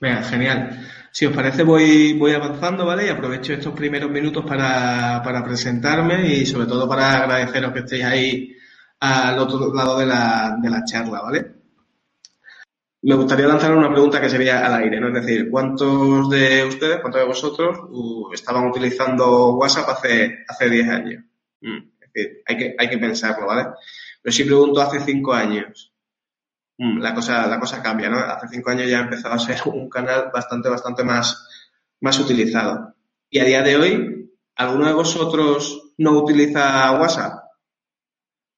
Venga, 0.00 0.22
genial. 0.22 0.86
Si 1.10 1.24
os 1.24 1.34
parece, 1.34 1.62
voy, 1.62 2.12
voy 2.18 2.32
avanzando, 2.32 2.84
¿vale? 2.84 3.06
Y 3.06 3.08
aprovecho 3.08 3.54
estos 3.54 3.74
primeros 3.74 4.10
minutos 4.10 4.44
para, 4.44 5.22
para 5.24 5.42
presentarme 5.42 6.26
y 6.26 6.44
sobre 6.44 6.66
todo 6.66 6.86
para 6.88 7.22
agradeceros 7.22 7.72
que 7.72 7.78
estéis 7.78 8.04
ahí 8.04 8.56
al 9.00 9.38
otro 9.38 9.72
lado 9.72 9.98
de 9.98 10.06
la, 10.06 10.56
de 10.60 10.70
la 10.70 10.84
charla, 10.84 11.22
¿vale? 11.22 11.56
Me 13.02 13.14
gustaría 13.14 13.46
lanzar 13.46 13.74
una 13.74 13.90
pregunta 13.90 14.20
que 14.20 14.28
sería 14.28 14.66
al 14.66 14.74
aire, 14.74 15.00
¿no? 15.00 15.08
Es 15.08 15.14
decir, 15.24 15.48
¿cuántos 15.50 16.28
de 16.28 16.64
ustedes, 16.64 17.00
cuántos 17.00 17.20
de 17.22 17.26
vosotros 17.26 17.78
estaban 18.34 18.66
utilizando 18.66 19.54
WhatsApp 19.54 19.88
hace, 19.90 20.44
hace 20.46 20.68
10 20.68 20.88
años? 20.88 21.24
Mm, 21.60 21.76
es 22.00 22.12
decir, 22.12 22.42
hay 22.46 22.56
que, 22.56 22.76
hay 22.78 22.90
que 22.90 22.98
pensarlo, 22.98 23.46
¿vale? 23.46 23.68
Pero 24.20 24.32
si 24.32 24.44
pregunto 24.44 24.80
hace 24.80 25.00
5 25.00 25.32
años, 25.32 25.92
la 26.78 27.14
cosa, 27.14 27.46
la 27.46 27.58
cosa 27.58 27.82
cambia, 27.82 28.10
¿no? 28.10 28.18
Hace 28.18 28.48
5 28.48 28.70
años 28.70 28.90
ya 28.90 28.98
ha 28.98 29.04
empezado 29.04 29.34
a 29.34 29.38
ser 29.38 29.58
un 29.66 29.88
canal 29.88 30.30
bastante, 30.32 30.68
bastante 30.68 31.04
más, 31.04 31.46
más 32.00 32.18
utilizado. 32.18 32.94
Y 33.30 33.38
a 33.38 33.44
día 33.44 33.62
de 33.62 33.76
hoy, 33.76 34.30
¿alguno 34.56 34.86
de 34.86 34.94
vosotros 34.94 35.92
no 35.98 36.12
utiliza 36.12 36.92
WhatsApp? 36.92 37.44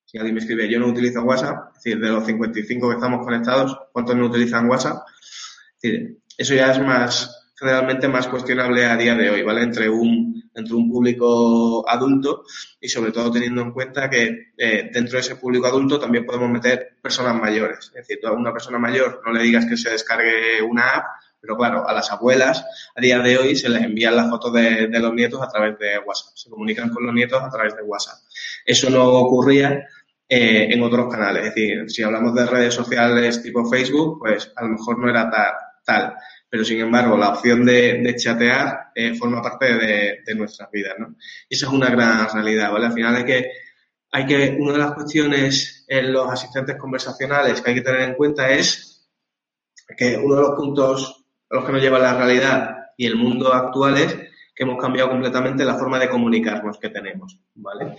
Si 0.05 0.17
alguien 0.17 0.35
me 0.35 0.41
escribe, 0.41 0.71
yo 0.71 0.81
no 0.81 0.87
utilizo 0.87 1.23
WhatsApp, 1.23 1.69
es 1.77 1.83
decir, 1.83 2.01
de 2.01 2.09
los 2.09 2.25
55 2.25 2.89
que 2.89 2.95
estamos 2.95 3.25
conectados, 3.25 3.79
¿cuántos 3.93 4.17
no 4.17 4.27
utilizan 4.27 4.69
WhatsApp? 4.69 5.03
Es 5.77 5.83
decir, 5.83 6.19
eso 6.37 6.55
ya 6.55 6.73
es 6.73 6.81
más, 6.81 7.38
realmente 7.61 8.09
más 8.09 8.29
cuestionable 8.29 8.85
a 8.85 8.97
día 8.97 9.15
de 9.15 9.31
hoy, 9.31 9.43
¿vale? 9.43 9.63
Entre 9.63 9.89
un, 9.89 10.51
entre 10.55 10.75
un 10.75 10.91
público 10.91 11.89
adulto 11.89 12.45
y 12.81 12.89
sobre 12.89 13.13
todo 13.13 13.31
teniendo 13.31 13.63
en 13.63 13.73
cuenta 13.73 14.09
que 14.09 14.53
eh, 14.57 14.91
dentro 14.93 15.15
de 15.15 15.21
ese 15.21 15.37
público 15.37 15.67
adulto 15.67 15.99
también 15.99 16.25
podemos 16.25 16.51
meter 16.51 16.99
personas 17.03 17.35
mayores. 17.35 17.87
Es 17.87 18.07
decir, 18.07 18.19
tú 18.21 18.29
a 18.29 18.33
una 18.33 18.53
persona 18.53 18.79
mayor 18.79 19.21
no 19.25 19.33
le 19.33 19.43
digas 19.43 19.67
que 19.67 19.77
se 19.77 19.91
descargue 19.91 20.63
una 20.63 20.89
app, 20.91 21.05
pero 21.41 21.57
claro, 21.57 21.89
a 21.89 21.93
las 21.93 22.11
abuelas 22.11 22.65
a 22.95 23.01
día 23.01 23.21
de 23.21 23.39
hoy 23.39 23.57
se 23.57 23.69
les 23.69 23.83
envían 23.83 24.17
las 24.17 24.29
fotos 24.29 24.53
de, 24.53 24.89
de 24.89 25.01
los 25.01 25.13
nietos 25.15 25.41
a 25.41 25.49
través 25.49 25.79
de 25.79 25.99
WhatsApp, 25.99 26.35
se 26.35 26.51
comunican 26.51 26.91
con 26.91 27.07
los 27.07 27.15
nietos 27.15 27.43
a 27.43 27.51
través 27.51 27.77
de 27.77 27.83
WhatsApp. 27.83 28.19
Eso 28.65 28.91
no 28.91 29.05
ocurría 29.05 29.85
eh, 30.31 30.69
en 30.71 30.83
otros 30.83 31.11
canales. 31.11 31.47
Es 31.47 31.55
decir, 31.55 31.91
si 31.91 32.03
hablamos 32.03 32.35
de 32.35 32.45
redes 32.45 32.75
sociales 32.75 33.43
tipo 33.43 33.65
Facebook, 33.65 34.19
pues 34.19 34.53
a 34.57 34.63
lo 34.63 34.71
mejor 34.71 34.99
no 34.99 35.09
era 35.09 35.31
tal. 35.31 35.55
tal. 35.87 36.15
Pero 36.51 36.65
sin 36.65 36.81
embargo, 36.81 37.17
la 37.17 37.31
opción 37.31 37.65
de, 37.65 37.99
de 37.99 38.17
chatear 38.17 38.91
eh, 38.95 39.15
forma 39.15 39.43
parte 39.43 39.75
de, 39.75 40.21
de, 40.25 40.35
nuestras 40.35 40.71
vidas, 40.71 40.95
¿no? 40.99 41.15
Y 41.49 41.55
esa 41.55 41.67
es 41.67 41.73
una 41.73 41.91
gran 41.91 42.27
realidad, 42.33 42.73
¿vale? 42.73 42.87
Al 42.87 42.93
final 42.93 43.17
hay 43.17 43.25
que, 43.25 43.51
hay 44.13 44.27
que, 44.27 44.57
una 44.59 44.73
de 44.73 44.79
las 44.79 44.93
cuestiones 44.93 45.85
en 45.87 46.13
los 46.13 46.31
asistentes 46.31 46.77
conversacionales 46.77 47.61
que 47.61 47.71
hay 47.71 47.77
que 47.77 47.83
tener 47.83 48.01
en 48.01 48.15
cuenta 48.15 48.51
es 48.51 49.09
que 49.97 50.17
uno 50.17 50.37
de 50.37 50.43
los 50.43 50.51
puntos 50.57 51.25
a 51.51 51.57
los 51.57 51.65
que 51.65 51.73
nos 51.73 51.83
lleva 51.83 51.99
la 51.99 52.17
realidad 52.17 52.77
y 52.97 53.07
el 53.07 53.17
mundo 53.17 53.53
actual 53.53 53.97
es 53.99 54.15
que 54.55 54.65
hemos 54.65 54.83
cambiado 54.83 55.11
completamente 55.11 55.65
la 55.65 55.77
forma 55.77 55.99
de 55.99 56.09
comunicarnos 56.09 56.79
que 56.79 56.89
tenemos, 56.89 57.39
¿vale? 57.55 57.95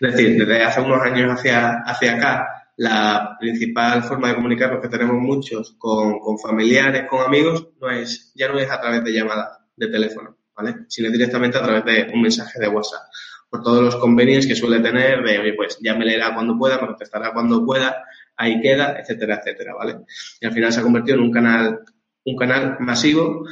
Es 0.00 0.12
decir, 0.12 0.36
desde 0.36 0.64
hace 0.64 0.80
unos 0.80 1.00
años 1.02 1.38
hacia, 1.38 1.82
hacia 1.86 2.16
acá, 2.16 2.59
la 2.80 3.36
principal 3.38 4.02
forma 4.02 4.28
de 4.28 4.36
comunicarnos 4.36 4.80
que 4.80 4.88
tenemos 4.88 5.16
muchos 5.16 5.74
con, 5.76 6.18
con 6.18 6.38
familiares, 6.38 7.04
con 7.10 7.20
amigos, 7.20 7.68
no 7.78 7.90
es, 7.90 8.32
ya 8.34 8.48
no 8.48 8.58
es 8.58 8.70
a 8.70 8.80
través 8.80 9.04
de 9.04 9.12
llamadas 9.12 9.58
de 9.76 9.88
teléfono, 9.88 10.38
¿vale? 10.56 10.76
Sino 10.88 11.10
directamente 11.10 11.58
a 11.58 11.62
través 11.62 11.84
de 11.84 12.10
un 12.14 12.22
mensaje 12.22 12.58
de 12.58 12.68
WhatsApp. 12.68 13.02
Por 13.50 13.62
todos 13.62 13.82
los 13.82 13.96
convenios 13.96 14.46
que 14.46 14.56
suele 14.56 14.80
tener 14.80 15.22
de, 15.22 15.52
pues 15.52 15.78
ya 15.82 15.94
me 15.94 16.06
leerá 16.06 16.32
cuando 16.32 16.56
pueda, 16.56 16.80
me 16.80 16.86
contestará 16.86 17.34
cuando 17.34 17.66
pueda, 17.66 18.02
ahí 18.34 18.62
queda, 18.62 18.98
etcétera, 18.98 19.40
etcétera, 19.40 19.74
¿vale? 19.74 19.98
Y 20.40 20.46
al 20.46 20.52
final 20.52 20.72
se 20.72 20.80
ha 20.80 20.82
convertido 20.82 21.18
en 21.18 21.24
un 21.24 21.32
canal, 21.32 21.80
un 22.24 22.36
canal 22.36 22.78
masivo 22.80 23.46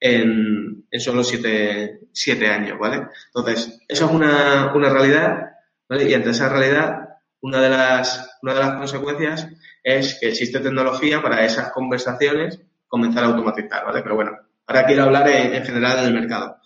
en, 0.00 0.86
en 0.90 1.00
solo 1.00 1.22
siete, 1.22 2.00
siete 2.12 2.48
años, 2.48 2.80
¿vale? 2.80 3.06
Entonces, 3.26 3.80
eso 3.86 4.06
es 4.06 4.10
una, 4.10 4.72
una 4.74 4.90
realidad, 4.90 5.52
¿vale? 5.88 6.10
Y 6.10 6.14
ante 6.14 6.30
esa 6.30 6.48
realidad, 6.48 7.09
una 7.42 7.60
de 7.60 7.70
las, 7.70 8.38
una 8.42 8.54
de 8.54 8.60
las 8.60 8.76
consecuencias 8.76 9.48
es 9.82 10.18
que 10.20 10.28
existe 10.28 10.60
tecnología 10.60 11.22
para 11.22 11.44
esas 11.44 11.72
conversaciones 11.72 12.60
comenzar 12.86 13.24
a 13.24 13.28
automatizar, 13.28 13.84
¿vale? 13.84 14.02
Pero 14.02 14.16
bueno, 14.16 14.36
ahora 14.66 14.86
quiero 14.86 15.04
hablar 15.04 15.28
en, 15.28 15.54
en 15.54 15.64
general 15.64 16.04
del 16.04 16.14
mercado. 16.14 16.56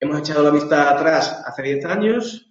Hemos 0.00 0.20
echado 0.20 0.44
la 0.44 0.50
vista 0.50 0.90
atrás 0.90 1.42
hace 1.44 1.62
10 1.62 1.84
años, 1.86 2.50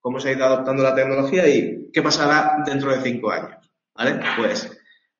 cómo 0.00 0.20
se 0.20 0.28
ha 0.28 0.32
ido 0.32 0.44
adoptando 0.44 0.82
la 0.82 0.94
tecnología 0.94 1.46
y 1.48 1.90
qué 1.92 2.02
pasará 2.02 2.62
dentro 2.64 2.90
de 2.90 3.02
5 3.02 3.30
años, 3.30 3.70
¿vale? 3.94 4.20
Pues 4.36 4.70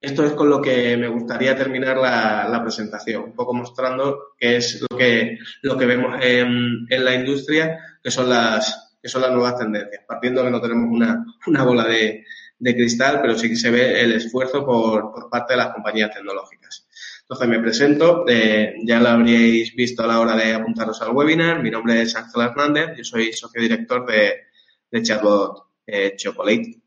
esto 0.05 0.25
es 0.25 0.33
con 0.33 0.51
lo 0.51 0.61
que 0.61 0.97
me 0.97 1.09
gustaría 1.09 1.57
terminar 1.57 1.97
la, 1.97 2.47
la, 2.49 2.63
presentación, 2.63 3.25
un 3.25 3.34
poco 3.34 3.55
mostrando 3.55 4.34
qué 4.39 4.57
es 4.57 4.81
lo 4.83 4.97
que, 4.97 5.39
lo 5.63 5.79
que 5.79 5.87
vemos 5.87 6.17
en, 6.21 6.87
en, 6.91 7.05
la 7.05 7.15
industria, 7.15 7.79
que 8.03 8.11
son 8.11 8.29
las, 8.29 8.84
que 9.04 9.10
son 9.10 9.20
las 9.20 9.32
nuevas 9.32 9.59
tendencias. 9.59 10.03
Partiendo 10.09 10.42
que 10.42 10.50
no 10.50 10.62
tenemos 10.62 10.88
una, 10.91 11.26
una 11.47 11.62
bola 11.62 11.87
de, 11.87 12.25
de, 12.59 12.75
cristal, 12.75 13.19
pero 13.20 13.38
sí 13.38 13.50
que 13.50 13.56
se 13.56 13.70
ve 13.70 14.00
el 14.00 14.12
esfuerzo 14.12 14.65
por, 14.65 15.12
por 15.12 15.28
parte 15.28 15.53
de 15.53 15.59
las 15.59 15.75
compañías 15.75 16.10
tecnológicas. 16.10 16.88
Entonces 17.20 17.48
me 17.48 17.60
presento, 17.60 18.25
eh, 18.26 18.76
ya 18.82 19.00
lo 19.00 19.10
habríais 19.10 19.75
visto 19.75 20.03
a 20.03 20.06
la 20.06 20.20
hora 20.20 20.34
de 20.34 20.54
apuntaros 20.54 21.03
al 21.03 21.10
webinar. 21.10 21.62
Mi 21.62 21.70
nombre 21.70 22.00
es 22.00 22.16
Ángel 22.16 22.44
Hernández, 22.44 22.97
yo 22.97 23.04
soy 23.04 23.31
socio 23.34 23.60
director 23.60 24.06
de, 24.06 24.44
de 24.91 25.03
Chatbot 25.03 25.66
eh, 25.86 26.15
Chocolate. 26.16 26.81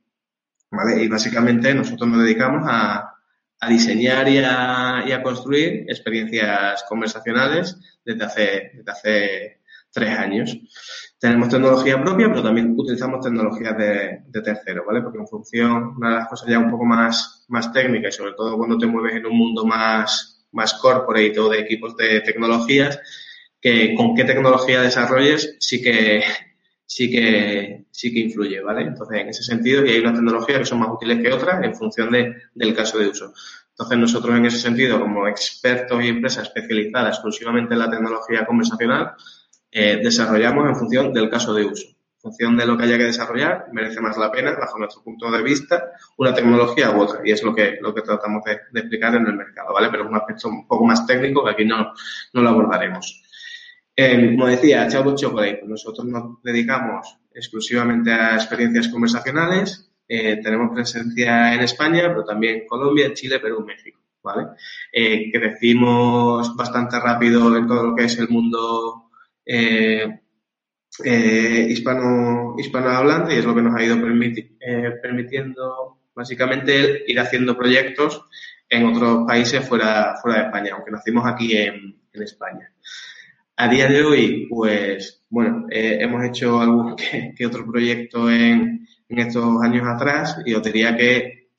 ¿Vale? 0.72 1.04
Y 1.04 1.08
básicamente 1.08 1.72
nosotros 1.76 2.10
nos 2.10 2.24
dedicamos 2.24 2.68
a, 2.68 3.14
a 3.60 3.70
diseñar 3.70 4.28
y 4.28 4.40
a, 4.40 5.04
y 5.08 5.12
a, 5.12 5.22
construir 5.22 5.86
experiencias 5.88 6.84
conversacionales 6.90 7.78
desde 8.04 8.26
hace, 8.26 8.72
desde 8.74 8.92
hace 8.92 9.57
tres 9.98 10.18
años. 10.18 10.58
Tenemos 11.20 11.50
tecnología 11.50 12.02
propia, 12.04 12.28
pero 12.30 12.44
también 12.44 12.76
utilizamos 12.78 13.26
tecnologías 13.26 13.76
de, 13.76 14.20
de 14.28 14.42
tercero, 14.42 14.84
¿vale? 14.86 15.02
Porque 15.02 15.18
en 15.18 15.28
función, 15.28 15.96
una 15.98 16.10
de 16.10 16.16
las 16.18 16.28
cosas 16.28 16.48
ya 16.50 16.60
un 16.60 16.70
poco 16.70 16.86
más, 16.86 17.46
más 17.48 17.74
técnicas 17.74 18.14
y 18.14 18.18
sobre 18.18 18.34
todo 18.34 18.56
cuando 18.58 18.78
te 18.78 18.86
mueves 18.86 19.16
en 19.16 19.26
un 19.26 19.36
mundo 19.36 19.66
más, 19.66 20.46
más 20.52 20.76
corporate 20.76 21.40
o 21.40 21.50
de 21.50 21.60
equipos 21.60 21.98
de 21.98 22.22
tecnologías, 22.22 23.00
que 23.60 23.96
con 23.96 24.14
qué 24.16 24.26
tecnología 24.26 24.82
desarrolles 24.82 25.56
sí 25.60 25.82
que, 25.82 26.24
sí 26.86 27.10
que, 27.10 27.86
sí 27.90 28.14
que 28.14 28.20
influye, 28.20 28.62
¿vale? 28.62 28.84
Entonces, 28.84 29.20
en 29.20 29.30
ese 29.30 29.42
sentido, 29.42 29.84
y 29.84 29.90
hay 29.90 30.00
unas 30.00 30.14
tecnologías 30.14 30.60
que 30.60 30.66
son 30.66 30.80
más 30.80 30.90
útiles 30.92 31.20
que 31.20 31.34
otras 31.34 31.64
en 31.64 31.74
función 31.74 32.12
de, 32.12 32.36
del 32.54 32.76
caso 32.76 33.00
de 33.00 33.08
uso. 33.08 33.34
Entonces, 33.72 33.98
nosotros 33.98 34.38
en 34.38 34.46
ese 34.46 34.60
sentido, 34.60 35.00
como 35.00 35.28
expertos 35.28 36.04
y 36.04 36.10
empresas 36.10 36.44
especializadas 36.44 37.16
exclusivamente 37.16 37.74
en 37.74 37.80
la 37.80 37.90
tecnología 37.90 38.46
conversacional, 38.46 39.14
eh, 39.80 40.00
desarrollamos 40.04 40.68
en 40.68 40.76
función 40.76 41.14
del 41.14 41.30
caso 41.30 41.54
de 41.54 41.66
uso. 41.66 41.88
En 41.88 42.32
función 42.32 42.58
de 42.58 42.66
lo 42.66 42.76
que 42.76 42.86
haya 42.86 42.98
que 42.98 43.04
desarrollar, 43.04 43.68
merece 43.72 44.02
más 44.02 44.18
la 44.18 44.32
pena, 44.32 44.56
bajo 44.60 44.80
nuestro 44.80 45.04
punto 45.04 45.30
de 45.30 45.44
vista, 45.44 45.92
una 46.18 46.34
tecnología 46.34 46.90
u 46.90 47.02
otra. 47.02 47.22
Y 47.24 47.32
es 47.32 47.44
lo 47.44 47.54
que, 47.54 47.78
lo 47.80 47.94
que 47.94 48.02
tratamos 48.02 48.44
de, 48.44 48.54
explicar 48.80 49.14
en 49.14 49.28
el 49.28 49.36
mercado, 49.36 49.74
¿vale? 49.74 49.90
Pero 49.92 50.06
es 50.06 50.10
un 50.10 50.16
aspecto 50.16 50.50
un 50.50 50.68
poco 50.68 50.84
más 50.84 51.06
técnico 51.06 51.46
que 51.46 51.52
aquí 51.52 51.64
no, 51.64 51.94
no 52.34 52.42
lo 52.42 52.50
abordaremos. 52.50 53.24
Eh, 53.96 54.32
como 54.32 54.48
decía, 54.48 54.88
Chatbot 54.88 55.16
Chocolate, 55.16 55.62
nosotros 55.68 56.08
nos 56.08 56.42
dedicamos 56.42 57.20
exclusivamente 57.32 58.12
a 58.12 58.34
experiencias 58.34 58.88
conversacionales. 58.88 59.92
Eh, 60.08 60.40
tenemos 60.42 60.74
presencia 60.74 61.54
en 61.54 61.62
España, 61.62 62.08
pero 62.08 62.26
también 62.26 62.62
en 62.62 62.68
Colombia, 62.68 63.14
Chile, 63.14 63.40
Perú, 63.40 63.64
México. 63.64 64.00
¿vale? 64.24 64.48
Eh, 64.92 65.32
crecimos 65.32 66.56
bastante 66.56 67.00
rápido 67.00 67.56
en 67.56 67.68
todo 67.68 67.88
lo 67.88 67.96
que 67.96 68.06
es 68.06 68.18
el 68.18 68.30
mundo 68.30 69.07
eh, 69.48 70.20
hispano, 71.70 72.56
hispanohablante 72.58 73.36
y 73.36 73.38
es 73.38 73.46
lo 73.46 73.56
que 73.56 73.62
nos 73.62 73.76
ha 73.76 73.84
ido 73.84 74.02
permiti 74.02 74.58
permitiendo 75.02 76.00
básicamente 76.18 77.04
ir 77.08 77.20
haciendo 77.20 77.56
proyectos 77.56 78.26
en 78.70 78.86
otros 78.86 79.26
países 79.28 79.68
fuera, 79.68 80.16
fuera 80.22 80.40
de 80.40 80.46
España, 80.46 80.72
aunque 80.74 80.92
nacimos 80.92 81.26
aquí 81.26 81.56
en, 81.56 81.96
España. 82.14 82.74
A 83.58 83.68
día 83.70 83.88
de 83.88 84.04
hoy, 84.04 84.48
pues, 84.50 85.24
bueno, 85.30 85.68
eh, 85.70 86.00
hemos 86.02 86.26
hecho 86.26 86.60
algún 86.60 86.96
que, 86.98 87.32
que 87.38 87.46
otro 87.46 87.64
proyecto 87.64 88.28
en, 88.28 88.88
en, 89.08 89.20
estos 89.20 89.62
años 89.62 89.86
atrás 89.88 90.42
y 90.44 90.56
os 90.56 90.64
diría 90.64 90.98
que 90.98 91.50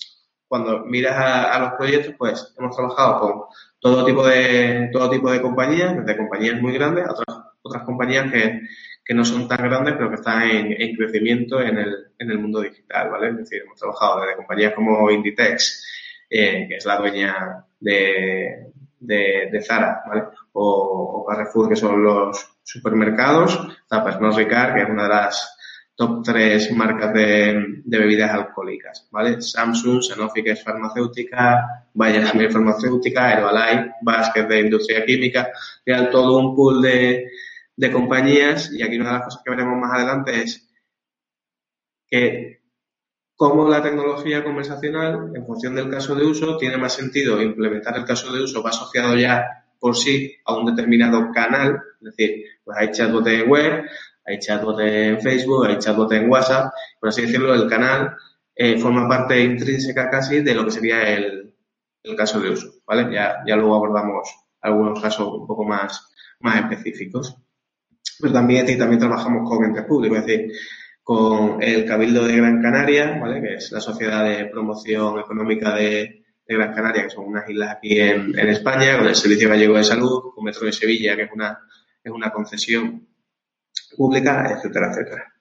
cuando 0.49 0.85
miras 0.85 1.17
a, 1.17 1.55
a, 1.55 1.61
los 1.61 1.73
proyectos, 1.75 2.17
pues 2.19 2.52
hemos 2.58 2.75
trabajado 2.75 3.20
con 3.20 3.43
todo 3.80 4.04
tipo 4.04 4.26
de, 4.26 4.90
todo 4.92 5.10
tipo 5.10 5.30
de 5.30 5.40
compañías, 5.40 5.96
desde 5.96 6.16
compañías 6.16 6.60
muy 6.60 6.72
grandes 6.72 7.06
a 7.06 7.12
otras, 7.12 7.38
otras 7.62 7.82
compañías 7.84 8.30
que, 8.30 8.60
que 9.04 9.14
no 9.14 9.25
son 9.25 9.48
tan 9.48 9.62
grandes, 9.62 9.94
pero 9.94 10.08
que 10.08 10.16
están 10.16 10.42
en, 10.42 10.80
en 10.80 10.96
crecimiento 10.96 11.60
en 11.60 11.78
el, 11.78 11.94
en 12.19 12.30
el 12.30 12.38
mundo 12.38 12.60
digital, 12.60 13.10
¿vale? 13.10 13.30
Es 13.30 13.36
decir, 13.38 13.62
hemos 13.64 13.78
trabajado 13.78 14.20
desde 14.20 14.36
compañías 14.36 14.75
como 14.75 15.10
Inditex, 15.10 15.84
eh, 16.28 16.66
que 16.69 16.76
es 16.76 16.84
la 16.84 16.98
dueña 16.98 17.64
de, 17.80 18.72
de, 19.00 19.48
de 19.50 19.62
Zara, 19.62 20.02
¿vale? 20.06 20.25
O, 20.52 21.22
o, 21.22 21.25
Carrefour, 21.25 21.69
que 21.69 21.76
son 21.76 22.02
los 22.02 22.58
supermercados, 22.62 23.58
está 23.80 24.04
Pernod 24.04 24.36
Ricard, 24.36 24.75
que 24.75 24.82
es 24.82 24.88
una 24.88 25.04
de 25.04 25.08
las 25.08 25.57
top 25.99 26.23
3 26.23 26.71
marcas 26.77 27.12
de, 27.12 27.83
bebidas 27.85 28.31
alcohólicas, 28.31 29.09
¿vale? 29.11 29.43
Samsung, 29.43 30.00
Sanofi, 30.00 30.45
que 30.45 30.53
es 30.53 30.62
farmacéutica, 30.62 31.89
Bayer 31.93 32.25
también 32.25 32.53
farmacéutica, 32.53 33.33
Herbalife, 33.33 33.95
Basket 34.03 34.47
de 34.47 34.61
industria 34.61 35.05
química, 35.05 35.50
real 35.85 36.09
todo 36.09 36.39
un 36.39 36.55
pool 36.55 36.81
de, 36.83 37.27
de 37.75 37.91
compañías 37.91 38.73
y 38.73 38.81
aquí 38.85 38.97
una 38.97 39.09
de 39.09 39.15
las 39.15 39.25
cosas 39.25 39.43
que 39.45 39.50
veremos 39.50 39.77
más 39.77 39.93
adelante 39.93 40.41
es 40.41 40.71
que 42.06 42.61
cómo 43.35 43.69
la 43.69 43.83
tecnología 43.83 44.45
conversacional, 44.45 45.33
en 45.35 45.45
función 45.45 45.75
del 45.75 45.91
caso 45.91 46.15
de 46.15 46.25
uso, 46.25 46.56
tiene 46.59 46.77
más 46.77 46.95
sentido 46.95 47.43
implementar 47.43 47.97
el 47.97 48.05
caso 48.05 48.33
de 48.33 48.45
uso, 48.45 48.62
va 48.62 48.71
asociado 48.71 49.17
ya 49.17 49.65
por 49.81 49.97
sí 49.97 50.37
a 50.45 50.56
un 50.56 50.67
determinado 50.67 51.33
canal, 51.33 51.81
es 52.00 52.17
decir, 52.17 52.45
pues 52.62 52.79
hay 52.79 52.93
chatbot 52.93 53.27
en 53.27 53.49
web, 53.49 53.85
hay 54.28 54.38
chatbot 54.38 54.78
en 54.80 55.20
Facebook, 55.20 55.66
hay 55.66 55.78
chatbot 55.78 56.12
en 56.12 56.30
WhatsApp, 56.30 56.72
por 57.00 57.08
así 57.08 57.22
decirlo, 57.22 57.54
el 57.54 57.69
canal 57.69 58.14
eh, 58.54 58.78
forma 58.78 59.08
parte 59.08 59.40
intrínseca 59.40 60.10
casi 60.10 60.40
de 60.40 60.54
lo 60.54 60.64
que 60.64 60.72
sería 60.72 61.14
el, 61.14 61.54
caso 62.16 62.40
de 62.40 62.50
uso, 62.50 62.72
¿vale? 62.86 63.14
Ya, 63.14 63.42
ya 63.46 63.54
luego 63.54 63.75
abordamos 63.75 64.28
algunos 64.62 65.00
casos 65.00 65.28
un 65.28 65.46
poco 65.46 65.64
más, 65.64 66.08
más 66.40 66.56
específicos. 66.62 67.36
Pero 68.19 68.32
también, 68.32 68.66
también 68.78 68.98
trabajamos 68.98 69.48
con 69.48 69.64
entes 69.64 69.84
públicos, 69.84 70.19
es 70.19 70.26
decir, 70.26 70.52
con 71.02 71.62
el 71.62 71.84
Cabildo 71.84 72.26
de 72.26 72.36
Gran 72.36 72.62
Canaria, 72.62 73.19
¿vale? 73.20 73.42
Que 73.42 73.54
es 73.54 73.70
la 73.72 73.80
Sociedad 73.80 74.25
de 74.25 74.46
Promoción 74.46 75.19
Económica 75.20 75.75
de, 75.75 76.25
Gran 76.46 76.72
Canaria, 76.72 77.02
que 77.04 77.10
son 77.10 77.26
unas 77.26 77.48
islas 77.48 77.76
aquí 77.76 78.00
en, 78.00 78.38
en, 78.38 78.48
España, 78.48 78.96
con 78.96 79.06
el 79.06 79.14
Servicio 79.14 79.50
Gallego 79.50 79.76
de 79.76 79.84
Salud, 79.84 80.32
con 80.34 80.44
Metro 80.44 80.64
de 80.64 80.72
Sevilla, 80.72 81.14
que 81.14 81.25
es 81.25 81.30
una, 81.32 81.58
es 82.02 82.10
una 82.10 82.30
concesión 82.30 83.06
pública, 83.96 84.50
etcétera, 84.52 84.90
etcétera. 84.90 85.32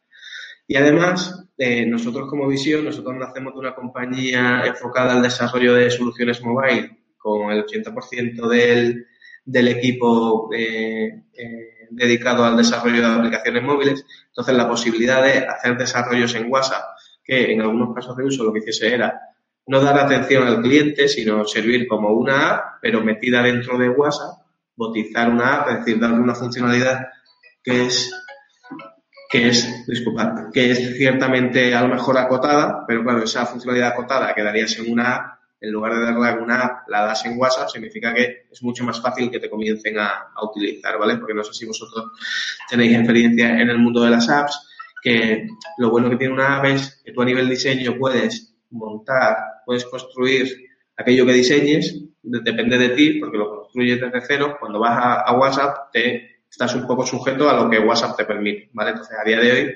Y 0.67 0.75
además, 0.75 1.45
eh, 1.57 1.85
nosotros 1.85 2.29
como 2.29 2.47
visión, 2.47 2.83
nosotros 2.83 3.15
nacemos 3.15 3.53
de 3.53 3.59
una 3.59 3.75
compañía 3.75 4.63
enfocada 4.65 5.13
al 5.13 5.21
desarrollo 5.21 5.73
de 5.73 5.89
soluciones 5.89 6.41
mobile, 6.43 6.97
con 7.17 7.51
el 7.51 7.65
80% 7.65 8.47
del, 8.47 9.07
del 9.45 9.67
equipo 9.69 10.49
eh, 10.53 11.23
eh, 11.33 11.87
dedicado 11.89 12.43
al 12.43 12.57
desarrollo 12.57 13.01
de 13.01 13.15
aplicaciones 13.15 13.63
móviles. 13.63 14.05
Entonces, 14.27 14.55
la 14.55 14.67
posibilidad 14.67 15.23
de 15.23 15.45
hacer 15.47 15.77
desarrollos 15.77 16.35
en 16.35 16.51
WhatsApp, 16.51 16.83
que 17.23 17.53
en 17.53 17.61
algunos 17.61 17.95
casos 17.95 18.15
de 18.17 18.25
uso 18.25 18.43
lo 18.43 18.51
que 18.51 18.59
hiciese 18.59 18.93
era 18.93 19.19
no 19.67 19.81
dar 19.81 19.99
atención 19.99 20.47
al 20.47 20.61
cliente, 20.61 21.07
sino 21.07 21.45
servir 21.45 21.87
como 21.87 22.09
una 22.09 22.51
app, 22.51 22.63
pero 22.81 23.03
metida 23.03 23.41
dentro 23.41 23.77
de 23.77 23.89
WhatsApp, 23.89 24.39
botizar 24.75 25.29
una 25.29 25.55
app, 25.55 25.69
es 25.69 25.77
decir, 25.79 25.99
darle 25.99 26.19
una 26.19 26.35
funcionalidad 26.35 27.07
que 27.63 27.85
es 27.85 28.13
que 29.29 29.49
es, 29.49 29.85
disculpa, 29.87 30.49
que 30.53 30.71
es 30.71 30.97
ciertamente 30.97 31.75
a 31.75 31.81
lo 31.81 31.89
mejor 31.89 32.17
acotada, 32.17 32.85
pero 32.87 33.03
claro, 33.03 33.23
esa 33.23 33.45
funcionalidad 33.45 33.89
acotada 33.89 34.33
quedaría 34.33 34.65
en 34.65 34.91
una 34.91 35.15
app, 35.15 35.39
en 35.59 35.71
lugar 35.71 35.95
de 35.95 36.01
darla 36.01 36.31
en 36.31 36.39
una 36.39 36.61
app, 36.61 36.87
la 36.87 37.05
das 37.05 37.25
en 37.25 37.37
WhatsApp, 37.37 37.69
significa 37.69 38.13
que 38.13 38.45
es 38.51 38.63
mucho 38.63 38.83
más 38.83 39.01
fácil 39.01 39.31
que 39.31 39.39
te 39.39 39.49
comiencen 39.49 39.97
a, 39.99 40.27
utilizar, 40.43 40.97
¿vale? 40.99 41.17
Porque 41.17 41.33
no 41.33 41.43
sé 41.43 41.53
si 41.53 41.65
vosotros 41.65 42.11
tenéis 42.69 42.95
experiencia 42.95 43.59
en 43.59 43.69
el 43.69 43.79
mundo 43.79 44.03
de 44.03 44.11
las 44.11 44.29
apps, 44.29 44.67
que 45.01 45.47
lo 45.77 45.89
bueno 45.89 46.09
que 46.09 46.17
tiene 46.17 46.33
una 46.33 46.57
app 46.57 46.65
es 46.65 47.01
que 47.03 47.11
tú 47.11 47.21
a 47.21 47.25
nivel 47.25 47.49
diseño 47.49 47.97
puedes 47.97 48.55
montar, 48.69 49.35
puedes 49.65 49.85
construir 49.85 50.47
aquello 50.95 51.25
que 51.25 51.33
diseñes, 51.33 52.01
depende 52.21 52.77
de 52.77 52.89
ti, 52.89 53.19
porque 53.19 53.37
lo 53.37 53.49
construyes 53.49 53.99
desde 53.99 54.21
cero, 54.21 54.57
cuando 54.59 54.79
vas 54.79 55.23
a 55.25 55.33
WhatsApp 55.37 55.91
te 55.91 56.36
estás 56.49 56.75
un 56.75 56.87
poco 56.87 57.05
sujeto 57.05 57.49
a 57.49 57.53
lo 57.53 57.69
que 57.69 57.79
WhatsApp 57.79 58.17
te 58.17 58.25
permite, 58.25 58.69
¿vale? 58.73 58.91
Entonces, 58.91 59.17
a 59.19 59.23
día 59.23 59.39
de 59.39 59.51
hoy, 59.51 59.75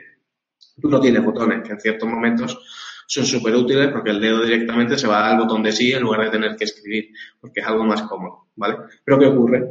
tú 0.81 0.89
no 0.89 0.99
tienes 0.99 1.23
botones, 1.23 1.63
que 1.63 1.73
en 1.73 1.79
ciertos 1.79 2.09
momentos 2.09 2.59
son 3.07 3.25
súper 3.25 3.53
útiles 3.55 3.89
porque 3.89 4.11
el 4.11 4.21
dedo 4.21 4.43
directamente 4.43 4.97
se 4.97 5.07
va 5.07 5.29
al 5.29 5.37
botón 5.37 5.63
de 5.63 5.71
sí 5.71 5.91
en 5.91 6.03
lugar 6.03 6.21
de 6.21 6.29
tener 6.29 6.55
que 6.55 6.63
escribir, 6.63 7.09
porque 7.39 7.59
es 7.59 7.67
algo 7.67 7.83
más 7.83 8.03
cómodo, 8.03 8.47
¿vale? 8.55 8.77
Pero 9.03 9.19
¿qué 9.19 9.25
ocurre? 9.25 9.69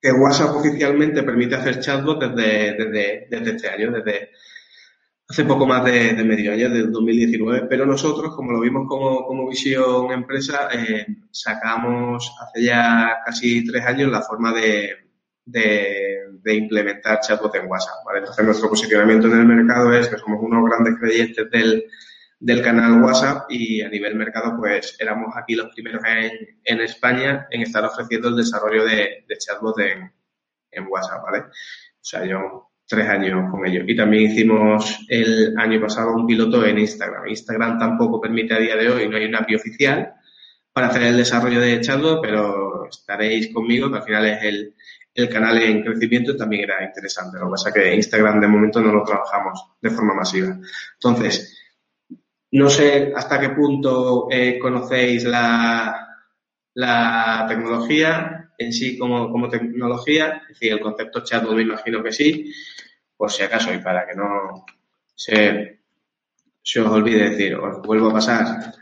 Que 0.00 0.12
WhatsApp 0.12 0.56
oficialmente 0.56 1.22
permite 1.22 1.56
hacer 1.56 1.80
chatbot 1.80 2.20
desde, 2.22 2.74
desde, 2.74 3.26
desde 3.30 3.50
este 3.50 3.68
año, 3.68 3.90
desde 3.92 4.30
hace 5.26 5.44
poco 5.44 5.66
más 5.66 5.84
de, 5.84 6.12
medio 6.24 6.52
año, 6.52 6.68
desde 6.68 6.90
2019, 6.90 7.66
pero 7.68 7.84
nosotros, 7.84 8.34
como 8.34 8.52
lo 8.52 8.60
vimos 8.60 8.86
como, 8.88 9.26
como 9.26 9.48
visión 9.48 10.12
empresa, 10.12 10.68
eh, 10.72 11.06
sacamos 11.30 12.30
hace 12.40 12.64
ya 12.64 13.18
casi 13.24 13.64
tres 13.64 13.84
años 13.84 14.10
la 14.10 14.22
forma 14.22 14.52
de, 14.52 15.07
de, 15.50 16.54
implementar 16.54 17.20
chatbot 17.20 17.54
en 17.56 17.66
WhatsApp. 17.66 18.04
¿vale? 18.06 18.20
Entonces, 18.20 18.44
nuestro 18.44 18.70
posicionamiento 18.70 19.26
en 19.26 19.40
el 19.40 19.46
mercado 19.46 19.92
es 19.92 20.08
que 20.08 20.16
somos 20.16 20.38
unos 20.40 20.64
grandes 20.64 20.94
creyentes 20.98 21.50
del, 21.50 21.84
del 22.40 22.62
canal 22.62 23.02
WhatsApp 23.02 23.50
y 23.50 23.82
a 23.82 23.88
nivel 23.88 24.14
mercado, 24.14 24.56
pues 24.56 24.96
éramos 24.98 25.34
aquí 25.36 25.54
los 25.54 25.72
primeros 25.74 26.02
en, 26.06 26.32
en 26.64 26.80
España 26.80 27.46
en 27.50 27.62
estar 27.62 27.84
ofreciendo 27.84 28.28
el 28.28 28.36
desarrollo 28.36 28.84
de, 28.84 29.24
de 29.28 29.38
chatbot 29.38 29.78
en, 29.80 30.10
en 30.70 30.86
WhatsApp, 30.88 31.22
¿vale? 31.22 31.38
O 31.40 32.04
sea, 32.04 32.24
yo 32.24 32.70
tres 32.86 33.06
años 33.06 33.50
con 33.50 33.66
ello. 33.66 33.82
Y 33.86 33.94
también 33.94 34.30
hicimos 34.30 34.98
el 35.08 35.54
año 35.58 35.80
pasado 35.80 36.14
un 36.14 36.26
piloto 36.26 36.64
en 36.64 36.78
Instagram. 36.78 37.28
Instagram 37.28 37.78
tampoco 37.78 38.20
permite 38.20 38.54
a 38.54 38.58
día 38.58 38.76
de 38.76 38.88
hoy, 38.88 39.08
no 39.08 39.16
hay 39.16 39.26
una 39.26 39.40
API 39.40 39.56
oficial 39.56 40.14
para 40.72 40.88
hacer 40.88 41.02
el 41.02 41.16
desarrollo 41.18 41.60
de 41.60 41.80
chatbot, 41.80 42.22
pero 42.22 42.88
estaréis 42.88 43.52
conmigo, 43.52 43.90
que 43.90 43.98
al 43.98 44.04
final 44.04 44.26
es 44.26 44.42
el, 44.42 44.74
el 45.18 45.28
canal 45.28 45.60
en 45.60 45.82
crecimiento 45.82 46.36
también 46.36 46.62
era 46.64 46.84
interesante. 46.84 47.38
Lo 47.38 47.46
que 47.46 47.50
pasa 47.50 47.68
es 47.70 47.74
que 47.74 47.94
Instagram 47.94 48.40
de 48.40 48.46
momento 48.46 48.80
no 48.80 48.92
lo 48.92 49.02
trabajamos 49.02 49.72
de 49.80 49.90
forma 49.90 50.14
masiva. 50.14 50.56
Entonces, 50.94 51.58
no 52.52 52.70
sé 52.70 53.12
hasta 53.14 53.40
qué 53.40 53.50
punto 53.50 54.28
eh, 54.30 54.58
conocéis 54.58 55.24
la, 55.24 56.08
la 56.74 57.46
tecnología 57.48 58.52
en 58.56 58.72
sí 58.72 58.96
como, 58.96 59.30
como 59.30 59.48
tecnología, 59.48 60.42
es 60.42 60.48
decir, 60.48 60.72
el 60.72 60.80
concepto 60.80 61.24
chat 61.24 61.44
me 61.44 61.62
imagino 61.62 62.02
que 62.02 62.12
sí, 62.12 62.52
por 63.16 63.30
si 63.30 63.42
acaso, 63.42 63.72
y 63.72 63.78
para 63.78 64.06
que 64.06 64.14
no 64.14 64.64
se, 65.14 65.80
se 66.62 66.80
os 66.80 66.90
olvide 66.90 67.30
decir, 67.30 67.54
os 67.54 67.80
vuelvo 67.82 68.10
a 68.10 68.14
pasar 68.14 68.74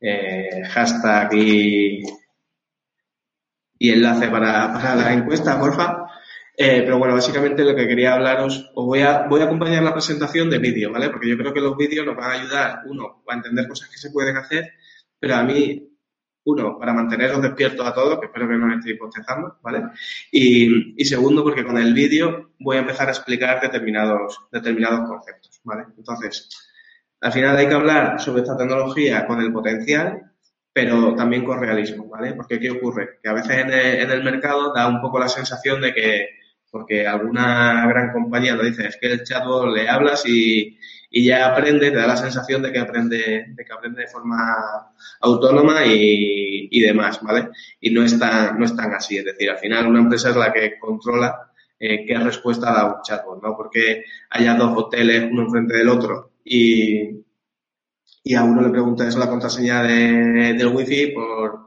eh, 0.00 0.62
hashtag 0.64 1.34
y 1.34 2.02
y 3.78 3.90
enlace 3.90 4.28
para, 4.28 4.72
para 4.72 4.96
la 4.96 5.12
encuesta, 5.12 5.58
porfa. 5.58 6.06
Eh, 6.60 6.82
pero 6.84 6.98
bueno, 6.98 7.14
básicamente 7.14 7.62
lo 7.62 7.76
que 7.76 7.86
quería 7.86 8.14
hablaros, 8.14 8.72
os 8.74 8.84
voy 8.84 9.00
a, 9.00 9.28
voy 9.28 9.40
a 9.40 9.44
acompañar 9.44 9.80
la 9.84 9.92
presentación 9.92 10.50
de 10.50 10.58
vídeo, 10.58 10.90
¿vale? 10.90 11.08
Porque 11.08 11.28
yo 11.28 11.38
creo 11.38 11.54
que 11.54 11.60
los 11.60 11.76
vídeos 11.76 12.04
nos 12.04 12.16
van 12.16 12.32
a 12.32 12.34
ayudar, 12.34 12.80
uno, 12.86 13.22
a 13.28 13.34
entender 13.34 13.68
cosas 13.68 13.88
que 13.88 13.96
se 13.96 14.10
pueden 14.10 14.36
hacer, 14.36 14.72
pero 15.20 15.36
a 15.36 15.44
mí, 15.44 15.88
uno, 16.42 16.76
para 16.76 16.92
manteneros 16.92 17.40
despiertos 17.40 17.86
a 17.86 17.94
todos, 17.94 18.18
que 18.18 18.26
espero 18.26 18.48
que 18.48 18.56
no 18.56 18.74
estéis 18.74 18.98
bostezando, 18.98 19.58
¿vale? 19.62 19.84
Y, 20.32 21.00
y 21.00 21.04
segundo, 21.04 21.44
porque 21.44 21.64
con 21.64 21.78
el 21.78 21.94
vídeo 21.94 22.50
voy 22.58 22.76
a 22.76 22.80
empezar 22.80 23.06
a 23.06 23.12
explicar 23.12 23.60
determinados, 23.60 24.36
determinados 24.50 25.08
conceptos, 25.08 25.60
¿vale? 25.62 25.84
Entonces, 25.96 26.48
al 27.20 27.32
final 27.32 27.56
hay 27.56 27.68
que 27.68 27.74
hablar 27.74 28.20
sobre 28.20 28.42
esta 28.42 28.56
tecnología 28.56 29.26
con 29.26 29.40
el 29.40 29.52
potencial 29.52 30.27
pero 30.80 31.12
también 31.16 31.44
con 31.44 31.58
realismo, 31.58 32.08
¿vale? 32.08 32.34
Porque 32.34 32.60
¿qué 32.60 32.70
ocurre? 32.70 33.18
Que 33.20 33.28
a 33.28 33.32
veces 33.32 33.50
en 33.58 33.72
el, 33.72 34.22
mercado 34.22 34.72
da 34.72 34.86
un 34.86 35.00
poco 35.00 35.18
la 35.18 35.28
sensación 35.28 35.80
de 35.80 35.92
que, 35.92 36.28
porque 36.70 37.04
alguna 37.04 37.84
gran 37.88 38.12
compañía 38.12 38.54
lo 38.54 38.62
dice, 38.62 38.86
es 38.86 38.96
que 38.96 39.08
el 39.10 39.24
chatbot 39.24 39.74
le 39.74 39.88
hablas 39.88 40.24
y, 40.24 40.78
y 41.10 41.24
ya 41.24 41.48
aprende, 41.48 41.90
te 41.90 41.96
da 41.96 42.06
la 42.06 42.16
sensación 42.16 42.62
de 42.62 42.70
que 42.70 42.78
aprende, 42.78 43.46
de 43.48 43.64
que 43.64 43.72
aprende 43.72 44.02
de 44.02 44.06
forma 44.06 44.94
autónoma 45.20 45.84
y, 45.84 46.68
y 46.70 46.80
demás, 46.80 47.18
¿vale? 47.22 47.48
Y 47.80 47.90
no 47.90 48.04
es, 48.04 48.16
no 48.16 48.64
es 48.64 48.76
tan 48.76 48.92
así, 48.94 49.18
es 49.18 49.24
decir, 49.24 49.50
al 49.50 49.58
final 49.58 49.88
una 49.88 49.98
empresa 49.98 50.30
es 50.30 50.36
la 50.36 50.52
que 50.52 50.78
controla 50.78 51.50
eh, 51.80 52.06
qué 52.06 52.16
respuesta 52.18 52.72
da 52.72 52.86
un 52.86 53.02
chatbot, 53.02 53.42
¿no? 53.42 53.56
Porque 53.56 54.04
haya 54.30 54.54
dos 54.54 54.74
hoteles 54.76 55.28
uno 55.28 55.42
enfrente 55.42 55.76
del 55.76 55.88
otro 55.88 56.34
y, 56.44 57.26
y 58.28 58.34
a 58.34 58.44
uno 58.44 58.60
le 58.60 58.68
preguntas 58.68 59.16
la 59.16 59.26
contraseña 59.26 59.82
de, 59.82 60.52
del 60.52 60.66
wifi 60.66 61.12
por, 61.12 61.64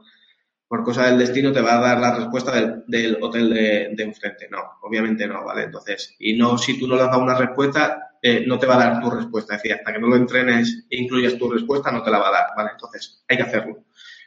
por 0.68 0.84
cosa 0.84 1.06
del 1.06 1.18
destino 1.18 1.50
te 1.50 1.60
va 1.60 1.76
a 1.76 1.80
dar 1.80 1.98
la 1.98 2.14
respuesta 2.14 2.54
del, 2.54 2.84
del 2.86 3.18
hotel 3.20 3.52
de, 3.52 3.90
de, 3.96 4.02
enfrente. 4.04 4.46
No, 4.48 4.58
obviamente 4.80 5.26
no, 5.26 5.44
¿vale? 5.44 5.64
Entonces, 5.64 6.14
y 6.20 6.34
no, 6.34 6.56
si 6.56 6.78
tú 6.78 6.86
no 6.86 6.94
le 6.94 7.02
das 7.02 7.16
una 7.16 7.36
respuesta, 7.36 8.12
eh, 8.22 8.44
no 8.46 8.60
te 8.60 8.66
va 8.66 8.76
a 8.76 8.78
dar 8.78 9.00
tu 9.02 9.10
respuesta. 9.10 9.56
Es 9.56 9.62
decir, 9.62 9.76
hasta 9.76 9.92
que 9.92 9.98
no 9.98 10.06
lo 10.06 10.14
entrenes 10.14 10.86
e 10.88 10.98
incluyas 10.98 11.36
tu 11.36 11.50
respuesta, 11.50 11.90
no 11.90 12.04
te 12.04 12.12
la 12.12 12.18
va 12.18 12.28
a 12.28 12.32
dar, 12.32 12.46
¿vale? 12.56 12.70
Entonces, 12.74 13.24
hay 13.28 13.38
que 13.38 13.42
hacerlo. 13.42 13.84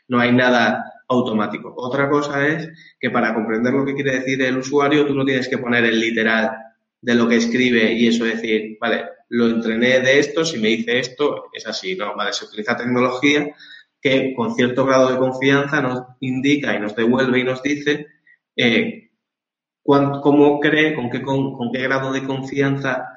No 0.10 0.20
hay 0.20 0.34
nada 0.34 0.84
automático. 1.08 1.74
Otra 1.77 2.10
cosa 2.10 2.46
es 2.46 2.68
que 3.00 3.12
para 3.12 3.34
comprender 3.34 3.74
lo 3.74 3.86
que 3.86 3.96
quiere 3.96 4.20
decir 4.20 4.42
el 4.42 4.58
usuario, 4.58 5.08
tú 5.08 5.15
no 5.15 5.24
tienes 5.24 5.48
que 5.48 5.58
poner 5.58 5.86
el 5.86 6.01
literal 6.01 6.51
de 7.00 7.15
lo 7.15 7.30
que 7.30 7.38
escribe 7.38 7.94
y 7.94 8.08
eso 8.08 8.25
decir, 8.25 8.77
vale, 8.82 9.06
lo 9.29 9.48
entrené 9.48 10.00
de 10.00 10.20
esto, 10.20 10.46
si 10.46 10.60
me 10.60 10.70
dice 10.70 11.00
esto, 11.00 11.46
es 11.53 11.65
así, 11.67 11.96
¿no? 11.96 12.15
Vale, 12.15 12.34
se 12.34 12.46
utiliza 12.46 12.77
tecnología 12.77 13.55
que 14.01 14.34
con 14.36 14.53
cierto 14.55 14.86
grado 14.86 15.12
de 15.12 15.17
confianza 15.17 15.82
nos 15.82 16.03
indica 16.20 16.75
y 16.75 16.79
nos 16.79 16.96
devuelve 16.96 17.39
y 17.39 17.44
nos 17.44 17.63
dice 17.63 18.05
eh, 18.55 19.10
cuán, 19.82 20.22
cómo 20.22 20.60
cree, 20.60 20.94
con 20.94 21.10
qué, 21.10 21.22
con, 21.24 21.72
qué 21.74 21.82
grado 21.82 22.13
de 22.13 22.24
confianza 22.24 23.10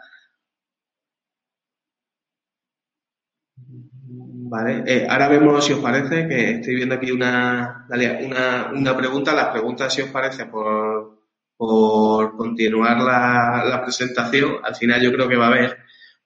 Vale, 4.51 4.83
eh, 4.87 5.07
ahora 5.11 5.29
vemos 5.29 5.63
si 5.63 5.75
os 5.75 5.81
parece, 5.81 6.27
que 6.27 6.53
estoy 6.53 6.77
viendo 6.77 6.95
aquí 6.95 7.11
una, 7.11 7.87
una, 8.25 8.73
una 8.73 8.97
pregunta. 8.97 9.35
Las 9.35 9.49
preguntas, 9.49 9.93
si 9.93 10.01
os 10.01 10.09
parece, 10.09 10.47
por, 10.47 11.19
por 11.55 12.35
continuar 12.35 12.99
la, 12.99 13.63
la, 13.67 13.83
presentación. 13.83 14.57
Al 14.63 14.75
final 14.75 15.03
yo 15.03 15.13
creo 15.13 15.29
que 15.29 15.37
va 15.37 15.49
a 15.49 15.51
haber 15.51 15.77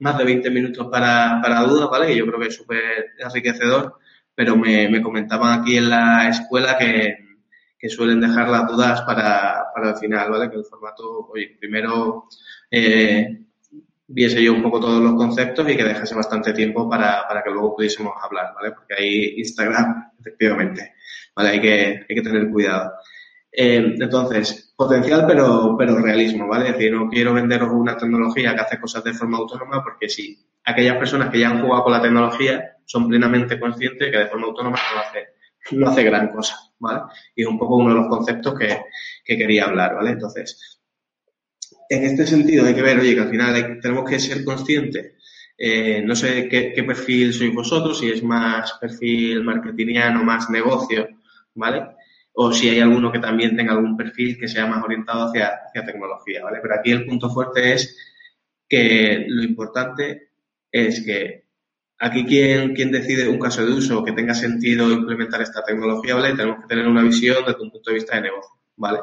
más 0.03 0.19
de 0.19 0.25
20 0.25 0.51
minutos 0.51 0.89
para, 0.91 1.41
para 1.41 1.61
dudas, 1.61 1.89
¿vale? 1.89 2.13
Y 2.13 2.19
yo 2.19 2.27
creo 2.27 2.41
que 2.41 2.49
es 2.49 2.57
súper 2.57 3.15
enriquecedor, 3.19 3.99
pero 4.35 4.57
me, 4.57 4.89
me 4.89 5.01
comentaban 5.01 5.61
aquí 5.61 5.77
en 5.77 5.91
la 5.91 6.29
escuela 6.29 6.77
que, 6.77 7.19
que 7.79 7.89
suelen 7.89 8.21
dejar 8.21 8.49
las 8.49 8.67
dudas 8.67 9.03
para, 9.03 9.67
para 9.73 9.91
el 9.91 9.97
final, 9.97 10.31
¿vale? 10.31 10.51
Que 10.51 10.57
el 10.57 10.65
formato, 10.65 11.29
oye, 11.33 11.57
primero 11.59 12.27
eh, 12.69 13.45
viese 14.09 14.43
yo 14.43 14.53
un 14.53 14.63
poco 14.63 14.81
todos 14.81 15.01
los 15.01 15.15
conceptos 15.15 15.71
y 15.71 15.77
que 15.77 15.85
dejase 15.85 16.17
bastante 16.17 16.53
tiempo 16.53 16.91
para, 16.91 17.27
para 17.29 17.45
que 17.45 17.51
luego 17.51 17.77
pudiésemos 17.77 18.15
hablar, 18.21 18.55
¿vale? 18.57 18.73
Porque 18.73 18.95
ahí 18.95 19.35
Instagram, 19.39 20.11
efectivamente, 20.19 20.95
¿vale? 21.37 21.51
Hay 21.51 21.61
que, 21.61 22.07
hay 22.09 22.17
que 22.17 22.23
tener 22.23 22.51
cuidado. 22.51 22.93
Eh, 23.55 23.97
entonces, 23.99 24.73
potencial 24.75 25.27
pero, 25.27 25.77
pero 25.77 25.99
realismo, 25.99 26.49
¿vale? 26.49 26.71
Es 26.71 26.73
decir, 26.73 26.93
no 26.93 27.11
quiero 27.11 27.35
venderos 27.35 27.71
una 27.71 27.99
tecnología 27.99 28.55
que 28.55 28.61
hace 28.63 28.81
cosas 28.81 29.05
de 29.05 29.13
forma 29.13 29.37
autónoma 29.37 29.85
porque 29.85 30.09
sí, 30.09 30.39
aquellas 30.65 30.97
personas 30.97 31.29
que 31.29 31.41
ya 31.41 31.51
han 31.51 31.61
jugado 31.61 31.85
con 31.85 31.93
la 31.93 32.01
tecnología 32.01 32.79
son 32.87 33.09
plenamente 33.09 33.61
conscientes 33.61 34.11
que 34.11 34.19
de 34.19 34.27
forma 34.27 34.47
autónoma 34.47 34.79
no 34.95 35.01
hace, 35.01 35.27
no 35.77 35.91
hace 35.91 36.03
gran 36.03 36.29
cosa, 36.29 36.57
¿vale? 36.79 37.03
Y 37.37 37.43
es 37.43 37.49
un 37.49 37.59
poco 37.59 37.77
uno 37.77 37.91
de 37.91 38.01
los 38.01 38.09
conceptos 38.09 38.59
que, 38.59 38.81
que 39.23 39.37
quería 39.37 39.67
hablar, 39.67 39.97
¿vale? 39.97 40.13
Entonces, 40.13 40.81
en 41.91 42.05
este 42.05 42.27
sentido 42.27 42.67
hay 42.67 42.75
que 42.75 42.83
ver, 42.83 42.99
oye, 43.01 43.15
que 43.15 43.21
al 43.21 43.31
final 43.31 43.79
tenemos 43.83 44.09
que 44.09 44.19
ser 44.19 44.45
conscientes. 44.45 45.13
Eh, 45.59 46.03
no 46.03 46.17
sé 46.17 46.49
qué, 46.49 46.73
qué, 46.75 46.83
perfil 46.83 47.35
sois 47.35 47.55
vosotros, 47.55 47.99
si 47.99 48.11
es 48.11 48.23
más 48.23 48.73
perfil 48.81 49.45
marketingiano, 49.45 50.25
más 50.25 50.49
negocio, 50.49 51.07
¿vale? 51.55 51.83
O 52.35 52.53
si 52.53 52.69
hay 52.69 52.81
alguno 52.81 53.13
que 53.13 53.19
también 53.19 53.57
tenga 53.57 53.73
algún 53.73 53.97
perfil 53.97 54.39
que 54.39 54.49
sea 54.49 54.67
más 54.67 54.83
orientado 54.83 55.29
hacia, 55.29 55.51
hacia 55.67 55.85
tecnología, 55.85 56.43
¿vale? 56.45 56.59
Pero 56.63 56.75
aquí 56.75 56.91
el 56.91 57.05
punto 57.05 57.29
fuerte 57.31 57.75
es 57.75 57.97
que 58.69 59.27
lo 59.29 59.43
importante 59.43 60.31
es 60.71 61.05
que 61.05 61.45
aquí 62.03 62.25
quien, 62.25 62.91
decide 62.91 63.29
un 63.29 63.39
caso 63.39 63.65
de 63.65 63.73
uso 63.73 64.05
que 64.05 64.13
tenga 64.13 64.35
sentido 64.35 64.91
implementar 64.91 65.41
esta 65.41 65.63
tecnología, 65.63 66.17
¿vale? 66.17 66.35
Tenemos 66.35 66.61
que 66.63 66.67
tener 66.67 66.89
una 66.89 67.03
visión 67.03 67.45
desde 67.47 67.63
un 67.63 67.71
punto 67.71 67.91
de 67.91 67.95
vista 67.95 68.17
de 68.17 68.23
negocio, 68.23 68.51
¿vale? 68.77 68.99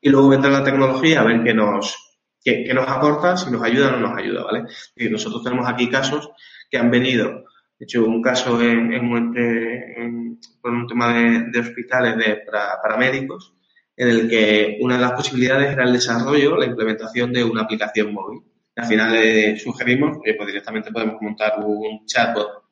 Y 0.00 0.08
luego 0.08 0.30
vendrá 0.30 0.50
la 0.50 0.64
tecnología 0.64 1.20
a 1.20 1.24
ver 1.24 1.44
qué 1.44 1.54
nos, 1.54 2.18
que, 2.42 2.72
nos 2.74 2.88
aporta, 2.88 3.36
si 3.36 3.50
nos 3.50 3.62
ayuda 3.62 3.88
o 3.88 3.90
no 3.92 4.08
nos 4.08 4.18
ayuda, 4.18 4.42
¿vale? 4.42 4.64
Y 4.96 5.08
nosotros 5.08 5.44
tenemos 5.44 5.68
aquí 5.68 5.88
casos 5.88 6.28
que 6.68 6.78
han 6.78 6.90
venido, 6.90 7.44
de 7.80 7.84
hecho, 7.84 8.04
un 8.04 8.20
caso 8.20 8.60
en, 8.60 8.92
un 8.92 10.86
tema 10.86 11.14
de, 11.14 11.58
hospitales 11.58 12.14
de, 12.18 12.42
para, 12.44 12.98
médicos, 12.98 13.54
en 13.96 14.08
el 14.08 14.28
que 14.28 14.76
una 14.82 14.96
de 14.96 15.00
las 15.00 15.12
posibilidades 15.12 15.72
era 15.72 15.84
el 15.84 15.94
desarrollo, 15.94 16.58
la 16.58 16.66
implementación 16.66 17.32
de 17.32 17.42
una 17.42 17.62
aplicación 17.62 18.12
móvil. 18.12 18.42
Al 18.76 18.84
final 18.84 19.12
le 19.14 19.58
sugerimos 19.58 20.18
que 20.22 20.34
pues 20.34 20.46
directamente 20.48 20.92
podemos 20.92 21.22
montar 21.22 21.54
un 21.64 22.04
chatbot, 22.04 22.64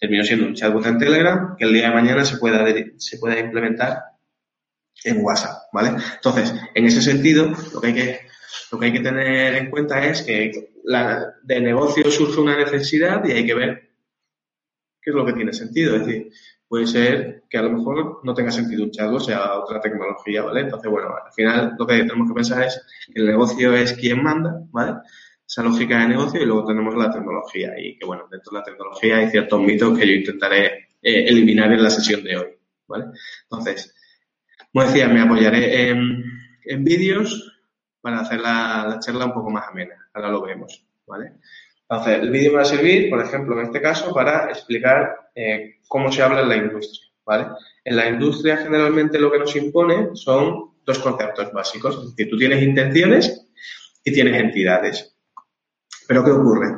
terminó 0.00 0.24
siendo 0.24 0.46
un 0.46 0.54
chatbot 0.54 0.84
en 0.84 0.98
Telegram, 0.98 1.54
que 1.56 1.64
el 1.64 1.72
día 1.72 1.90
de 1.90 1.94
mañana 1.94 2.24
se 2.24 2.38
pueda, 2.38 2.66
se 2.96 3.18
pueda 3.18 3.38
implementar 3.38 3.98
en 5.04 5.24
WhatsApp, 5.24 5.68
¿vale? 5.72 5.90
Entonces, 6.16 6.52
en 6.74 6.86
ese 6.86 7.02
sentido, 7.02 7.52
lo 7.72 7.80
que 7.80 7.86
hay 7.86 7.94
que 7.94 8.20
lo 8.72 8.80
que 8.80 8.86
hay 8.86 8.92
que 8.92 9.00
tener 9.00 9.54
en 9.54 9.70
cuenta 9.70 10.04
es 10.04 10.22
que 10.22 10.70
la, 10.82 11.34
de 11.44 11.60
negocio 11.60 12.10
surge 12.10 12.40
una 12.40 12.56
necesidad 12.56 13.24
y 13.24 13.32
hay 13.32 13.46
que 13.46 13.54
ver 13.54 13.85
qué 15.06 15.10
es 15.10 15.14
lo 15.14 15.24
que 15.24 15.34
tiene 15.34 15.52
sentido. 15.52 15.94
Es 15.94 16.04
decir, 16.04 16.32
puede 16.66 16.88
ser 16.88 17.44
que 17.48 17.58
a 17.58 17.62
lo 17.62 17.70
mejor 17.70 18.20
no 18.24 18.34
tenga 18.34 18.50
sentido 18.50 18.82
un 18.82 18.90
chatbot, 18.90 19.22
sea 19.22 19.54
otra 19.60 19.80
tecnología, 19.80 20.42
¿vale? 20.42 20.62
Entonces, 20.62 20.90
bueno, 20.90 21.10
al 21.24 21.32
final 21.32 21.76
lo 21.78 21.86
que 21.86 21.98
tenemos 21.98 22.28
que 22.28 22.34
pensar 22.34 22.64
es 22.64 22.82
que 23.14 23.20
el 23.20 23.26
negocio 23.28 23.72
es 23.72 23.92
quien 23.92 24.20
manda, 24.20 24.60
¿vale? 24.72 24.94
Esa 25.46 25.62
lógica 25.62 26.00
de 26.00 26.08
negocio 26.08 26.42
y 26.42 26.44
luego 26.44 26.66
tenemos 26.66 26.96
la 26.96 27.12
tecnología 27.12 27.78
y 27.78 27.96
que, 27.96 28.04
bueno, 28.04 28.26
dentro 28.28 28.50
de 28.50 28.58
la 28.58 28.64
tecnología 28.64 29.18
hay 29.18 29.30
ciertos 29.30 29.60
mitos 29.60 29.96
que 29.96 30.08
yo 30.08 30.12
intentaré 30.12 30.66
eh, 31.00 31.24
eliminar 31.28 31.72
en 31.72 31.84
la 31.84 31.90
sesión 31.90 32.24
de 32.24 32.36
hoy, 32.36 32.48
¿vale? 32.88 33.04
Entonces, 33.44 33.94
como 34.72 34.86
decía, 34.86 35.06
me 35.06 35.20
apoyaré 35.20 35.90
en, 35.90 36.24
en 36.64 36.82
vídeos, 36.82 37.56
para 38.06 38.20
hacer 38.20 38.38
la, 38.40 39.00
charla 39.00 39.24
un 39.24 39.34
poco 39.34 39.50
más 39.50 39.66
amena. 39.68 39.96
Ahora 40.14 40.30
lo 40.30 40.40
vemos, 40.40 40.86
¿vale? 41.08 41.32
Entonces, 41.88 42.20
el 42.20 42.30
vídeo 42.30 42.50
me 42.50 42.56
va 42.56 42.62
a 42.62 42.66
servir, 42.66 43.08
por 43.08 43.20
ejemplo, 43.20 43.58
en 43.58 43.66
este 43.66 43.80
caso, 43.80 44.12
para 44.12 44.50
explicar 44.50 45.30
eh, 45.34 45.76
cómo 45.86 46.10
se 46.10 46.22
habla 46.22 46.40
en 46.40 46.48
la 46.48 46.56
industria, 46.56 47.06
¿vale? 47.24 47.46
En 47.84 47.96
la 47.96 48.08
industria, 48.08 48.56
generalmente, 48.56 49.20
lo 49.20 49.30
que 49.30 49.38
nos 49.38 49.54
impone 49.54 50.10
son 50.14 50.72
dos 50.84 50.98
conceptos 50.98 51.52
básicos. 51.52 51.96
Es 51.96 52.10
decir, 52.10 52.28
tú 52.28 52.36
tienes 52.36 52.62
intenciones 52.62 53.46
y 54.04 54.12
tienes 54.12 54.40
entidades. 54.40 55.16
Pero, 56.08 56.24
¿qué 56.24 56.32
ocurre? 56.32 56.74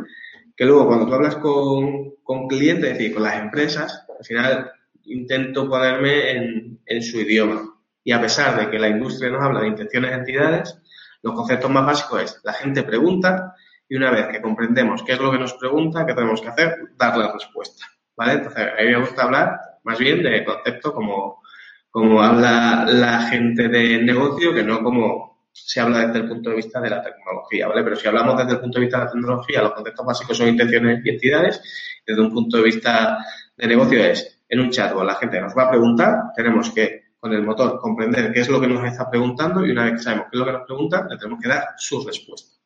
Que 0.55 0.67
luego, 0.67 0.89
cuando 0.89 1.07
tú 1.07 1.15
hablas 1.15 1.37
con, 1.37 2.17
con 2.23 2.47
clientes, 2.47 2.91
es 2.91 2.99
decir, 2.99 3.15
con 3.15 3.23
las 3.23 3.41
empresas, 3.41 4.05
al 4.19 4.25
final 4.25 4.71
intento 5.05 5.69
ponerme 5.71 6.33
en, 6.33 6.81
en 6.85 7.03
su 7.03 7.19
idioma. 7.19 7.63
Y 8.05 8.13
a 8.13 8.21
pesar 8.21 8.59
de 8.59 8.71
que 8.71 8.79
la 8.79 8.89
industria 8.89 9.31
nos 9.31 9.43
habla 9.43 9.61
de 9.61 9.69
intenciones 9.69 10.11
y 10.11 10.15
entidades, 10.15 10.79
los 11.23 11.35
conceptos 11.35 11.71
más 11.71 11.87
básicos 11.87 12.23
es 12.23 12.41
la 12.45 12.53
gente 12.53 12.83
pregunta 12.83 13.55
y 13.89 13.97
una 13.97 14.11
vez 14.11 14.29
que 14.29 14.43
comprendemos 14.43 15.03
qué 15.03 15.13
es 15.13 15.21
lo 15.21 15.31
que 15.31 15.39
nos 15.39 15.55
pregunta, 15.55 16.05
qué 16.05 16.15
tenemos 16.15 16.41
que 16.41 16.49
hacer, 16.49 16.77
dar 16.97 17.17
la 17.17 17.33
respuesta. 17.33 17.87
¿Vale? 18.17 18.33
Entonces, 18.35 18.67
a 18.79 18.83
mí 18.83 18.89
me 18.89 19.01
gusta 19.01 19.23
hablar 19.23 19.61
más 19.85 19.99
bien 19.99 20.23
de 20.23 20.45
conceptos 20.45 20.93
como, 20.93 21.43
como 21.91 22.21
habla 22.23 22.85
la 22.87 23.23
gente 23.23 23.69
de 23.69 24.03
negocio, 24.03 24.53
que 24.53 24.65
no 24.65 24.83
como 24.83 25.47
se 25.53 25.81
habla 25.81 26.07
desde 26.07 26.21
el 26.21 26.29
punto 26.29 26.51
de 26.51 26.57
vista 26.57 26.81
de 26.81 26.91
la 26.91 27.03
tecnología, 27.03 27.69
¿vale? 27.69 27.83
Pero 27.83 27.97
si 27.97 28.07
hablamos 28.07 28.37
desde 28.37 28.53
el 28.53 28.61
punto 28.61 28.79
de 28.79 28.85
vista 28.85 28.99
de 28.99 29.05
la 29.05 29.11
tecnología, 29.11 29.63
los 29.63 29.73
conceptos 29.73 30.07
básicos 30.07 30.37
son 30.37 30.49
intenciones 30.49 31.01
y 31.05 31.11
entidades. 31.11 31.63
Desde 32.07 32.21
un 32.21 32.33
punto 32.33 32.59
de 32.59 32.63
vista 32.65 33.19
de 33.57 33.67
negocio 33.67 34.05
es, 34.05 34.43
en 34.49 34.61
un 34.61 34.71
chat 34.71 34.93
o 34.95 35.05
la 35.05 35.15
gente 35.15 35.41
nos 35.41 35.57
va 35.57 35.65
a 35.65 35.71
preguntar, 35.71 36.33
tenemos 36.35 36.71
que 36.71 37.09
con 37.21 37.33
el 37.33 37.43
motor, 37.43 37.81
comprender 37.81 38.33
qué 38.33 38.41
es 38.41 38.49
lo 38.49 38.61
que 38.61 38.69
nos 38.69 38.85
está 38.85 39.11
preguntando 39.11 39.67
y 39.67 39.73
una 39.73 39.85
vez 39.85 39.95
que 39.95 39.99
sabemos 39.99 40.27
qué 40.31 40.37
es 40.37 40.39
lo 40.39 40.47
que 40.47 40.53
nos 40.53 40.67
pregunta, 40.67 41.07
le 41.11 41.17
tenemos 41.17 41.41
que 41.43 41.49
dar 41.49 41.65
su 41.77 42.07
respuesta. 42.07 42.58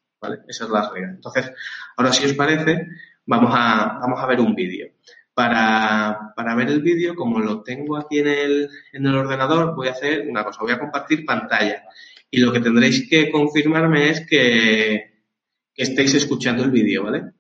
Esa 0.48 0.64
es 0.64 0.70
la 0.70 0.90
regla. 0.90 1.10
Entonces, 1.10 1.52
ahora 1.96 2.12
si 2.12 2.24
os 2.24 2.34
parece, 2.34 2.86
vamos 3.26 3.52
a, 3.54 3.98
vamos 4.00 4.20
a 4.20 4.26
ver 4.26 4.40
un 4.40 4.54
vídeo. 4.54 4.92
Para, 5.34 6.32
para, 6.36 6.54
ver 6.54 6.68
el 6.68 6.82
vídeo, 6.82 7.14
como 7.14 7.40
lo 7.40 7.62
tengo 7.62 7.96
aquí 7.96 8.18
en 8.18 8.28
el, 8.28 8.68
en 8.92 9.06
el 9.06 9.14
ordenador, 9.16 9.74
voy 9.74 9.88
a 9.88 9.92
hacer 9.92 10.28
una 10.28 10.44
cosa, 10.44 10.60
voy 10.62 10.72
a 10.72 10.78
compartir 10.78 11.24
pantalla. 11.24 11.84
Y 12.30 12.38
lo 12.38 12.52
que 12.52 12.60
tendréis 12.60 13.08
que 13.08 13.30
confirmarme 13.30 14.10
es 14.10 14.26
que, 14.26 15.24
que 15.74 15.82
estéis 15.82 16.14
escuchando 16.14 16.62
el 16.62 16.70
vídeo, 16.70 17.04
¿vale? 17.04 17.32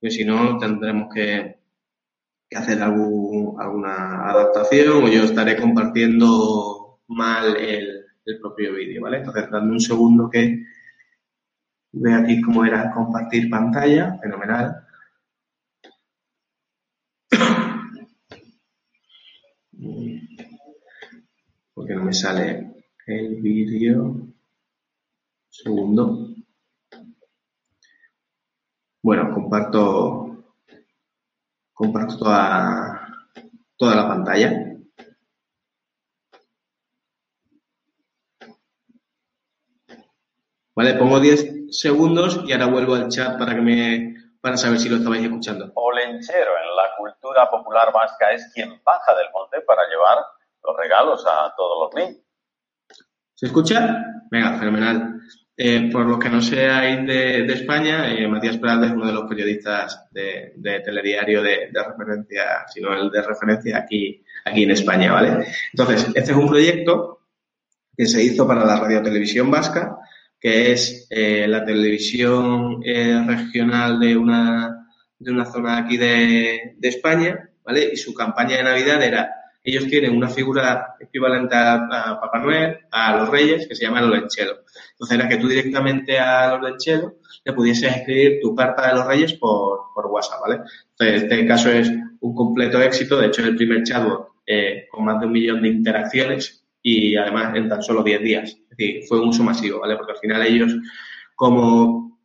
Porque 0.00 0.14
si 0.14 0.24
no, 0.24 0.58
tendremos 0.58 1.12
que, 1.12 1.58
que 2.48 2.56
hacer 2.56 2.80
alguna 2.82 4.30
adaptación 4.30 5.04
o 5.04 5.08
yo 5.08 5.24
estaré 5.24 5.56
compartiendo 5.56 7.00
mal 7.08 7.56
el, 7.56 8.06
el 8.24 8.40
propio 8.40 8.74
vídeo, 8.74 9.02
¿vale? 9.02 9.18
Entonces, 9.18 9.50
dando 9.50 9.72
un 9.72 9.80
segundo 9.80 10.30
que 10.30 10.64
ve 11.92 12.14
aquí 12.14 12.40
cómo 12.40 12.64
era 12.64 12.90
compartir 12.92 13.50
pantalla, 13.50 14.18
fenomenal. 14.22 14.86
Porque 21.74 21.94
no 21.94 22.04
me 22.04 22.12
sale 22.12 22.84
el 23.06 23.36
vídeo. 23.42 24.28
Segundo. 25.48 26.28
Bueno, 29.02 29.32
comparto 29.32 30.30
comparto 31.80 32.18
toda, 32.18 33.08
toda 33.78 33.96
la 33.96 34.06
pantalla. 34.06 34.69
Vale, 40.80 40.94
pongo 40.94 41.20
10 41.20 41.76
segundos 41.76 42.40
y 42.46 42.52
ahora 42.52 42.64
vuelvo 42.64 42.94
al 42.94 43.10
chat 43.10 43.38
para 43.38 43.54
que 43.54 43.60
me 43.60 44.14
para 44.40 44.56
saber 44.56 44.78
si 44.78 44.88
lo 44.88 44.96
estabais 44.96 45.22
escuchando. 45.22 45.70
Olenchero 45.74 46.52
en 46.56 46.74
la 46.74 46.96
cultura 46.96 47.50
popular 47.50 47.92
vasca 47.92 48.32
es 48.32 48.50
quien 48.54 48.80
baja 48.82 49.14
del 49.14 49.26
monte 49.30 49.60
para 49.60 49.82
llevar 49.90 50.16
los 50.64 50.74
regalos 50.78 51.22
a 51.26 51.52
todos 51.54 51.92
los 51.92 52.02
niños. 52.02 52.24
¿Se 53.34 53.44
escucha? 53.44 54.06
Venga, 54.30 54.58
fenomenal. 54.58 55.20
Eh, 55.54 55.90
por 55.92 56.06
los 56.06 56.18
que 56.18 56.30
no 56.30 56.40
seáis 56.40 57.06
de, 57.06 57.42
de 57.42 57.52
España, 57.52 58.10
eh, 58.10 58.26
Matías 58.26 58.56
Peralta 58.56 58.86
es 58.86 58.92
uno 58.92 59.06
de 59.06 59.12
los 59.12 59.28
periodistas 59.28 60.08
de, 60.10 60.54
de 60.56 60.80
telediario 60.80 61.42
de, 61.42 61.68
de, 61.70 61.84
referencia, 61.84 62.64
sino 62.68 62.94
el 62.94 63.10
de 63.10 63.20
referencia 63.20 63.76
aquí, 63.76 64.24
aquí 64.46 64.62
en 64.62 64.70
España, 64.70 65.12
¿vale? 65.12 65.44
Entonces, 65.74 66.06
este 66.14 66.32
es 66.32 66.38
un 66.38 66.48
proyecto 66.48 67.20
que 67.94 68.06
se 68.06 68.22
hizo 68.22 68.46
para 68.46 68.64
la 68.64 68.80
Radio 68.80 69.02
Televisión 69.02 69.50
Vasca, 69.50 69.99
que 70.40 70.72
es 70.72 71.06
eh, 71.10 71.46
la 71.46 71.64
televisión 71.64 72.80
eh, 72.84 73.22
regional 73.26 74.00
de 74.00 74.16
una, 74.16 74.86
de 75.18 75.30
una 75.30 75.44
zona 75.44 75.78
aquí 75.78 75.98
de, 75.98 76.74
de 76.78 76.88
España, 76.88 77.50
¿vale? 77.64 77.90
Y 77.92 77.96
su 77.96 78.14
campaña 78.14 78.56
de 78.56 78.62
Navidad 78.62 79.02
era, 79.02 79.30
ellos 79.62 79.86
tienen 79.86 80.16
una 80.16 80.30
figura 80.30 80.96
equivalente 80.98 81.54
a, 81.54 82.18
Papá 82.20 82.38
Noel, 82.38 82.78
a 82.90 83.18
los 83.18 83.28
Reyes, 83.28 83.68
que 83.68 83.74
se 83.74 83.84
llama 83.84 84.00
los 84.00 84.18
lencheros. 84.18 84.60
Entonces 84.92 85.18
era 85.18 85.28
que 85.28 85.36
tú 85.36 85.46
directamente 85.48 86.18
a 86.18 86.56
los 86.56 86.62
lencheros 86.62 87.12
le 87.44 87.52
pudieses 87.52 87.96
escribir 87.96 88.40
tu 88.40 88.54
carta 88.54 88.88
de 88.88 88.94
los 88.94 89.06
Reyes 89.06 89.34
por, 89.34 89.92
por 89.94 90.06
WhatsApp, 90.06 90.40
¿vale? 90.40 90.60
Entonces, 90.92 91.22
este 91.22 91.46
caso 91.46 91.70
es 91.70 91.90
un 92.20 92.34
completo 92.34 92.80
éxito. 92.80 93.18
De 93.18 93.26
hecho, 93.26 93.42
es 93.42 93.48
el 93.48 93.56
primer 93.56 93.82
chatbot 93.82 94.28
eh, 94.46 94.86
con 94.90 95.04
más 95.04 95.20
de 95.20 95.26
un 95.26 95.32
millón 95.32 95.62
de 95.62 95.68
interacciones 95.68 96.64
y 96.82 97.16
además 97.16 97.54
en 97.54 97.68
tan 97.68 97.82
solo 97.82 98.02
10 98.02 98.22
días. 98.22 98.59
Fue 99.08 99.20
un 99.20 99.28
uso 99.28 99.42
masivo, 99.42 99.80
¿vale? 99.80 99.96
Porque 99.96 100.12
al 100.12 100.18
final 100.18 100.46
ellos, 100.46 100.76
como, 101.34 102.18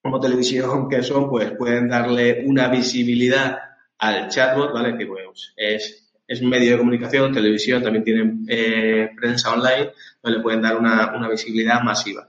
como 0.00 0.20
televisión 0.20 0.88
que 0.88 1.02
son, 1.02 1.28
pues 1.28 1.52
pueden 1.52 1.88
darle 1.88 2.44
una 2.46 2.68
visibilidad 2.68 3.58
al 3.98 4.28
chatbot, 4.28 4.72
¿vale? 4.72 4.96
Que 4.98 5.06
pues 5.06 5.52
es, 5.56 6.12
es 6.26 6.42
medio 6.42 6.72
de 6.72 6.78
comunicación, 6.78 7.32
televisión, 7.32 7.82
también 7.82 8.04
tienen 8.04 8.44
eh, 8.48 9.10
prensa 9.16 9.52
online, 9.52 9.92
donde 10.22 10.38
le 10.38 10.42
pueden 10.42 10.62
dar 10.62 10.76
una, 10.76 11.14
una 11.16 11.28
visibilidad 11.28 11.82
masiva. 11.82 12.28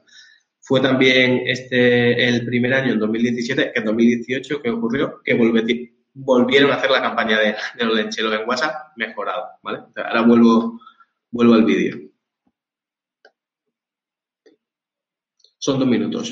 Fue 0.60 0.80
también 0.80 1.42
este 1.46 2.28
el 2.28 2.46
primer 2.46 2.74
año, 2.74 2.94
en 2.94 3.00
2017, 3.00 3.72
que 3.74 3.80
en 3.80 3.86
2018, 3.86 4.62
que 4.62 4.70
ocurrió, 4.70 5.22
que 5.24 5.34
volvieron 6.14 6.72
a 6.72 6.76
hacer 6.76 6.92
la 6.92 7.02
campaña 7.02 7.40
de, 7.40 7.56
de 7.78 7.86
los 7.86 7.96
lencheros 7.96 8.34
en 8.34 8.48
WhatsApp 8.48 8.96
mejorado, 8.96 9.46
¿vale? 9.62 9.80
Ahora 9.96 10.22
vuelvo, 10.22 10.80
vuelvo 11.32 11.54
al 11.56 11.66
vídeo. 11.66 12.13
Son 15.64 15.80
dos 15.80 15.88
minutos. 15.88 16.30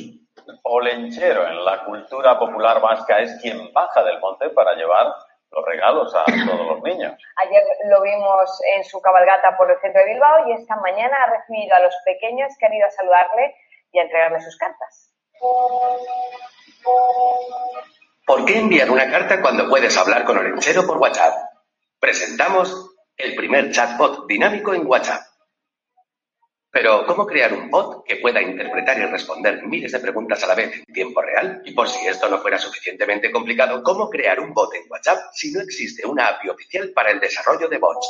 O 0.64 0.82
lenchero 0.82 1.48
en 1.48 1.64
la 1.64 1.86
cultura 1.86 2.38
popular 2.38 2.82
vasca 2.82 3.22
es 3.22 3.40
quien 3.42 3.72
baja 3.72 4.04
del 4.04 4.20
monte 4.20 4.50
para 4.50 4.74
llevar 4.76 5.08
los 5.52 5.66
regalos 5.66 6.14
a 6.14 6.26
todos 6.26 6.68
los 6.68 6.84
niños. 6.84 7.14
Ayer 7.38 7.64
lo 7.90 8.02
vimos 8.02 8.62
en 8.76 8.84
su 8.84 9.00
cabalgata 9.00 9.56
por 9.56 9.72
el 9.72 9.80
centro 9.80 10.02
de 10.02 10.12
Bilbao 10.12 10.50
y 10.50 10.52
esta 10.52 10.76
mañana 10.76 11.16
ha 11.16 11.32
recibido 11.32 11.74
a 11.74 11.80
los 11.80 11.96
pequeños 12.04 12.52
que 12.60 12.66
han 12.66 12.74
ido 12.74 12.86
a 12.86 12.92
saludarle 12.92 13.56
y 13.94 14.00
a 14.00 14.04
entregarle 14.04 14.42
sus 14.42 14.58
cartas. 14.58 15.16
¿Por 18.26 18.44
qué 18.44 18.60
enviar 18.60 18.92
una 18.92 19.10
carta 19.10 19.42
cuando 19.42 19.70
puedes 19.70 19.98
hablar 19.98 20.26
con 20.26 20.40
Olenchero 20.40 20.86
por 20.86 20.98
WhatsApp? 20.98 21.36
Presentamos 22.02 22.98
el 23.16 23.36
primer 23.36 23.72
chatbot 23.72 24.28
dinámico 24.28 24.74
en 24.74 24.86
WhatsApp. 24.86 25.31
Pero, 26.74 27.06
¿cómo 27.06 27.26
crear 27.26 27.52
un 27.52 27.70
bot 27.70 28.06
que 28.06 28.16
pueda 28.16 28.42
interpretar 28.42 28.98
y 28.98 29.06
responder 29.06 29.62
miles 29.68 29.92
de 29.92 30.00
preguntas 30.00 30.42
a 30.44 30.48
la 30.48 30.56
vez 30.56 30.74
en 30.74 30.86
tiempo 30.94 31.22
real? 31.22 31.62
Y 31.66 31.74
por 31.74 31.90
si 31.90 32.08
esto 32.08 32.30
no 32.30 32.40
fuera 32.40 32.58
suficientemente 32.58 33.30
complicado, 33.30 33.84
¿cómo 33.84 34.10
crear 34.10 34.40
un 34.40 34.54
bot 34.54 34.74
en 34.76 34.90
WhatsApp 34.90 35.20
si 35.34 35.52
no 35.52 35.60
existe 35.60 36.08
una 36.08 36.28
API 36.28 36.48
oficial 36.48 36.92
para 36.92 37.12
el 37.12 37.20
desarrollo 37.20 37.68
de 37.68 37.78
bots? 37.78 38.08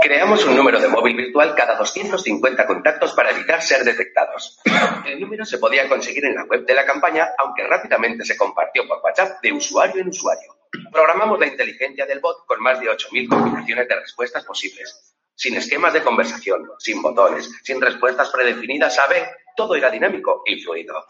Creamos 0.00 0.44
un 0.44 0.56
número 0.56 0.80
de 0.80 0.88
móvil 0.88 1.16
virtual 1.16 1.54
cada 1.54 1.76
250 1.76 2.66
contactos 2.66 3.12
para 3.14 3.30
evitar 3.30 3.62
ser 3.62 3.84
detectados. 3.84 4.60
El 5.06 5.20
número 5.20 5.44
se 5.44 5.58
podía 5.58 5.88
conseguir 5.88 6.26
en 6.26 6.34
la 6.34 6.44
web 6.44 6.66
de 6.66 6.74
la 6.74 6.84
campaña, 6.84 7.30
aunque 7.38 7.66
rápidamente 7.66 8.24
se 8.24 8.36
compartió 8.36 8.86
por 8.86 9.00
WhatsApp 9.02 9.40
de 9.42 9.52
usuario 9.52 10.02
en 10.02 10.08
usuario. 10.08 10.56
Programamos 10.92 11.38
la 11.38 11.46
inteligencia 11.46 12.04
del 12.06 12.20
bot 12.20 12.44
con 12.46 12.60
más 12.62 12.80
de 12.80 12.86
8.000 12.86 13.28
combinaciones 13.28 13.88
de 13.88 13.96
respuestas 14.00 14.44
posibles. 14.44 15.14
Sin 15.34 15.56
esquemas 15.56 15.92
de 15.92 16.02
conversación, 16.02 16.70
sin 16.78 17.00
botones, 17.00 17.50
sin 17.62 17.80
respuestas 17.80 18.30
predefinidas 18.30 18.98
a 18.98 19.06
B, 19.06 19.26
todo 19.56 19.74
era 19.74 19.90
dinámico 19.90 20.42
y 20.46 20.60
fluido. 20.60 21.06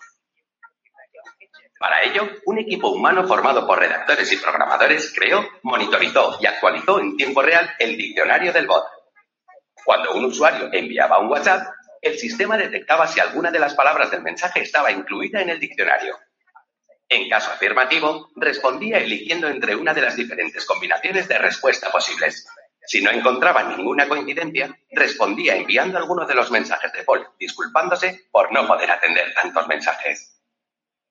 Para 1.78 2.02
ello, 2.02 2.28
un 2.47 2.59
equipo 2.59 2.88
humano 2.88 3.26
formado 3.26 3.66
por 3.66 3.78
redactores 3.78 4.31
y 4.33 4.37
programadores 4.37 5.12
creó, 5.14 5.47
monitorizó 5.62 6.38
y 6.40 6.47
actualizó 6.47 7.00
en 7.00 7.16
tiempo 7.16 7.43
real 7.43 7.69
el 7.78 7.97
diccionario 7.97 8.52
del 8.52 8.67
bot. 8.67 8.84
Cuando 9.84 10.15
un 10.15 10.25
usuario 10.26 10.71
enviaba 10.73 11.19
un 11.19 11.28
WhatsApp, 11.28 11.67
el 12.00 12.19
sistema 12.19 12.56
detectaba 12.56 13.06
si 13.06 13.21
alguna 13.21 13.50
de 13.50 13.58
las 13.58 13.75
palabras 13.75 14.10
del 14.10 14.23
mensaje 14.23 14.60
estaba 14.60 14.93
incluida 14.93 15.41
en 15.43 15.50
el 15.50 15.58
diccionario. 15.58 16.19
En 17.08 17.28
caso 17.28 17.50
afirmativo, 17.50 18.30
respondía 18.37 18.99
eligiendo 18.99 19.49
entre 19.49 19.76
una 19.76 19.93
de 19.93 20.02
las 20.02 20.17
diferentes 20.17 20.65
combinaciones 20.65 21.28
de 21.28 21.39
respuesta 21.39 21.91
posibles. 21.91 22.47
Si 22.87 23.02
no 23.02 23.10
encontraba 23.10 23.63
ninguna 23.63 24.08
coincidencia, 24.08 24.78
respondía 24.91 25.56
enviando 25.56 25.99
alguno 25.99 26.26
de 26.26 26.34
los 26.34 26.50
mensajes 26.50 26.93
de 26.93 27.02
Paul, 27.02 27.26
disculpándose 27.39 28.26
por 28.30 28.52
no 28.52 28.67
poder 28.67 28.91
atender 28.91 29.32
tantos 29.34 29.67
mensajes. 29.67 30.33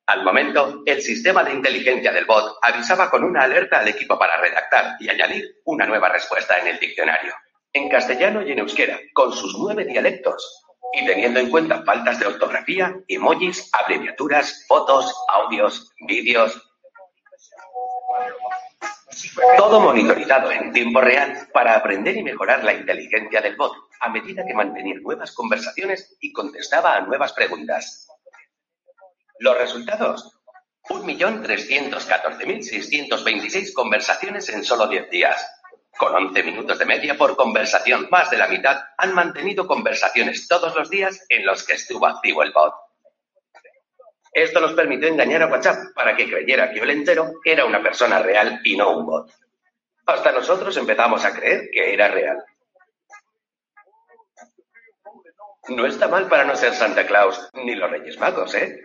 Al 0.05 0.23
momento, 0.23 0.83
el 0.85 1.01
sistema 1.01 1.45
de 1.45 1.53
inteligencia 1.53 2.11
del 2.11 2.25
bot 2.25 2.57
avisaba 2.61 3.09
con 3.09 3.23
una 3.23 3.43
alerta 3.43 3.79
al 3.79 3.87
equipo 3.87 4.19
para 4.19 4.35
redactar 4.35 4.97
y 4.99 5.09
añadir 5.09 5.61
una 5.63 5.85
nueva 5.85 6.09
respuesta 6.09 6.57
en 6.57 6.67
el 6.67 6.79
diccionario, 6.79 7.33
en 7.71 7.89
castellano 7.89 8.41
y 8.41 8.51
en 8.51 8.59
euskera, 8.59 8.99
con 9.13 9.31
sus 9.31 9.57
nueve 9.57 9.85
dialectos, 9.85 10.65
y 10.91 11.05
teniendo 11.05 11.39
en 11.39 11.49
cuenta 11.49 11.83
faltas 11.85 12.19
de 12.19 12.27
ortografía, 12.27 12.93
emojis, 13.07 13.69
abreviaturas, 13.71 14.65
fotos, 14.67 15.13
audios, 15.29 15.89
vídeos. 16.05 16.61
Todo 19.55 19.79
monitorizado 19.79 20.51
en 20.51 20.73
tiempo 20.73 20.99
real 20.99 21.47
para 21.53 21.75
aprender 21.75 22.17
y 22.17 22.23
mejorar 22.23 22.63
la 22.65 22.73
inteligencia 22.73 23.39
del 23.39 23.55
bot 23.55 23.73
a 24.01 24.09
medida 24.09 24.45
que 24.45 24.53
mantenía 24.53 24.95
nuevas 24.95 25.31
conversaciones 25.31 26.17
y 26.19 26.33
contestaba 26.33 26.97
a 26.97 27.01
nuevas 27.01 27.31
preguntas. 27.31 28.09
Los 29.39 29.57
resultados. 29.57 30.39
1.314.626 30.89 33.73
conversaciones 33.73 34.49
en 34.49 34.63
solo 34.63 34.87
10 34.87 35.09
días. 35.09 35.49
Con 35.97 36.15
11 36.15 36.43
minutos 36.43 36.79
de 36.79 36.85
media 36.85 37.17
por 37.17 37.35
conversación, 37.35 38.07
más 38.09 38.29
de 38.29 38.37
la 38.37 38.47
mitad 38.47 38.81
han 38.97 39.13
mantenido 39.13 39.67
conversaciones 39.67 40.47
todos 40.47 40.75
los 40.75 40.89
días 40.89 41.25
en 41.29 41.45
los 41.45 41.63
que 41.63 41.73
estuvo 41.73 42.07
activo 42.07 42.43
el 42.43 42.51
bot. 42.51 42.73
Esto 44.33 44.59
nos 44.59 44.73
permitió 44.73 45.07
engañar 45.07 45.43
a 45.43 45.47
WhatsApp 45.47 45.93
para 45.93 46.15
que 46.15 46.27
creyera 46.27 46.71
que 46.71 46.79
el 46.79 46.89
entero 46.89 47.33
era 47.45 47.65
una 47.65 47.83
persona 47.83 48.19
real 48.19 48.61
y 48.63 48.75
no 48.75 48.97
un 48.97 49.05
bot. 49.05 49.31
Hasta 50.07 50.31
nosotros 50.31 50.75
empezamos 50.75 51.23
a 51.23 51.33
creer 51.33 51.69
que 51.71 51.93
era 51.93 52.07
real. 52.07 52.43
No 55.69 55.85
está 55.85 56.07
mal 56.07 56.27
para 56.27 56.43
no 56.43 56.55
ser 56.55 56.73
Santa 56.73 57.05
Claus 57.05 57.49
ni 57.53 57.75
los 57.75 57.89
Reyes 57.89 58.19
Magos, 58.19 58.53
¿eh? 58.55 58.81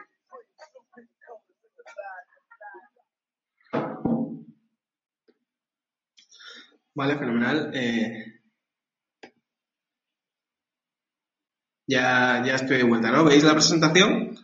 Vale, 6.99 7.17
fenomenal. 7.17 7.71
Eh, 7.75 8.41
ya, 11.87 12.43
ya 12.47 12.55
estoy 12.55 12.77
de 12.79 12.83
vuelta, 12.85 13.11
¿no? 13.11 13.25
¿Veis 13.25 13.43
la 13.45 13.55
presentación? 13.55 14.35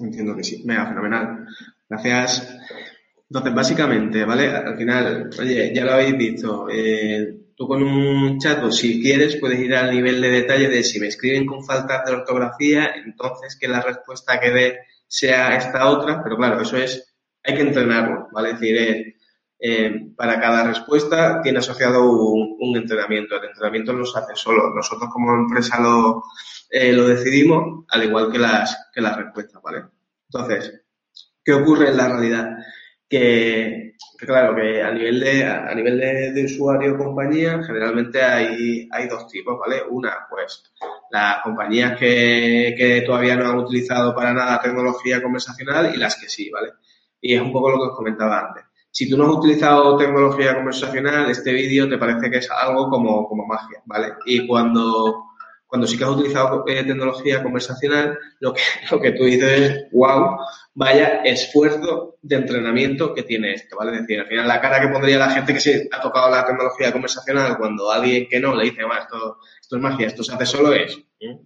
Entiendo 0.00 0.36
que 0.36 0.44
sí. 0.44 0.62
Venga, 0.64 0.86
fenomenal. 0.86 1.46
Gracias. 1.88 2.56
Entonces, 3.28 3.54
básicamente, 3.54 4.24
¿vale? 4.24 4.48
Al 4.48 4.76
final, 4.76 5.30
oye, 5.38 5.72
ya 5.74 5.84
lo 5.84 5.92
habéis 5.92 6.16
visto. 6.16 6.68
Eh, 6.70 7.52
tú 7.56 7.66
con 7.68 7.82
un 7.82 8.38
chat, 8.38 8.70
si 8.70 9.02
quieres, 9.02 9.36
puedes 9.36 9.60
ir 9.60 9.74
al 9.74 9.90
nivel 9.94 10.20
de 10.20 10.30
detalle 10.30 10.68
de 10.68 10.82
si 10.82 11.00
me 11.00 11.08
escriben 11.08 11.46
con 11.46 11.64
faltas 11.64 12.04
de 12.06 12.12
ortografía, 12.12 12.92
entonces 13.04 13.56
que 13.60 13.68
la 13.68 13.82
respuesta 13.82 14.40
que 14.40 14.50
dé 14.50 14.78
sea 15.06 15.56
esta 15.56 15.88
otra, 15.90 16.22
pero 16.22 16.36
claro, 16.36 16.62
eso 16.62 16.76
es 16.78 17.06
hay 17.44 17.54
que 17.54 17.62
entrenarlo, 17.62 18.28
¿vale? 18.32 18.50
Es 18.50 18.60
decir, 18.60 18.76
eh, 18.76 19.18
eh, 19.60 20.12
para 20.16 20.40
cada 20.40 20.64
respuesta 20.64 21.42
tiene 21.42 21.58
asociado 21.58 22.10
un, 22.12 22.76
entrenamiento. 22.76 23.36
El 23.36 23.48
entrenamiento 23.48 23.92
no 23.92 24.04
se 24.04 24.18
hace 24.18 24.36
solo. 24.36 24.72
Nosotros 24.74 25.10
como 25.12 25.34
empresa 25.34 25.80
lo, 25.80 26.22
eh, 26.70 26.92
lo 26.92 27.08
decidimos, 27.08 27.84
al 27.88 28.04
igual 28.04 28.30
que 28.30 28.38
las, 28.38 28.90
que 28.92 29.00
las 29.00 29.16
respuestas, 29.16 29.62
¿vale? 29.62 29.84
Entonces, 30.30 30.82
¿qué 31.44 31.52
ocurre 31.52 31.88
en 31.88 31.96
la 31.96 32.08
realidad? 32.08 32.56
Que, 33.08 33.94
claro, 34.18 34.54
que 34.54 34.82
a 34.82 34.92
nivel 34.92 35.18
de, 35.20 35.44
a 35.44 35.74
nivel 35.74 35.98
de, 35.98 36.44
usuario 36.44 36.94
o 36.94 36.98
compañía, 36.98 37.62
generalmente 37.64 38.22
hay, 38.22 38.86
hay 38.92 39.08
dos 39.08 39.26
tipos, 39.28 39.58
¿vale? 39.58 39.82
Una, 39.88 40.26
pues, 40.28 40.62
las 41.10 41.42
compañías 41.42 41.98
que, 41.98 42.74
que 42.76 43.00
todavía 43.00 43.34
no 43.36 43.48
han 43.48 43.58
utilizado 43.58 44.14
para 44.14 44.34
nada 44.34 44.60
tecnología 44.60 45.22
conversacional 45.22 45.94
y 45.94 45.96
las 45.96 46.16
que 46.16 46.28
sí, 46.28 46.50
¿vale? 46.50 46.72
Y 47.20 47.34
es 47.34 47.42
un 47.42 47.52
poco 47.52 47.70
lo 47.70 47.76
que 47.78 47.90
os 47.90 47.96
comentaba 47.96 48.40
antes. 48.40 48.64
Si 48.90 49.08
tú 49.08 49.16
no 49.16 49.24
has 49.24 49.36
utilizado 49.36 49.96
tecnología 49.96 50.54
conversacional, 50.54 51.30
este 51.30 51.52
vídeo 51.52 51.88
te 51.88 51.98
parece 51.98 52.30
que 52.30 52.38
es 52.38 52.50
algo 52.50 52.88
como, 52.88 53.28
como 53.28 53.46
magia, 53.46 53.82
¿vale? 53.84 54.14
Y 54.26 54.46
cuando, 54.46 55.27
cuando 55.68 55.86
sí 55.86 55.98
que 55.98 56.04
has 56.04 56.10
utilizado 56.10 56.64
eh, 56.66 56.82
tecnología 56.82 57.42
conversacional, 57.42 58.18
lo 58.40 58.54
que, 58.54 58.62
lo 58.90 59.00
que 59.00 59.12
tú 59.12 59.24
dices 59.24 59.60
es, 59.60 59.92
wow, 59.92 60.38
vaya 60.74 61.20
esfuerzo 61.24 62.16
de 62.22 62.36
entrenamiento 62.36 63.14
que 63.14 63.22
tiene 63.22 63.52
esto, 63.52 63.76
¿vale? 63.76 63.92
Es 63.92 64.00
decir, 64.00 64.20
al 64.20 64.26
final 64.26 64.48
la 64.48 64.60
cara 64.60 64.80
que 64.80 64.88
pondría 64.88 65.18
la 65.18 65.30
gente 65.30 65.52
que 65.52 65.60
se 65.60 65.88
ha 65.92 66.00
tocado 66.00 66.30
la 66.30 66.46
tecnología 66.46 66.90
conversacional 66.90 67.58
cuando 67.58 67.90
alguien 67.90 68.26
que 68.28 68.40
no 68.40 68.56
le 68.56 68.64
dice, 68.64 68.82
bueno, 68.84 69.02
esto, 69.02 69.38
esto 69.60 69.76
es 69.76 69.82
magia, 69.82 70.06
esto 70.06 70.24
se 70.24 70.34
hace 70.34 70.46
solo 70.46 70.72
es. 70.72 70.98
¿eh? 71.20 71.38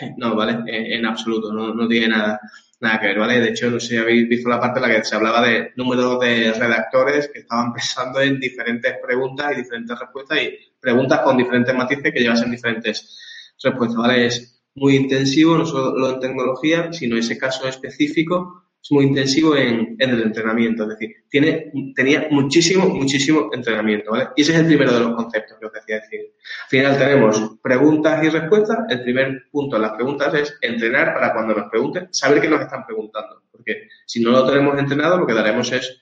No, 0.16 0.34
¿vale? 0.34 0.58
En, 0.66 1.06
absoluto, 1.06 1.52
no, 1.52 1.72
no 1.74 1.86
tiene 1.86 2.08
nada, 2.08 2.40
nada 2.80 3.00
que 3.00 3.06
ver, 3.08 3.18
¿vale? 3.18 3.40
De 3.40 3.50
hecho, 3.50 3.70
no 3.70 3.78
sé 3.78 3.88
si 3.88 3.96
habéis 3.96 4.28
visto 4.28 4.48
la 4.48 4.60
parte 4.60 4.80
en 4.80 4.88
la 4.88 4.96
que 4.96 5.04
se 5.04 5.14
hablaba 5.14 5.46
de 5.46 5.72
número 5.76 6.18
de 6.18 6.52
redactores 6.52 7.30
que 7.32 7.40
estaban 7.40 7.72
pensando 7.74 8.20
en 8.20 8.40
diferentes 8.40 8.94
preguntas 9.00 9.52
y 9.52 9.56
diferentes 9.56 9.98
respuestas 9.98 10.42
y 10.42 10.58
preguntas 10.80 11.20
con 11.20 11.36
diferentes 11.36 11.74
matices 11.74 12.12
que 12.12 12.20
llevasen 12.20 12.50
diferentes 12.50 13.18
respuesta, 13.62 13.98
¿vale? 13.98 14.26
Es 14.26 14.62
muy 14.74 14.96
intensivo, 14.96 15.56
no 15.56 15.66
solo 15.66 16.14
en 16.14 16.20
tecnología, 16.20 16.92
sino 16.92 17.16
ese 17.16 17.36
caso 17.36 17.66
específico 17.68 18.68
es 18.82 18.92
muy 18.92 19.04
intensivo 19.06 19.56
en, 19.56 19.96
el 19.98 20.22
entrenamiento, 20.22 20.84
es 20.84 20.90
decir, 20.90 21.16
tiene, 21.28 21.72
tenía 21.94 22.28
muchísimo, 22.30 22.88
muchísimo 22.88 23.50
entrenamiento, 23.52 24.12
¿vale? 24.12 24.28
Y 24.36 24.42
ese 24.42 24.52
es 24.52 24.60
el 24.60 24.66
primero 24.66 24.92
de 24.92 25.00
los 25.00 25.14
conceptos 25.14 25.58
que 25.58 25.66
os 25.66 25.72
decía 25.72 25.96
decir. 25.96 26.20
Al 26.64 26.68
final 26.68 26.98
tenemos 26.98 27.58
preguntas 27.60 28.24
y 28.24 28.28
respuestas. 28.28 28.78
El 28.88 29.02
primer 29.02 29.48
punto 29.50 29.76
en 29.76 29.82
las 29.82 29.92
preguntas 29.92 30.32
es 30.34 30.56
entrenar 30.62 31.12
para 31.12 31.32
cuando 31.32 31.54
nos 31.54 31.68
pregunten, 31.68 32.08
saber 32.12 32.40
qué 32.40 32.48
nos 32.48 32.60
están 32.60 32.86
preguntando, 32.86 33.42
porque 33.50 33.88
si 34.06 34.20
no 34.20 34.30
lo 34.30 34.46
tenemos 34.46 34.78
entrenado, 34.78 35.18
lo 35.18 35.26
que 35.26 35.34
daremos 35.34 35.72
es 35.72 36.00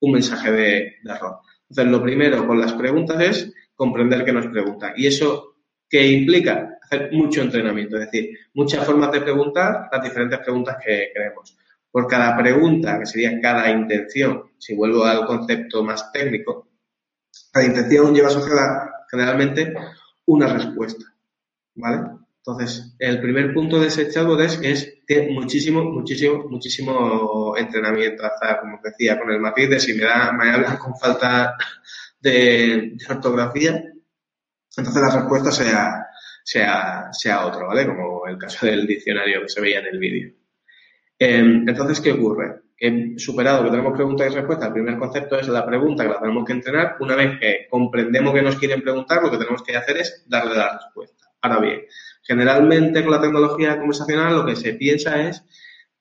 un 0.00 0.12
mensaje 0.12 0.52
de, 0.52 0.96
de 1.02 1.10
error. 1.10 1.38
Entonces, 1.70 1.92
lo 1.92 2.02
primero 2.02 2.46
con 2.46 2.60
las 2.60 2.72
preguntas 2.74 3.20
es 3.20 3.54
comprender 3.74 4.24
qué 4.24 4.32
nos 4.32 4.46
preguntan. 4.46 4.92
Y 4.96 5.06
eso 5.06 5.57
que 5.88 6.06
implica 6.06 6.78
hacer 6.82 7.10
mucho 7.12 7.42
entrenamiento, 7.42 7.96
es 7.96 8.10
decir, 8.10 8.38
muchas 8.54 8.84
formas 8.84 9.12
de 9.12 9.20
preguntar 9.20 9.88
las 9.90 10.02
diferentes 10.02 10.38
preguntas 10.40 10.76
que 10.84 11.10
queremos. 11.14 11.56
Por 11.90 12.06
cada 12.06 12.36
pregunta, 12.36 12.98
que 12.98 13.06
sería 13.06 13.40
cada 13.40 13.70
intención, 13.70 14.50
si 14.58 14.74
vuelvo 14.74 15.04
al 15.04 15.26
concepto 15.26 15.82
más 15.82 16.12
técnico, 16.12 16.68
cada 17.52 17.66
intención 17.66 18.14
lleva 18.14 18.28
asociada 18.28 19.04
generalmente 19.10 19.74
una 20.26 20.52
respuesta, 20.52 21.04
¿vale? 21.74 22.18
Entonces, 22.48 22.94
el 22.98 23.20
primer 23.20 23.52
punto 23.52 23.78
de 23.78 23.88
ese 23.88 24.10
chatbot 24.10 24.40
es 24.40 25.00
que 25.06 25.28
muchísimo, 25.30 25.84
muchísimo, 25.84 26.44
muchísimo 26.48 27.54
entrenamiento. 27.56 28.24
Hasta, 28.24 28.60
como 28.60 28.80
decía, 28.82 29.18
con 29.18 29.30
el 29.30 29.38
matiz 29.38 29.68
de 29.68 29.78
si 29.78 29.92
me, 29.92 30.04
da, 30.04 30.32
me 30.32 30.50
hablan 30.50 30.78
con 30.78 30.96
falta 30.96 31.56
de 32.20 32.96
ortografía, 33.08 33.87
entonces 34.78 35.02
la 35.02 35.10
respuesta 35.10 35.50
sea, 35.50 36.06
sea, 36.42 37.08
sea 37.12 37.46
otro, 37.46 37.66
¿vale? 37.66 37.86
Como 37.86 38.26
el 38.26 38.38
caso 38.38 38.66
del 38.66 38.86
diccionario 38.86 39.42
que 39.42 39.48
se 39.48 39.60
veía 39.60 39.80
en 39.80 39.86
el 39.86 39.98
vídeo. 39.98 40.32
Em, 41.18 41.68
entonces, 41.68 42.00
¿qué 42.00 42.12
ocurre? 42.12 42.62
Que 42.76 43.14
superado 43.16 43.64
que 43.64 43.70
tenemos 43.70 43.94
pregunta 43.94 44.24
y 44.24 44.28
respuesta, 44.28 44.66
el 44.66 44.72
primer 44.72 44.96
concepto 44.98 45.38
es 45.38 45.48
la 45.48 45.66
pregunta 45.66 46.04
que 46.04 46.10
la 46.10 46.20
tenemos 46.20 46.44
que 46.44 46.52
entrenar. 46.52 46.96
Una 47.00 47.16
vez 47.16 47.38
que 47.40 47.66
comprendemos 47.68 48.32
que 48.32 48.42
nos 48.42 48.56
quieren 48.56 48.82
preguntar, 48.82 49.22
lo 49.22 49.30
que 49.30 49.38
tenemos 49.38 49.62
que 49.62 49.76
hacer 49.76 49.96
es 49.98 50.24
darle 50.28 50.54
la 50.54 50.74
respuesta. 50.74 51.26
Ahora 51.40 51.60
bien, 51.60 51.82
generalmente 52.22 53.02
con 53.02 53.12
la 53.12 53.20
tecnología 53.20 53.78
conversacional 53.78 54.36
lo 54.36 54.46
que 54.46 54.56
se 54.56 54.74
piensa 54.74 55.28
es 55.28 55.44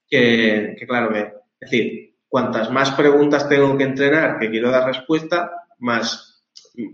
que, 0.08 0.76
que 0.78 0.88
claro, 0.88 1.16
es 1.16 1.34
decir, 1.60 2.16
cuantas 2.28 2.72
más 2.72 2.92
preguntas 2.92 3.50
tengo 3.50 3.78
que 3.78 3.84
entrenar 3.84 4.40
que 4.40 4.50
quiero 4.50 4.70
dar 4.70 4.86
respuesta, 4.86 5.52
más 5.80 6.27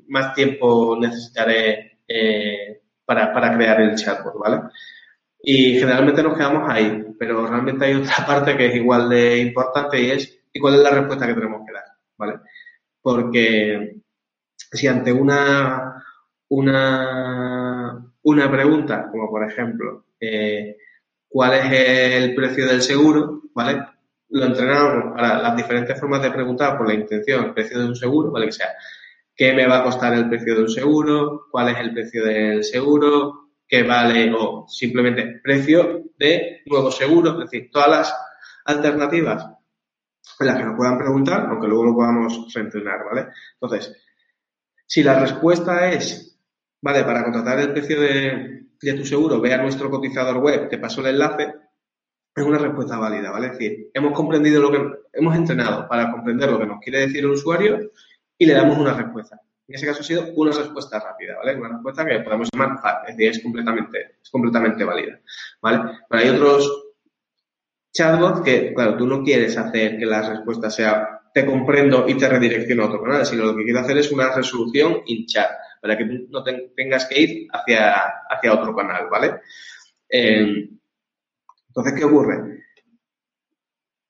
más 0.08 0.34
tiempo 0.34 0.98
necesitaré 1.00 2.00
eh, 2.08 2.82
para, 3.06 3.34
para, 3.34 3.56
crear 3.56 3.82
el 3.82 3.96
chatbot, 3.96 4.38
¿vale? 4.38 4.62
Y 5.42 5.78
generalmente 5.78 6.24
nos 6.24 6.38
quedamos 6.38 6.70
ahí, 6.70 7.06
pero 7.20 7.46
realmente 7.46 7.86
hay 7.86 7.96
otra 7.96 8.16
parte 8.28 8.56
que 8.56 8.68
es 8.68 8.76
igual 8.76 9.10
de 9.10 9.40
importante 9.40 10.02
y 10.02 10.12
es 10.12 10.40
¿y 10.54 10.60
cuál 10.60 10.76
es 10.76 10.82
la 10.82 10.92
respuesta 10.92 11.28
que 11.28 11.34
tenemos 11.34 11.62
que 11.66 11.74
dar? 11.74 11.84
¿Vale? 12.18 12.40
Porque 13.02 13.98
si 14.56 14.88
ante 14.88 15.12
una, 15.12 16.04
una, 16.50 18.14
una 18.22 18.52
pregunta, 18.52 19.10
como 19.12 19.30
por 19.30 19.50
ejemplo, 19.50 20.06
eh, 20.20 20.78
¿cuál 21.28 21.54
es 21.56 22.22
el 22.22 22.36
precio 22.36 22.68
del 22.68 22.82
seguro? 22.82 23.42
¿Vale? 23.54 23.86
Lo 24.30 24.46
entrenamos 24.46 25.14
para 25.14 25.42
las 25.42 25.56
diferentes 25.56 26.00
formas 26.00 26.22
de 26.22 26.32
preguntar 26.32 26.78
por 26.78 26.88
la 26.88 26.94
intención, 26.94 27.46
el 27.46 27.54
precio 27.54 27.80
de 27.80 27.88
un 27.88 27.96
seguro, 27.96 28.32
¿vale? 28.32 28.48
Que 28.48 28.54
sea 28.54 28.70
qué 29.36 29.54
me 29.54 29.68
va 29.68 29.80
a 29.80 29.84
costar 29.84 30.14
el 30.14 30.30
precio 30.30 30.56
de 30.56 30.62
un 30.62 30.70
seguro, 30.70 31.48
cuál 31.52 31.70
es 31.70 31.78
el 31.80 31.94
precio 31.94 32.26
del 32.26 32.64
seguro, 32.64 33.52
qué 33.68 33.84
vale 33.84 34.32
o 34.38 34.66
simplemente 34.68 35.40
precio 35.44 36.04
de 36.18 36.62
nuevo 36.66 36.92
seguro, 36.92 37.32
es 37.32 37.50
decir, 37.50 37.70
todas 37.72 37.90
las 37.90 38.16
alternativas 38.66 39.46
en 40.40 40.48
las 40.48 40.58
que 40.58 40.64
nos 40.66 40.76
puedan 40.76 40.98
preguntar, 40.98 41.48
aunque 41.50 41.68
luego 41.68 41.86
lo 41.86 41.94
podamos 41.96 42.54
reentrenar, 42.54 43.04
¿vale? 43.06 43.28
Entonces, 43.60 43.96
si 44.86 45.04
la 45.04 45.20
respuesta 45.20 45.90
es, 45.90 46.40
vale, 46.82 47.04
para 47.04 47.24
contratar 47.24 47.60
el 47.60 47.74
precio 47.74 48.00
de, 48.00 48.68
de 48.82 48.94
tu 48.94 49.06
seguro, 49.06 49.42
ve 49.42 49.54
a 49.54 49.62
nuestro 49.62 49.90
cotizador 49.90 50.38
web, 50.38 50.70
te 50.70 50.78
paso 50.78 51.02
el 51.02 51.08
enlace, 51.08 51.54
es 52.36 52.44
una 52.44 52.58
respuesta 52.58 52.98
válida, 52.98 53.32
¿vale? 53.32 53.48
Es 53.48 53.54
decir, 53.54 53.90
hemos 53.94 54.14
comprendido 54.14 54.62
lo 54.62 54.72
que, 54.72 55.04
hemos 55.14 55.36
entrenado 55.36 55.88
para 55.88 56.12
comprender 56.12 56.50
lo 56.50 56.60
que 56.60 56.66
nos 56.66 56.80
quiere 56.80 57.02
decir 57.02 57.20
el 57.20 57.32
usuario 57.32 57.92
y 58.44 58.46
le 58.46 58.54
damos 58.54 58.78
una 58.78 58.94
respuesta. 58.94 59.40
En 59.66 59.76
ese 59.76 59.86
caso 59.86 60.02
ha 60.02 60.04
sido 60.04 60.34
una 60.36 60.52
respuesta 60.52 61.00
rápida, 61.00 61.38
¿vale? 61.38 61.56
Una 61.56 61.70
respuesta 61.70 62.06
que 62.06 62.20
podemos 62.20 62.50
llamar 62.52 62.82
FAT, 62.82 63.10
es 63.10 63.18
decir, 63.18 63.32
es 63.32 63.42
completamente, 63.42 64.18
es 64.22 64.30
completamente 64.30 64.84
válida, 64.84 65.20
¿vale? 65.62 65.98
Pero 66.10 66.22
hay 66.22 66.30
otros 66.30 66.84
chatbots 67.94 68.42
que, 68.42 68.74
claro, 68.74 68.98
tú 68.98 69.08
no 69.08 69.24
quieres 69.24 69.58
hacer 69.58 69.98
que 69.98 70.06
la 70.06 70.30
respuesta 70.30 70.70
sea 70.70 71.22
te 71.34 71.46
comprendo 71.46 72.08
y 72.08 72.16
te 72.16 72.28
redirecciono 72.28 72.84
a 72.84 72.88
otro 72.88 73.02
canal, 73.02 73.26
sino 73.26 73.46
lo 73.46 73.56
que 73.56 73.64
quiero 73.64 73.80
hacer 73.80 73.98
es 73.98 74.12
una 74.12 74.34
resolución 74.36 75.02
in 75.06 75.26
chat, 75.26 75.50
para 75.82 75.98
que 75.98 76.06
tú 76.06 76.28
no 76.30 76.44
tengas 76.44 77.06
que 77.06 77.22
ir 77.22 77.48
hacia, 77.52 77.94
hacia 78.30 78.54
otro 78.54 78.76
canal, 78.76 79.08
¿vale? 79.10 79.40
Eh, 80.10 80.70
entonces, 81.70 81.94
¿qué 81.98 82.04
ocurre? 82.04 82.64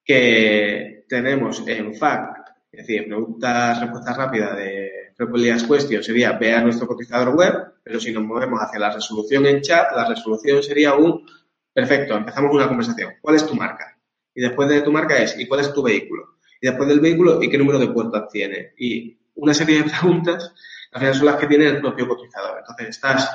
Que 0.04 1.06
tenemos 1.08 1.66
en 1.68 1.94
FAC 1.94 2.43
es 2.74 2.88
decir, 2.88 3.06
preguntas, 3.06 3.80
respuestas 3.80 4.18
rápidas 4.18 4.58
de 4.58 5.14
Frequently 5.16 5.68
Question 5.68 6.04
sería 6.04 6.32
ve 6.32 6.60
nuestro 6.60 6.88
cotizador 6.88 7.36
web, 7.36 7.76
pero 7.84 8.00
si 8.00 8.12
nos 8.12 8.24
movemos 8.24 8.60
hacia 8.60 8.80
la 8.80 8.92
resolución 8.92 9.46
en 9.46 9.62
chat, 9.62 9.96
la 9.96 10.10
resolución 10.10 10.64
sería 10.64 10.96
un 10.96 11.24
perfecto, 11.72 12.16
empezamos 12.16 12.52
una 12.52 12.68
conversación. 12.68 13.14
¿Cuál 13.22 13.36
es 13.36 13.46
tu 13.46 13.54
marca? 13.54 13.96
Y 14.34 14.42
después 14.42 14.68
de 14.70 14.82
tu 14.82 14.92
marca 14.92 15.16
es 15.18 15.40
¿y 15.40 15.48
cuál 15.48 15.60
es 15.60 15.72
tu 15.72 15.84
vehículo? 15.84 16.40
Y 16.60 16.68
después 16.68 16.90
del 16.90 17.00
vehículo 17.00 17.44
¿y 17.44 17.50
qué 17.50 17.60
número 17.60 17.78
de 17.78 17.90
puertas 17.90 18.28
tiene? 18.32 18.74
Y 18.80 19.20
una 19.36 19.54
serie 19.54 19.84
de 19.84 19.90
preguntas, 19.92 20.52
al 20.94 21.00
final 21.00 21.14
son 21.14 21.26
las 21.28 21.36
que 21.36 21.46
tiene 21.46 21.68
el 21.68 21.80
propio 21.80 22.08
cotizador. 22.08 22.58
Entonces 22.58 22.90
estás 22.90 23.30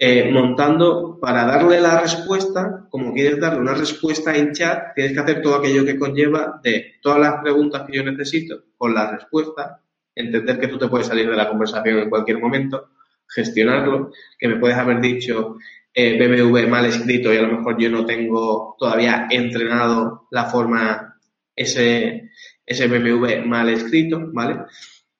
eh, 0.00 0.30
montando 0.30 1.18
para 1.20 1.44
darle 1.44 1.80
la 1.80 2.00
respuesta, 2.00 2.86
como 2.88 3.12
quieres 3.12 3.40
darle 3.40 3.58
una 3.58 3.74
respuesta 3.74 4.36
en 4.36 4.52
chat, 4.52 4.94
tienes 4.94 5.12
que 5.12 5.18
hacer 5.18 5.42
todo 5.42 5.56
aquello 5.56 5.84
que 5.84 5.98
conlleva 5.98 6.60
de 6.62 6.94
todas 7.02 7.18
las 7.18 7.42
preguntas 7.42 7.82
que 7.84 7.96
yo 7.96 8.04
necesito 8.04 8.62
con 8.76 8.94
la 8.94 9.10
respuesta, 9.10 9.82
entender 10.14 10.60
que 10.60 10.68
tú 10.68 10.78
te 10.78 10.86
puedes 10.86 11.08
salir 11.08 11.28
de 11.28 11.36
la 11.36 11.48
conversación 11.48 11.98
en 11.98 12.10
cualquier 12.10 12.38
momento, 12.38 12.90
gestionarlo, 13.26 14.12
que 14.38 14.46
me 14.46 14.56
puedes 14.56 14.76
haber 14.76 15.00
dicho 15.00 15.56
eh, 15.92 16.16
BBV 16.16 16.68
mal 16.68 16.84
escrito 16.84 17.34
y 17.34 17.38
a 17.38 17.42
lo 17.42 17.58
mejor 17.58 17.76
yo 17.76 17.90
no 17.90 18.06
tengo 18.06 18.76
todavía 18.78 19.26
entrenado 19.28 20.28
la 20.30 20.44
forma 20.44 21.18
ese, 21.56 22.30
ese 22.64 22.86
BBV 22.86 23.44
mal 23.44 23.68
escrito, 23.68 24.20
¿vale? 24.32 24.60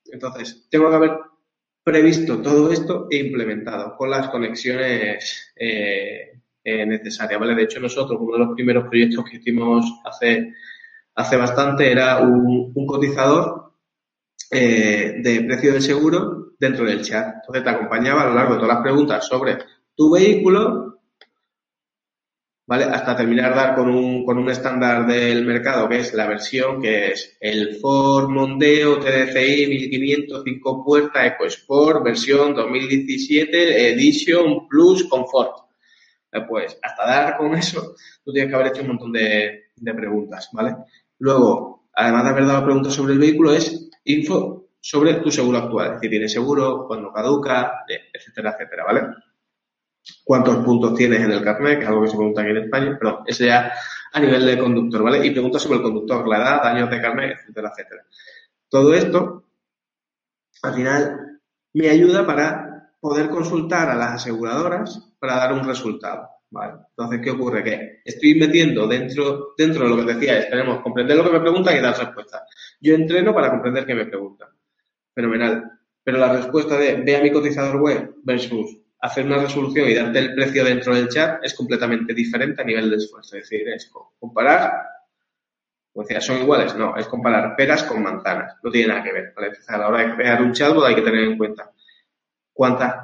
Entonces, 0.05 0.69
tengo 0.71 0.88
que 0.88 0.97
haber 0.97 1.19
previsto 1.83 2.43
todo 2.43 2.71
esto 2.71 3.07
e 3.11 3.17
implementado 3.17 3.97
con 3.97 4.11
las 4.11 4.29
conexiones 4.29 5.53
eh, 5.57 6.41
eh, 6.64 6.87
necesarias. 6.87 7.41
De 7.41 7.62
hecho, 7.62 7.81
nosotros, 7.81 8.19
uno 8.21 8.35
de 8.35 8.45
los 8.45 8.55
primeros 8.55 8.88
proyectos 8.88 9.25
que 9.25 9.38
hicimos 9.38 9.87
hace, 10.05 10.53
hace 11.14 11.37
bastante 11.37 11.91
era 11.91 12.21
un, 12.21 12.75
cotizador 12.87 13.73
eh, 14.51 15.21
de 15.23 15.41
precio 15.43 15.73
del 15.73 15.83
seguro 15.83 16.53
dentro 16.59 16.85
del 16.85 17.03
chat. 17.03 17.37
Entonces, 17.37 17.64
te 17.64 17.71
acompañaba 17.71 18.23
a 18.23 18.29
lo 18.29 18.35
largo 18.35 18.55
de 18.55 18.61
todas 18.61 18.75
las 18.75 18.83
preguntas 18.83 19.27
sobre 19.27 19.59
tu 19.95 20.12
vehículo 20.12 20.97
¿vale? 22.68 22.85
Hasta 22.85 23.16
terminar 23.16 23.54
dar 23.54 23.74
con 23.74 23.88
un, 23.88 24.26
con 24.26 24.37
un 24.37 24.50
estándar 24.50 25.07
del 25.07 25.46
mercado 25.46 25.88
que 25.88 26.00
es 26.00 26.12
la 26.12 26.26
versión 26.26 26.83
que 26.83 27.12
es 27.12 27.35
el 27.40 27.76
Ford 27.76 28.28
Mondeo 28.28 28.98
TDCi 28.98 29.66
1500 29.66 30.42
5 30.44 30.85
puertas 30.85 31.33
EcoSport 31.33 32.04
versión 32.04 32.54
2017 32.54 33.92
Edition 33.92 34.68
Plus 34.68 35.04
Comfort. 35.09 35.64
Pues 36.46 36.78
hasta 36.83 37.07
dar 37.07 37.38
con 37.38 37.54
eso, 37.54 37.94
tú 38.22 38.33
tienes 38.33 38.50
que 38.50 38.54
haber 38.54 38.66
hecho 38.68 38.83
un 38.83 38.88
montón 38.88 39.12
de, 39.12 39.70
de 39.74 39.94
preguntas, 39.94 40.50
¿vale? 40.52 40.76
Luego, 41.20 41.88
además 41.94 42.24
de 42.24 42.31
haber 42.31 42.46
dado 42.46 42.64
preguntas 42.64 42.92
sobre 42.92 43.14
el 43.14 43.18
vehículo, 43.18 43.54
es 43.54 43.88
info 44.04 44.68
sobre 44.78 45.14
tu 45.14 45.31
seguro 45.31 45.57
actual, 45.57 45.87
es 45.87 45.92
decir, 45.94 46.11
tiene 46.11 46.28
seguro, 46.28 46.87
cuando 46.87 47.11
caduca, 47.12 47.85
etcétera, 48.12 48.50
etcétera, 48.50 48.85
¿vale? 48.85 49.00
Cuántos 50.25 50.64
puntos 50.64 50.94
tienes 50.94 51.21
en 51.21 51.33
el 51.33 51.42
carnet, 51.42 51.79
que 51.79 51.85
es 51.85 51.88
algo 51.88 52.03
que 52.03 52.09
se 52.09 52.16
pregunta 52.16 52.42
aquí 52.42 52.51
en 52.51 52.57
España, 52.59 52.97
pero 52.99 53.23
eso 53.27 53.44
ya 53.44 53.73
a 54.12 54.21
nivel 54.21 54.47
de 54.47 54.59
conductor, 54.59 55.03
¿vale? 55.03 55.27
Y 55.27 55.31
preguntas 55.31 55.62
sobre 55.62 55.79
el 55.79 55.83
conductor, 55.83 56.27
la 56.29 56.38
edad, 56.38 56.62
daños 56.62 56.90
de 56.90 57.01
carnet, 57.01 57.38
etcétera, 57.38 57.71
etcétera. 57.73 58.05
Todo 58.68 58.94
esto, 58.94 59.44
al 60.62 60.75
final, 60.75 61.40
me 61.75 61.88
ayuda 61.88 62.27
para 62.27 62.92
poder 63.01 63.29
consultar 63.31 63.90
a 63.90 63.94
las 63.94 64.14
aseguradoras 64.14 65.14
para 65.18 65.37
dar 65.37 65.53
un 65.53 65.64
resultado. 65.64 66.29
¿vale? 66.51 66.75
Entonces, 66.90 67.21
¿qué 67.23 67.31
ocurre? 67.31 67.62
Que 67.62 68.01
estoy 68.05 68.35
metiendo 68.35 68.87
dentro, 68.87 69.55
dentro 69.57 69.85
de 69.85 69.90
lo 69.90 69.97
que 69.97 70.14
decía, 70.14 70.38
esperemos 70.38 70.81
comprender 70.81 71.16
lo 71.16 71.25
que 71.25 71.33
me 71.33 71.40
preguntan 71.40 71.77
y 71.77 71.81
dar 71.81 71.97
respuesta. 71.97 72.44
Yo 72.81 72.94
entreno 72.94 73.35
para 73.35 73.51
comprender 73.51 73.87
qué 73.87 73.94
me 73.94 74.07
preguntan. 74.07 74.49
Fenomenal. 75.14 75.73
Pero 76.03 76.18
la 76.18 76.33
respuesta 76.33 76.79
de 76.79 76.97
ve 77.03 77.16
a 77.16 77.23
mi 77.23 77.31
cotizador 77.31 77.81
web 77.81 78.14
versus 78.23 78.79
hacer 79.00 79.26
una 79.26 79.38
resolución 79.38 79.88
y 79.88 79.94
darte 79.94 80.18
el 80.18 80.34
precio 80.34 80.64
dentro 80.64 80.94
del 80.94 81.08
chat 81.08 81.44
es 81.44 81.54
completamente 81.54 82.14
diferente 82.14 82.62
a 82.62 82.64
nivel 82.64 82.90
de 82.90 82.96
esfuerzo. 82.96 83.37
Es 83.37 83.48
decir, 83.48 83.68
es 83.68 83.90
comparar, 84.18 84.72
como 85.92 86.04
decía, 86.04 86.20
son 86.20 86.42
iguales, 86.42 86.74
no, 86.74 86.96
es 86.96 87.06
comparar 87.06 87.54
peras 87.56 87.84
con 87.84 88.02
manzanas, 88.02 88.56
no 88.62 88.70
tiene 88.70 88.88
nada 88.88 89.04
que 89.04 89.12
ver. 89.12 89.34
a 89.68 89.78
la 89.78 89.88
hora 89.88 90.06
de 90.06 90.14
crear 90.14 90.42
un 90.42 90.52
chatbot 90.52 90.84
hay 90.84 90.96
que 90.96 91.02
tener 91.02 91.24
en 91.24 91.38
cuenta 91.38 91.70
cuántas, 92.52 92.94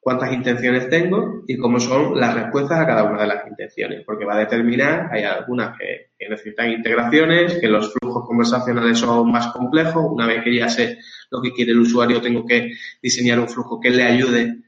cuántas 0.00 0.32
intenciones 0.32 0.88
tengo 0.88 1.44
y 1.46 1.58
cómo 1.58 1.78
son 1.78 2.18
las 2.18 2.34
respuestas 2.34 2.80
a 2.80 2.86
cada 2.86 3.04
una 3.04 3.20
de 3.20 3.28
las 3.28 3.46
intenciones, 3.46 4.04
porque 4.06 4.24
va 4.24 4.36
a 4.36 4.40
determinar, 4.40 5.10
hay 5.12 5.24
algunas 5.24 5.76
que, 5.78 6.12
que 6.18 6.30
necesitan 6.30 6.70
integraciones, 6.70 7.58
que 7.58 7.68
los 7.68 7.92
flujos 7.92 8.26
conversacionales 8.26 8.98
son 8.98 9.30
más 9.30 9.48
complejos, 9.48 10.06
una 10.08 10.26
vez 10.26 10.42
que 10.42 10.56
ya 10.56 10.68
sé 10.70 10.98
lo 11.30 11.42
que 11.42 11.52
quiere 11.52 11.72
el 11.72 11.80
usuario, 11.80 12.22
tengo 12.22 12.46
que 12.46 12.72
diseñar 13.02 13.38
un 13.38 13.48
flujo 13.48 13.78
que 13.78 13.90
le 13.90 14.02
ayude 14.02 14.62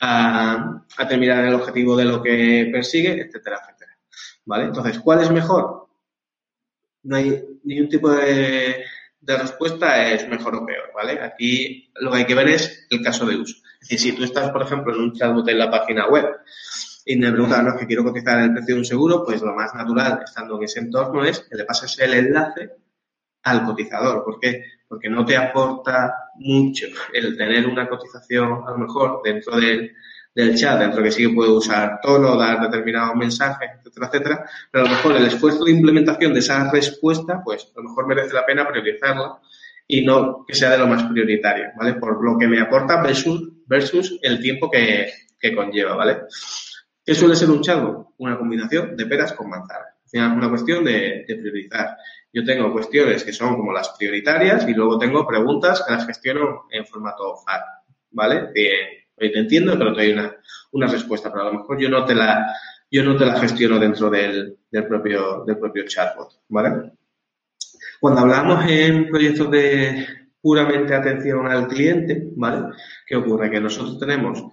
a, 0.00 0.84
terminar 1.08 1.44
el 1.44 1.54
objetivo 1.54 1.96
de 1.96 2.04
lo 2.04 2.22
que 2.22 2.68
persigue, 2.72 3.20
etcétera, 3.20 3.60
etcétera. 3.62 3.98
¿Vale? 4.44 4.64
Entonces, 4.64 4.98
¿cuál 5.00 5.22
es 5.22 5.30
mejor? 5.30 5.88
No 7.02 7.16
hay 7.16 7.44
ningún 7.64 7.88
tipo 7.88 8.10
de, 8.10 8.84
respuesta 9.20 10.08
es 10.08 10.28
mejor 10.28 10.54
o 10.56 10.66
peor, 10.66 10.90
¿vale? 10.94 11.20
Aquí 11.20 11.90
lo 11.96 12.10
que 12.10 12.18
hay 12.18 12.26
que 12.26 12.34
ver 12.34 12.48
es 12.48 12.86
el 12.90 13.02
caso 13.02 13.26
de 13.26 13.36
uso. 13.36 13.56
Es 13.80 13.88
decir, 13.88 14.12
si 14.12 14.16
tú 14.16 14.24
estás, 14.24 14.50
por 14.50 14.62
ejemplo, 14.62 14.94
en 14.94 15.02
un 15.02 15.12
chatbot 15.12 15.46
en 15.48 15.58
la 15.58 15.70
página 15.70 16.08
web 16.08 16.26
y 17.04 17.16
me 17.16 17.30
preguntan, 17.30 17.66
no, 17.66 17.76
que 17.76 17.86
quiero 17.86 18.04
cotizar 18.04 18.40
el 18.40 18.52
precio 18.52 18.74
de 18.74 18.80
un 18.80 18.84
seguro, 18.84 19.24
pues 19.24 19.42
lo 19.42 19.54
más 19.54 19.74
natural, 19.74 20.20
estando 20.24 20.56
en 20.56 20.64
ese 20.64 20.80
entorno, 20.80 21.24
es 21.24 21.40
que 21.40 21.56
le 21.56 21.64
pases 21.64 21.98
el 22.00 22.14
enlace 22.14 22.70
al 23.42 23.64
cotizador. 23.64 24.24
¿Por 24.24 24.40
qué? 24.40 24.64
Porque 24.88 25.08
no 25.08 25.24
te 25.24 25.36
aporta 25.36 26.14
mucho 26.36 26.86
el 27.12 27.36
tener 27.36 27.66
una 27.66 27.88
cotización, 27.88 28.62
a 28.66 28.70
lo 28.70 28.78
mejor, 28.78 29.20
dentro 29.22 29.56
del, 29.56 29.94
chat, 30.54 30.78
dentro 30.78 31.02
que 31.02 31.10
sí 31.10 31.26
que 31.26 31.34
puede 31.34 31.50
usar 31.50 32.00
tono, 32.00 32.36
dar 32.36 32.60
determinados 32.60 33.16
mensajes, 33.16 33.70
etcétera, 33.78 34.06
etcétera, 34.06 34.50
pero 34.70 34.84
a 34.84 34.88
lo 34.88 34.94
mejor 34.94 35.16
el 35.16 35.26
esfuerzo 35.26 35.64
de 35.64 35.72
implementación 35.72 36.32
de 36.32 36.40
esa 36.40 36.70
respuesta, 36.70 37.42
pues 37.44 37.70
a 37.76 37.80
lo 37.80 37.88
mejor 37.88 38.06
merece 38.06 38.34
la 38.34 38.46
pena 38.46 38.66
priorizarla 38.66 39.40
y 39.86 40.04
no 40.04 40.44
que 40.46 40.54
sea 40.54 40.70
de 40.70 40.78
lo 40.78 40.86
más 40.86 41.02
prioritario, 41.04 41.70
¿vale? 41.76 41.94
Por 41.94 42.22
lo 42.22 42.38
que 42.38 42.46
me 42.46 42.60
aporta 42.60 43.02
versus, 43.02 43.50
versus 43.66 44.18
el 44.22 44.40
tiempo 44.40 44.70
que, 44.70 45.10
que 45.40 45.54
conlleva, 45.54 45.96
¿vale? 45.96 46.18
¿Qué 47.04 47.14
suele 47.14 47.34
ser 47.34 47.50
un 47.50 47.62
chatbot? 47.62 48.08
Una 48.18 48.38
combinación 48.38 48.96
de 48.96 49.06
peras 49.06 49.32
con 49.32 49.48
manzanas. 49.48 49.94
Es 50.10 50.20
una 50.20 50.48
cuestión 50.48 50.84
de 50.84 51.24
priorizar. 51.26 51.96
Yo 52.32 52.44
tengo 52.44 52.72
cuestiones 52.72 53.24
que 53.24 53.32
son 53.32 53.56
como 53.56 53.72
las 53.72 53.90
prioritarias 53.90 54.68
y 54.68 54.74
luego 54.74 54.98
tengo 54.98 55.26
preguntas 55.26 55.82
que 55.86 55.94
las 55.94 56.06
gestiono 56.06 56.66
en 56.70 56.86
formato 56.86 57.36
FAR, 57.36 57.62
¿vale? 58.10 58.50
hoy 59.20 59.32
te 59.32 59.38
entiendo, 59.38 59.76
pero 59.78 59.92
te 59.92 60.02
doy 60.02 60.12
una, 60.12 60.36
una 60.72 60.86
respuesta, 60.86 61.30
pero 61.32 61.48
a 61.48 61.52
lo 61.52 61.58
mejor 61.58 61.80
yo 61.80 61.88
no 61.88 62.04
te 62.04 62.14
la, 62.14 62.54
yo 62.90 63.02
no 63.02 63.16
te 63.16 63.26
la 63.26 63.40
gestiono 63.40 63.78
dentro 63.78 64.10
del, 64.10 64.58
del 64.70 64.86
propio, 64.86 65.44
del 65.44 65.58
propio 65.58 65.84
chatbot, 65.86 66.42
¿vale? 66.48 66.92
Cuando 68.00 68.20
hablamos 68.20 68.64
en 68.70 69.08
proyectos 69.08 69.50
de 69.50 70.06
puramente 70.40 70.94
atención 70.94 71.46
al 71.46 71.66
cliente, 71.66 72.28
¿vale? 72.36 72.74
¿Qué 73.06 73.16
ocurre? 73.16 73.50
Que 73.50 73.60
nosotros 73.60 73.98
tenemos 73.98 74.44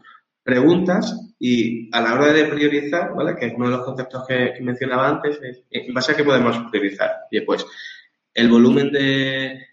preguntas 0.43 1.24
y 1.39 1.89
a 1.93 2.01
la 2.01 2.13
hora 2.13 2.31
de 2.31 2.45
priorizar, 2.45 3.13
¿vale? 3.13 3.35
Que 3.35 3.47
es 3.47 3.53
uno 3.55 3.65
de 3.69 3.77
los 3.77 3.85
conceptos 3.85 4.25
que, 4.27 4.53
mencionaba 4.61 5.09
antes, 5.09 5.39
es 5.41 5.63
en 5.69 5.93
base 5.93 6.13
a 6.13 6.15
qué 6.15 6.23
podemos 6.23 6.57
priorizar. 6.71 7.11
Y 7.29 7.41
pues 7.41 7.65
el 8.33 8.49
volumen 8.49 8.91
de, 8.91 9.67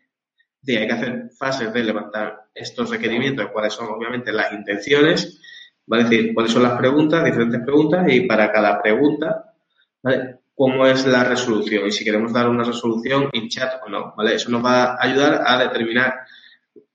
de, 0.61 0.79
hay 0.79 0.87
que 0.87 0.93
hacer 0.93 1.31
fases 1.39 1.73
de 1.73 1.85
levantar 1.85 2.47
estos 2.55 2.91
requerimientos, 2.91 3.51
cuáles 3.53 3.73
son 3.73 3.89
obviamente 3.89 4.33
las 4.33 4.53
intenciones, 4.53 5.41
¿vale? 5.87 6.03
Es 6.05 6.11
decir, 6.11 6.35
cuáles 6.35 6.53
son 6.53 6.63
las 6.65 6.79
preguntas, 6.79 7.25
diferentes 7.25 7.61
preguntas 7.63 8.07
y 8.09 8.23
para 8.23 8.51
cada 8.51 8.83
pregunta, 8.83 9.55
¿vale? 10.03 10.39
Cómo 10.55 10.87
es 10.87 11.07
la 11.07 11.25
resolución 11.25 11.87
y 11.87 11.93
si 11.93 12.05
queremos 12.05 12.33
dar 12.33 12.49
una 12.49 12.65
resolución 12.65 13.31
in 13.33 13.49
chat 13.49 13.81
o 13.85 13.89
no, 13.89 14.15
¿vale? 14.17 14.35
Eso 14.35 14.51
nos 14.51 14.65
va 14.65 14.95
a 14.95 14.97
ayudar 15.01 15.43
a 15.47 15.59
determinar 15.59 16.15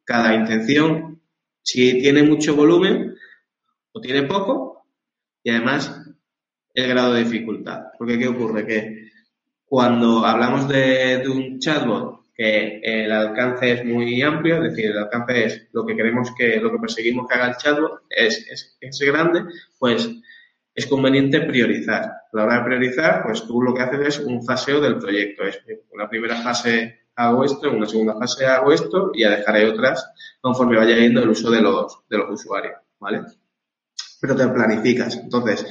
cada 0.04 0.36
intención, 0.36 1.22
si 1.62 2.00
tiene 2.00 2.24
mucho 2.24 2.56
volumen, 2.56 3.18
tiene 4.02 4.24
poco 4.24 4.86
y 5.44 5.50
además 5.50 6.04
el 6.74 6.88
grado 6.88 7.14
de 7.14 7.24
dificultad. 7.24 7.86
Porque 7.98 8.20
¿qué 8.20 8.28
ocurre? 8.28 8.66
Que 8.66 9.10
cuando 9.66 10.26
hablamos 10.26 10.68
de, 10.68 11.24
un 11.28 11.60
chatbot 11.60 12.28
que 12.36 12.80
el 12.84 13.12
alcance 13.12 13.72
es 13.72 13.86
muy 13.86 14.22
amplio, 14.22 14.58
es 14.58 14.72
decir, 14.72 14.92
el 14.92 14.98
alcance 14.98 15.46
es 15.46 15.68
lo 15.72 15.86
que 15.86 15.96
queremos 15.96 16.32
que, 16.38 16.58
lo 16.58 16.72
que 16.72 16.78
perseguimos 16.78 17.28
que 17.28 17.34
haga 17.34 17.50
el 17.50 17.58
chatbot 17.58 18.04
es, 18.10 18.78
es, 18.80 19.00
grande, 19.00 19.44
pues 19.80 20.10
es 20.76 20.86
conveniente 20.86 21.42
priorizar. 21.42 22.04
A 22.04 22.30
la 22.34 22.44
hora 22.44 22.58
de 22.60 22.66
priorizar, 22.66 23.24
pues 23.24 23.44
tú 23.48 23.62
lo 23.62 23.74
que 23.74 23.82
haces 23.82 24.08
es 24.08 24.20
un 24.20 24.44
faseo 24.46 24.80
del 24.80 25.00
proyecto. 25.00 25.44
Es 25.44 25.60
una 25.92 26.08
primera 26.08 26.36
fase 26.36 27.08
hago 27.18 27.44
esto, 27.44 27.72
una 27.72 27.88
segunda 27.88 28.14
fase 28.16 28.46
hago 28.46 28.72
esto 28.72 29.12
y 29.14 29.24
ya 29.24 29.32
dejaré 29.32 29.66
otras 29.66 30.14
conforme 30.40 30.78
vaya 30.78 30.96
yendo 30.96 31.24
el 31.24 31.30
uso 31.30 31.50
de 31.50 31.62
los, 31.62 32.08
de 32.08 32.18
los 32.18 32.30
usuarios, 32.30 32.76
¿vale? 33.00 33.24
Pero 34.20 34.36
te 34.36 34.48
planificas. 34.48 35.16
Entonces, 35.18 35.66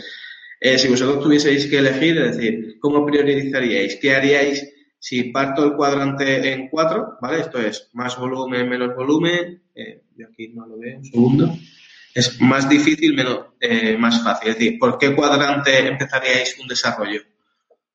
eh, 0.60 0.78
si 0.78 0.88
vosotros 0.88 1.22
tuvieseis 1.22 1.66
que 1.66 1.78
elegir, 1.78 2.18
es 2.18 2.36
decir, 2.36 2.78
¿cómo 2.80 3.04
priorizaríais? 3.04 3.98
¿Qué 4.00 4.14
haríais 4.14 4.72
si 4.98 5.24
parto 5.24 5.64
el 5.64 5.74
cuadrante 5.74 6.52
en 6.52 6.68
cuatro? 6.68 7.18
¿Vale? 7.20 7.40
Esto 7.40 7.60
es 7.60 7.90
más 7.92 8.18
volumen, 8.18 8.68
menos 8.68 8.94
volumen. 8.94 9.62
Eh, 9.74 10.02
yo 10.16 10.26
aquí 10.28 10.48
no 10.48 10.66
lo 10.66 10.78
veo, 10.78 10.98
un 10.98 11.04
segundo. 11.04 11.54
Es 12.14 12.40
más 12.40 12.68
difícil, 12.68 13.14
menos, 13.14 13.40
eh, 13.60 13.96
más 13.98 14.22
fácil. 14.24 14.48
Es 14.50 14.58
decir, 14.58 14.78
¿por 14.78 14.96
qué 14.96 15.14
cuadrante 15.14 15.86
empezaríais 15.86 16.58
un 16.58 16.66
desarrollo? 16.66 17.20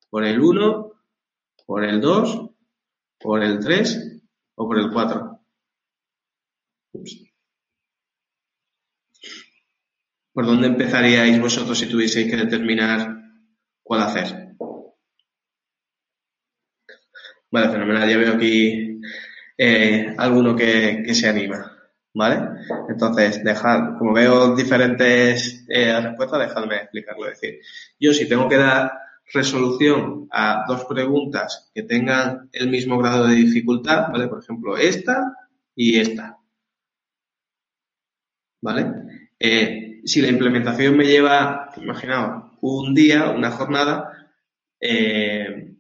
¿Por 0.10 0.24
el 0.26 0.40
1, 0.40 0.92
por 1.66 1.84
el 1.84 2.00
2, 2.00 2.50
por 3.20 3.44
el 3.44 3.60
3 3.60 4.22
o 4.56 4.68
por 4.68 4.78
el 4.78 4.92
4? 4.92 5.40
¿Por 10.34 10.46
dónde 10.46 10.68
empezaríais 10.68 11.40
vosotros 11.42 11.78
si 11.78 11.88
tuvieseis 11.88 12.30
que 12.30 12.38
determinar 12.38 13.00
cuál 13.84 14.02
hacer? 14.02 14.56
Vale, 17.52 17.70
fenomenal. 17.70 18.10
Ya 18.10 18.18
veo 18.18 18.34
aquí 18.34 19.02
eh, 19.58 20.16
alguno 20.18 20.56
que, 20.56 21.04
se 21.14 21.28
anima. 21.28 21.78
¿Vale? 22.14 22.42
Entonces, 22.90 23.44
dejad, 23.44 23.98
como 23.98 24.14
veo 24.14 24.56
diferentes 24.56 25.66
eh, 25.70 26.00
respuestas, 26.02 26.40
dejadme 26.40 26.76
explicarlo. 26.78 27.28
Es 27.28 27.40
decir, 27.40 27.60
yo 28.00 28.14
si 28.14 28.28
tengo 28.28 28.50
que 28.50 28.58
dar 28.58 28.92
resolución 29.34 30.28
a 30.32 30.66
dos 30.68 30.86
preguntas 30.86 31.72
que 31.74 31.84
tengan 31.84 32.50
el 32.52 32.70
mismo 32.70 32.98
grado 32.98 33.28
de 33.28 33.36
dificultad, 33.36 34.10
¿vale? 34.12 34.28
Por 34.28 34.40
ejemplo, 34.44 34.78
esta 34.78 35.34
y 35.76 36.00
esta. 36.00 36.38
¿Vale? 38.62 38.92
Eh, 39.40 39.91
si 40.04 40.22
la 40.22 40.30
implementación 40.30 40.98
me 40.98 41.06
lleva, 41.06 41.72
imaginaos, 41.78 42.52
un 42.62 42.94
día, 42.94 43.30
una 43.30 43.52
jornada, 43.52 44.30
eh, 44.80 45.76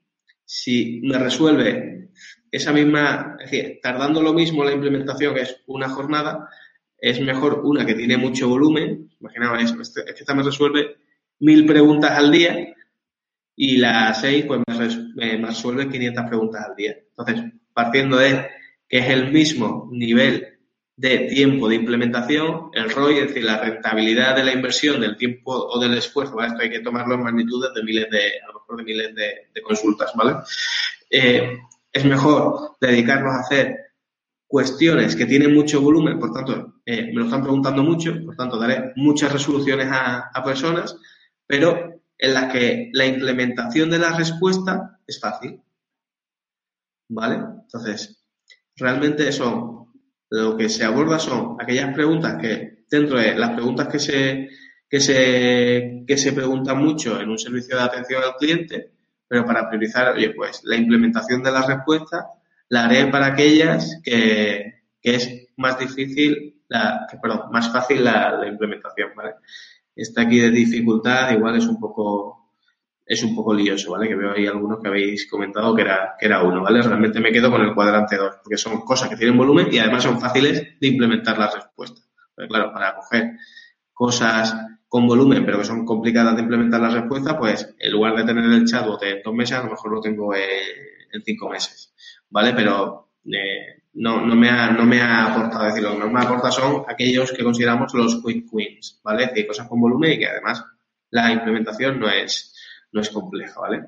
si 0.45 1.01
me 1.03 1.17
resuelve 1.17 2.09
esa 2.51 2.73
misma, 2.73 3.37
es 3.39 3.49
decir, 3.49 3.79
tardando 3.81 4.21
lo 4.21 4.33
mismo 4.33 4.63
la 4.63 4.73
implementación 4.73 5.33
que 5.33 5.41
es 5.41 5.61
una 5.67 5.89
jornada, 5.89 6.49
es 6.97 7.19
mejor 7.21 7.61
una 7.63 7.85
que 7.85 7.95
tiene 7.95 8.17
mucho 8.17 8.47
volumen, 8.47 9.09
imaginaos, 9.19 9.75
es, 9.79 9.93
que 9.93 10.11
esta 10.19 10.35
me 10.35 10.43
resuelve 10.43 10.97
mil 11.39 11.65
preguntas 11.65 12.11
al 12.11 12.31
día 12.31 12.75
y 13.55 13.77
la 13.77 14.13
seis 14.13 14.45
pues 14.45 14.61
me, 15.15 15.37
me 15.37 15.47
resuelve 15.47 15.89
500 15.89 16.25
preguntas 16.25 16.65
al 16.65 16.75
día. 16.75 16.95
Entonces, 17.09 17.51
partiendo 17.73 18.17
de 18.17 18.47
que 18.87 18.99
es 18.99 19.09
el 19.09 19.31
mismo 19.31 19.89
nivel 19.91 20.50
de 21.01 21.17
tiempo 21.29 21.67
de 21.67 21.77
implementación, 21.77 22.69
el 22.73 22.91
ROI, 22.91 23.17
es 23.17 23.27
decir, 23.29 23.43
la 23.43 23.59
rentabilidad 23.59 24.35
de 24.35 24.43
la 24.43 24.53
inversión, 24.53 25.01
del 25.01 25.17
tiempo 25.17 25.51
o 25.51 25.79
del 25.79 25.97
esfuerzo. 25.97 26.39
Esto 26.39 26.61
hay 26.61 26.69
que 26.69 26.81
tomarlo 26.81 27.15
en 27.15 27.23
magnitudes 27.23 27.73
de 27.73 27.81
miles 27.81 28.07
de, 28.11 28.39
a 28.39 28.47
lo 28.47 28.53
mejor 28.53 28.77
de 28.77 28.83
miles 28.83 29.15
de, 29.15 29.61
consultas, 29.63 30.11
¿vale? 30.15 30.35
Eh, 31.09 31.57
es 31.91 32.05
mejor 32.05 32.77
dedicarnos 32.79 33.33
a 33.33 33.39
hacer 33.39 33.77
cuestiones 34.45 35.15
que 35.15 35.25
tienen 35.25 35.55
mucho 35.55 35.81
volumen, 35.81 36.19
por 36.19 36.33
tanto, 36.33 36.75
eh, 36.85 37.07
me 37.07 37.13
lo 37.13 37.25
están 37.25 37.41
preguntando 37.41 37.81
mucho, 37.81 38.13
por 38.23 38.35
tanto, 38.35 38.59
daré 38.59 38.91
muchas 38.95 39.33
resoluciones 39.33 39.87
a, 39.91 40.29
a 40.31 40.43
personas, 40.43 40.95
pero 41.47 41.99
en 42.15 42.33
las 42.35 42.53
que 42.53 42.91
la 42.93 43.07
implementación 43.07 43.89
de 43.89 43.97
la 43.97 44.15
respuesta 44.15 44.99
es 45.07 45.19
fácil. 45.19 45.63
¿Vale? 47.09 47.37
Entonces, 47.63 48.23
realmente 48.75 49.31
son, 49.31 49.80
lo 50.31 50.55
que 50.55 50.69
se 50.69 50.85
aborda 50.85 51.19
son 51.19 51.57
aquellas 51.59 51.93
preguntas 51.93 52.37
que, 52.41 52.85
dentro 52.89 53.19
de 53.19 53.35
las 53.35 53.51
preguntas 53.51 53.89
que 53.89 53.99
se, 53.99 54.49
que 54.89 54.99
se, 54.99 56.03
que 56.07 56.17
se 56.17 56.31
preguntan 56.31 56.77
mucho 56.77 57.19
en 57.19 57.29
un 57.29 57.37
servicio 57.37 57.75
de 57.75 57.83
atención 57.83 58.23
al 58.23 58.35
cliente, 58.35 58.91
pero 59.27 59.45
para 59.45 59.67
priorizar, 59.67 60.13
oye, 60.13 60.31
pues 60.31 60.61
la 60.63 60.77
implementación 60.77 61.43
de 61.43 61.51
la 61.51 61.65
respuesta 61.65 62.27
la 62.69 62.85
haré 62.85 63.07
para 63.07 63.27
aquellas 63.27 63.99
que, 64.03 64.83
que 65.01 65.15
es 65.15 65.47
más 65.57 65.77
difícil, 65.77 66.63
la, 66.69 67.05
que, 67.11 67.17
perdón, 67.17 67.51
más 67.51 67.69
fácil 67.71 68.03
la, 68.03 68.31
la 68.31 68.47
implementación, 68.47 69.11
¿vale? 69.15 69.35
Esta 69.93 70.21
aquí 70.21 70.39
de 70.39 70.51
dificultad 70.51 71.31
igual 71.33 71.57
es 71.57 71.65
un 71.65 71.77
poco, 71.77 72.40
es 73.11 73.23
un 73.23 73.35
poco 73.35 73.53
lioso, 73.53 73.91
¿vale? 73.91 74.07
Que 74.07 74.15
veo 74.15 74.31
ahí 74.31 74.47
algunos 74.47 74.79
que 74.79 74.87
habéis 74.87 75.29
comentado 75.29 75.75
que 75.75 75.81
era, 75.81 76.15
que 76.17 76.27
era 76.27 76.43
uno, 76.43 76.61
¿vale? 76.63 76.81
Realmente 76.81 77.19
me 77.19 77.29
quedo 77.33 77.51
con 77.51 77.61
el 77.61 77.73
cuadrante 77.73 78.15
2, 78.15 78.37
porque 78.41 78.57
son 78.57 78.79
cosas 78.85 79.09
que 79.09 79.17
tienen 79.17 79.37
volumen 79.37 79.67
y 79.69 79.79
además 79.79 80.03
son 80.03 80.17
fáciles 80.17 80.79
de 80.79 80.87
implementar 80.87 81.37
la 81.37 81.51
respuesta. 81.51 82.01
Pero 82.33 82.47
claro, 82.47 82.71
para 82.71 82.95
coger 82.95 83.31
cosas 83.91 84.55
con 84.87 85.07
volumen, 85.07 85.45
pero 85.45 85.57
que 85.57 85.65
son 85.65 85.85
complicadas 85.85 86.37
de 86.37 86.43
implementar 86.43 86.79
la 86.79 86.89
respuesta, 86.89 87.37
pues 87.37 87.75
en 87.77 87.91
lugar 87.91 88.15
de 88.15 88.23
tener 88.23 88.45
el 88.45 88.63
chatbot 88.63 89.03
en 89.03 89.21
dos 89.21 89.33
meses, 89.33 89.57
a 89.57 89.63
lo 89.63 89.71
mejor 89.71 89.91
lo 89.91 89.99
tengo 89.99 90.33
en, 90.33 91.21
cinco 91.25 91.49
meses, 91.49 91.93
¿vale? 92.29 92.53
Pero 92.53 93.09
eh, 93.25 93.81
no, 93.95 94.25
no, 94.25 94.37
me 94.37 94.49
ha, 94.49 94.71
no 94.71 94.85
me 94.85 95.01
ha 95.01 95.33
aportado, 95.33 95.65
decir, 95.65 95.83
que 95.83 95.97
más 95.97 96.13
me 96.13 96.21
aporta 96.21 96.49
son 96.49 96.85
aquellos 96.87 97.33
que 97.33 97.43
consideramos 97.43 97.93
los 97.93 98.23
quick 98.23 98.47
wins, 98.53 99.01
¿vale? 99.03 99.23
Es 99.25 99.29
decir, 99.31 99.47
cosas 99.47 99.67
con 99.67 99.81
volumen 99.81 100.13
y 100.13 100.19
que 100.19 100.27
además 100.27 100.63
la 101.09 101.29
implementación 101.33 101.99
no 101.99 102.09
es, 102.09 102.50
no 102.91 103.01
es 103.01 103.09
compleja, 103.09 103.59
¿vale? 103.59 103.85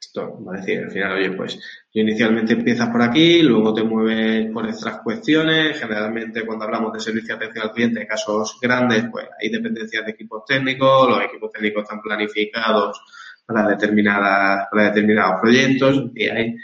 Esto, 0.00 0.36
¿vale? 0.40 0.60
Es 0.60 0.66
decir, 0.66 0.84
al 0.84 0.90
final, 0.90 1.12
oye, 1.12 1.30
pues 1.32 1.58
inicialmente 1.92 2.52
empiezas 2.52 2.88
por 2.90 3.02
aquí, 3.02 3.42
luego 3.42 3.72
te 3.72 3.82
mueves 3.82 4.50
por 4.52 4.68
estas 4.68 5.00
cuestiones. 5.00 5.78
Generalmente, 5.78 6.44
cuando 6.44 6.64
hablamos 6.64 6.92
de 6.92 7.00
servicio 7.00 7.36
de 7.36 7.44
atención 7.44 7.64
al 7.64 7.72
cliente, 7.72 8.00
en 8.00 8.06
casos 8.06 8.58
grandes, 8.60 9.06
pues 9.10 9.26
hay 9.40 9.48
dependencias 9.48 10.04
de 10.04 10.12
equipos 10.12 10.44
técnicos, 10.44 11.08
los 11.08 11.24
equipos 11.24 11.50
técnicos 11.52 11.82
están 11.84 12.02
planificados 12.02 13.00
para 13.46 13.68
determinadas, 13.68 14.68
para 14.70 14.84
determinados 14.84 15.40
proyectos, 15.40 16.10
y 16.14 16.28
hay, 16.28 16.56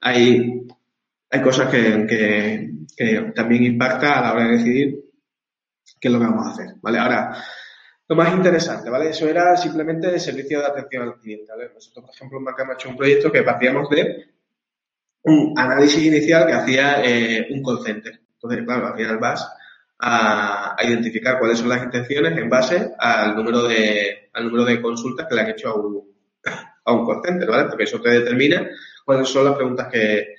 hay, 0.00 0.66
hay 1.30 1.42
cosas 1.42 1.70
que, 1.70 2.06
que, 2.06 2.70
que 2.96 3.32
también 3.34 3.64
impacta 3.64 4.18
a 4.18 4.22
la 4.22 4.32
hora 4.32 4.44
de 4.44 4.52
decidir 4.52 5.00
qué 5.98 6.08
es 6.08 6.12
lo 6.14 6.20
que 6.20 6.26
vamos 6.26 6.46
a 6.46 6.50
hacer, 6.50 6.74
¿vale? 6.82 6.98
Ahora, 6.98 7.36
lo 8.08 8.16
más 8.16 8.32
interesante, 8.34 8.88
¿vale? 8.88 9.10
Eso 9.10 9.28
era 9.28 9.56
simplemente 9.56 10.08
el 10.08 10.20
servicio 10.20 10.60
de 10.60 10.66
atención 10.66 11.02
al 11.02 11.18
cliente, 11.18 11.50
¿vale? 11.50 11.70
Nosotros, 11.74 12.04
por 12.04 12.14
ejemplo, 12.14 12.38
en 12.38 12.44
Mac 12.44 12.58
hemos 12.60 12.74
hecho 12.76 12.88
un 12.88 12.96
proyecto 12.96 13.32
que 13.32 13.42
partíamos 13.42 13.90
de 13.90 14.26
un 15.24 15.54
análisis 15.58 16.04
inicial 16.04 16.46
que 16.46 16.52
hacía 16.52 17.04
eh, 17.04 17.48
un 17.50 17.64
call 17.64 17.84
center. 17.84 18.20
Entonces, 18.34 18.64
claro, 18.64 18.86
al 18.86 18.96
final 18.96 19.18
vas 19.18 19.52
a, 19.98 20.76
identificar 20.84 21.38
cuáles 21.40 21.58
son 21.58 21.68
las 21.68 21.82
intenciones 21.82 22.38
en 22.38 22.48
base 22.48 22.92
al 22.96 23.34
número 23.34 23.64
de, 23.64 24.30
al 24.34 24.44
número 24.44 24.64
de 24.64 24.80
consultas 24.80 25.26
que 25.28 25.34
le 25.34 25.40
han 25.40 25.50
hecho 25.50 25.70
a 25.70 25.74
un, 25.74 26.04
a 26.84 26.92
un 26.92 27.06
call 27.06 27.22
center, 27.24 27.48
¿vale? 27.48 27.68
Porque 27.68 27.84
eso 27.84 28.00
te 28.00 28.10
determina 28.10 28.70
cuáles 29.04 29.28
son 29.28 29.46
las 29.46 29.56
preguntas 29.56 29.88
que, 29.92 30.36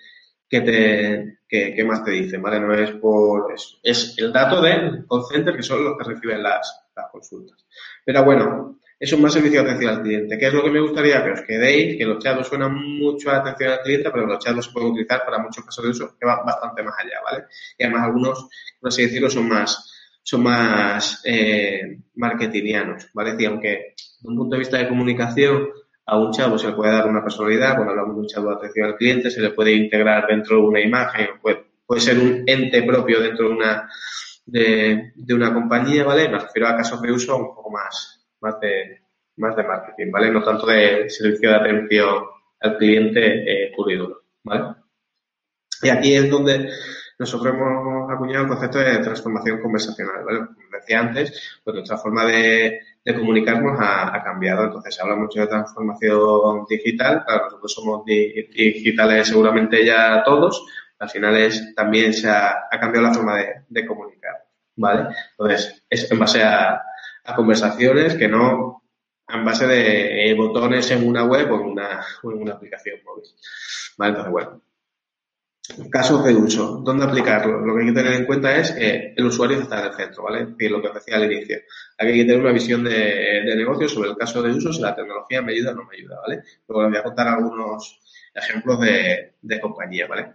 que, 0.47 0.62
te, 0.62 1.39
que, 1.45 1.75
que 1.75 1.84
más 1.84 2.01
te 2.06 2.12
dicen, 2.12 2.41
¿vale? 2.41 2.62
No 2.62 2.73
es 2.73 2.91
por, 2.91 3.51
es, 3.53 3.77
es 3.84 4.15
el 4.19 4.32
dato 4.32 4.62
del 4.62 5.06
call 5.06 5.25
center 5.30 5.53
que 5.53 5.63
son 5.63 5.84
los 5.84 5.97
que 5.97 6.06
reciben 6.06 6.41
las, 6.43 6.87
las 6.97 7.12
consultas. 7.12 7.65
Pero 8.03 8.23
bueno, 8.23 8.79
es 8.99 9.19
más 9.19 9.33
servicio 9.33 9.62
de 9.62 9.69
atención 9.69 9.95
al 9.95 10.01
cliente. 10.01 10.38
¿Qué 10.38 10.47
es 10.47 10.53
lo 10.53 10.63
que 10.63 10.71
me 10.71 10.79
gustaría 10.79 11.23
que 11.23 11.31
os 11.31 11.41
quedéis? 11.41 11.97
Que 11.97 12.05
los 12.05 12.23
chatbots 12.23 12.47
suenan 12.47 12.73
mucho 12.73 13.29
a 13.29 13.38
atención 13.38 13.71
al 13.71 13.81
cliente, 13.81 14.10
pero 14.10 14.25
los 14.25 14.43
chatbots 14.43 14.65
se 14.65 14.71
pueden 14.71 14.89
utilizar 14.89 15.23
para 15.23 15.38
muchos 15.38 15.63
casos 15.63 15.83
de 15.83 15.91
uso 15.91 16.17
que 16.19 16.25
van 16.25 16.43
bastante 16.43 16.81
más 16.81 16.95
allá, 16.97 17.19
¿vale? 17.23 17.45
Y 17.77 17.83
además 17.83 18.05
algunos, 18.05 18.49
por 18.79 18.89
así 18.89 19.03
decirlo, 19.03 19.29
son 19.29 19.47
más, 19.47 19.93
son 20.23 20.41
más 20.41 21.21
eh, 21.25 21.99
marketingianos, 22.15 23.07
¿vale? 23.13 23.36
Y 23.38 23.45
aunque 23.45 23.93
desde 23.95 24.29
un 24.29 24.36
punto 24.36 24.55
de 24.55 24.60
vista 24.60 24.77
de 24.77 24.89
comunicación 24.89 25.69
a 26.07 26.17
un 26.17 26.31
chatbot 26.31 26.60
se 26.60 26.67
le 26.67 26.73
puede 26.73 26.91
dar 26.91 27.07
una 27.07 27.21
personalidad, 27.21 27.75
cuando 27.75 27.91
hablamos 27.91 28.15
de 28.15 28.21
un 28.21 28.27
chatbot 28.27 28.49
de 28.49 28.57
atención 28.57 28.88
al 28.88 28.95
cliente, 28.95 29.29
se 29.29 29.41
le 29.41 29.51
puede 29.51 29.73
integrar 29.73 30.25
dentro 30.25 30.55
de 30.55 30.63
una 30.63 30.81
imagen, 30.81 31.27
puede, 31.39 31.65
puede 31.86 32.01
ser 32.01 32.17
un 32.17 32.43
ente 32.47 32.81
propio 32.81 33.21
dentro 33.21 33.49
de 33.49 33.55
una 33.55 33.88
de, 34.47 35.12
de, 35.13 35.33
una 35.33 35.53
compañía, 35.53 36.05
¿vale? 36.05 36.29
Me 36.29 36.39
refiero 36.39 36.67
a 36.67 36.77
casos 36.77 37.01
de 37.01 37.12
uso 37.12 37.38
un 37.38 37.53
poco 37.53 37.69
más, 37.69 38.25
más 38.39 38.60
de, 38.60 39.01
más 39.36 39.55
de 39.55 39.63
marketing, 39.63 40.12
¿vale? 40.12 40.31
No 40.31 40.43
tanto 40.43 40.65
de 40.65 41.10
servicio 41.10 41.49
de 41.49 41.55
atención 41.55 42.25
al 42.62 42.77
cliente 42.77 43.65
eh, 43.65 43.71
puro 43.75 43.91
y 43.91 43.97
duro, 43.97 44.23
¿vale? 44.43 44.75
Y 45.83 45.89
aquí 45.89 46.15
es 46.15 46.29
donde 46.29 46.69
nosotros 47.19 47.53
hemos 47.53 48.12
acuñado 48.12 48.43
el 48.43 48.49
concepto 48.49 48.79
de 48.79 48.97
transformación 48.99 49.62
conversacional, 49.62 50.23
¿vale? 50.23 50.39
Como 50.39 50.57
decía 50.71 50.99
antes, 50.99 51.60
pues 51.63 51.75
nuestra 51.75 51.97
forma 51.97 52.25
de, 52.25 52.79
de 53.03 53.15
comunicarnos 53.15 53.79
ha, 53.79 54.15
ha, 54.15 54.23
cambiado. 54.23 54.65
Entonces 54.65 54.95
se 54.95 55.01
habla 55.01 55.15
mucho 55.15 55.41
de 55.41 55.47
transformación 55.47 56.65
digital. 56.69 57.23
Claro, 57.25 57.45
nosotros 57.45 57.73
somos 57.73 58.05
di 58.05 58.47
digitales 58.53 59.27
seguramente 59.27 59.86
ya 59.86 60.23
todos, 60.23 60.65
al 60.99 61.10
final 61.10 61.38
es, 61.38 61.75
también 61.75 62.13
se 62.13 62.29
ha, 62.29 62.67
cambiado 62.79 63.07
la 63.07 63.13
forma 63.13 63.38
de, 63.38 63.47
de, 63.67 63.86
comunicar, 63.86 64.45
¿vale? 64.75 65.15
Entonces, 65.31 65.83
es 65.89 66.12
en 66.12 66.19
base 66.19 66.43
a, 66.43 66.81
conversaciones 67.36 68.15
que 68.15 68.29
no 68.29 68.83
en 69.27 69.43
base 69.43 69.67
de 69.67 70.33
botones 70.36 70.89
en 70.91 71.05
una 71.05 71.25
web 71.25 71.51
o 71.51 71.55
en 71.60 71.65
una, 71.65 72.05
o 72.23 72.49
aplicación 72.49 72.99
móvil, 73.03 73.25
¿vale? 73.97 74.12
Entonces, 74.12 74.31
bueno. 74.31 74.62
Casos 75.91 76.23
de 76.23 76.33
uso. 76.33 76.77
¿Dónde 76.77 77.03
aplicarlo? 77.03 77.60
Lo 77.60 77.75
que 77.75 77.81
hay 77.81 77.88
que 77.88 77.93
tener 77.93 78.13
en 78.13 78.25
cuenta 78.25 78.55
es 78.55 78.71
que 78.71 79.13
el 79.17 79.25
usuario 79.25 79.60
está 79.60 79.81
en 79.81 79.88
el 79.88 79.95
centro, 79.95 80.23
¿vale? 80.23 80.55
Y 80.57 80.69
lo 80.69 80.81
que 80.81 80.93
decía 80.93 81.17
al 81.17 81.29
inicio. 81.29 81.57
Aquí 81.97 82.12
hay 82.12 82.19
que 82.19 82.23
tener 82.23 82.39
una 82.39 82.53
visión 82.53 82.86
de, 82.86 82.91
de 83.45 83.55
negocio 83.57 83.89
sobre 83.89 84.12
el 84.12 84.15
caso 84.15 84.41
de 84.41 84.53
uso, 84.53 84.71
si 84.71 84.81
la 84.81 84.95
tecnología 84.95 85.41
me 85.41 85.51
ayuda 85.51 85.71
o 85.71 85.75
no 85.75 85.83
me 85.83 85.97
ayuda, 85.97 86.21
¿vale? 86.21 86.43
Luego 86.69 86.83
les 86.83 86.91
voy 86.91 86.99
a 86.99 87.03
contar 87.03 87.27
algunos 87.27 87.99
ejemplos 88.33 88.79
de, 88.79 89.36
de 89.41 89.60
compañía, 89.60 90.07
¿vale? 90.07 90.33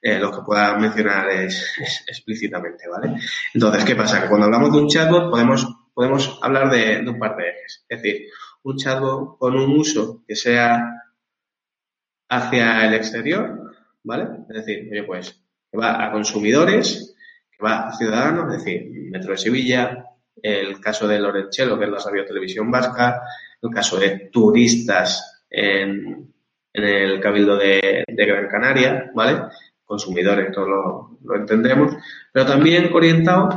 Eh, 0.00 0.18
los 0.18 0.36
que 0.36 0.44
pueda 0.44 0.76
mencionar 0.78 1.28
explícitamente, 1.30 2.88
¿vale? 2.88 3.14
Entonces, 3.54 3.84
¿qué 3.84 3.96
pasa? 3.96 4.22
Que 4.22 4.28
cuando 4.28 4.46
hablamos 4.46 4.72
de 4.72 4.78
un 4.78 4.88
chatbot 4.88 5.30
podemos, 5.30 5.66
podemos 5.94 6.38
hablar 6.42 6.70
de, 6.70 7.02
de 7.02 7.08
un 7.10 7.18
par 7.18 7.36
de 7.36 7.50
ejes. 7.50 7.84
Es 7.88 8.02
decir, 8.02 8.26
un 8.62 8.76
chatbot 8.76 9.38
con 9.38 9.56
un 9.56 9.78
uso 9.78 10.22
que 10.26 10.36
sea 10.36 10.82
hacia 12.28 12.86
el 12.86 12.94
exterior, 12.94 13.72
¿vale? 14.04 14.28
Es 14.48 14.64
decir, 14.64 14.88
oye, 14.90 15.04
pues, 15.04 15.40
que 15.70 15.78
va 15.78 16.04
a 16.04 16.12
consumidores, 16.12 17.14
que 17.50 17.62
va 17.62 17.88
a 17.88 17.96
ciudadanos, 17.96 18.52
es 18.52 18.64
decir, 18.64 18.90
Metro 19.10 19.32
de 19.32 19.38
Sevilla, 19.38 20.04
el 20.42 20.80
caso 20.80 21.08
de 21.08 21.18
Lorenchelo, 21.18 21.78
que 21.78 21.84
es 21.84 21.90
la 21.90 21.98
Radio 21.98 22.24
Televisión 22.24 22.70
Vasca, 22.70 23.22
el 23.60 23.70
caso 23.70 23.98
de 23.98 24.30
turistas 24.32 25.44
en, 25.50 26.32
en 26.72 26.84
el 26.84 27.20
Cabildo 27.20 27.56
de, 27.56 28.04
Gran 28.06 28.48
Canaria, 28.48 29.10
¿vale? 29.14 29.42
consumidores, 29.88 30.52
todos 30.52 30.68
lo, 30.68 31.34
entendemos, 31.34 31.96
pero 32.30 32.44
también 32.44 32.90
orientado 32.92 33.48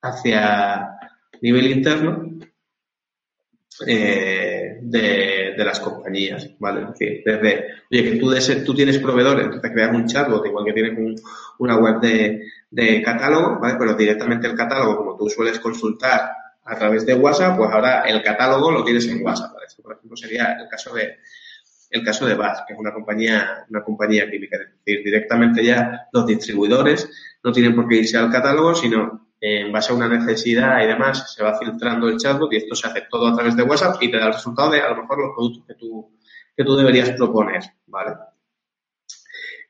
hacia 0.00 0.98
nivel 1.42 1.66
interno 1.70 2.38
eh, 3.86 4.78
de, 4.80 5.54
las 5.58 5.80
compañías, 5.80 6.50
¿vale? 6.58 6.82
Es 6.82 6.88
decir, 6.98 7.22
desde, 7.26 7.66
oye, 7.90 8.04
que 8.04 8.16
tú, 8.16 8.32
tú 8.64 8.74
tienes 8.74 8.98
proveedores, 8.98 9.60
te 9.60 9.72
creas 9.72 9.94
un 9.94 10.06
chatbot, 10.06 10.46
igual 10.46 10.64
que 10.64 10.72
tienes 10.72 10.96
un, 10.96 11.14
una 11.58 11.76
web 11.76 12.00
de, 12.00 13.02
catálogo, 13.02 13.60
¿vale? 13.60 13.76
Pero 13.78 13.94
directamente 13.94 14.46
el 14.46 14.56
catálogo, 14.56 14.96
como 14.96 15.16
tú 15.16 15.28
sueles 15.28 15.58
consultar 15.58 16.32
a 16.64 16.78
través 16.78 17.04
de 17.04 17.14
WhatsApp, 17.14 17.58
pues 17.58 17.70
ahora 17.70 18.02
el 18.02 18.22
catálogo 18.22 18.70
lo 18.70 18.82
tienes 18.82 19.06
en 19.08 19.22
WhatsApp, 19.22 19.52
¿vale? 19.52 19.66
Por 19.82 19.92
ejemplo, 19.92 20.16
sería 20.16 20.56
el 20.58 20.68
caso 20.68 20.94
de, 20.94 21.18
el 21.90 22.04
caso 22.04 22.26
de 22.26 22.34
BAS, 22.34 22.64
que 22.66 22.74
es 22.74 22.78
una 22.78 22.92
compañía, 22.92 23.64
una 23.68 23.82
compañía 23.82 24.30
química. 24.30 24.56
Es 24.56 24.84
decir, 24.84 25.04
directamente 25.04 25.64
ya 25.64 26.08
los 26.12 26.26
distribuidores 26.26 27.10
no 27.42 27.52
tienen 27.52 27.74
por 27.74 27.88
qué 27.88 27.96
irse 27.96 28.18
al 28.18 28.30
catálogo, 28.30 28.74
sino 28.74 29.28
en 29.40 29.70
base 29.72 29.92
a 29.92 29.96
una 29.96 30.08
necesidad 30.08 30.82
y 30.82 30.86
demás, 30.86 31.32
se 31.32 31.42
va 31.42 31.58
filtrando 31.58 32.08
el 32.08 32.18
chatbot 32.18 32.52
y 32.52 32.56
esto 32.56 32.74
se 32.74 32.88
hace 32.88 33.02
todo 33.08 33.28
a 33.28 33.34
través 33.34 33.56
de 33.56 33.62
WhatsApp 33.62 34.02
y 34.02 34.10
te 34.10 34.18
da 34.18 34.26
el 34.26 34.32
resultado 34.32 34.70
de 34.70 34.80
a 34.80 34.90
lo 34.90 35.02
mejor 35.02 35.18
los 35.18 35.34
productos 35.34 35.64
que 35.66 35.74
tú, 35.74 36.18
que 36.56 36.64
tú 36.64 36.76
deberías 36.76 37.10
proponer, 37.12 37.62
¿vale? 37.86 38.16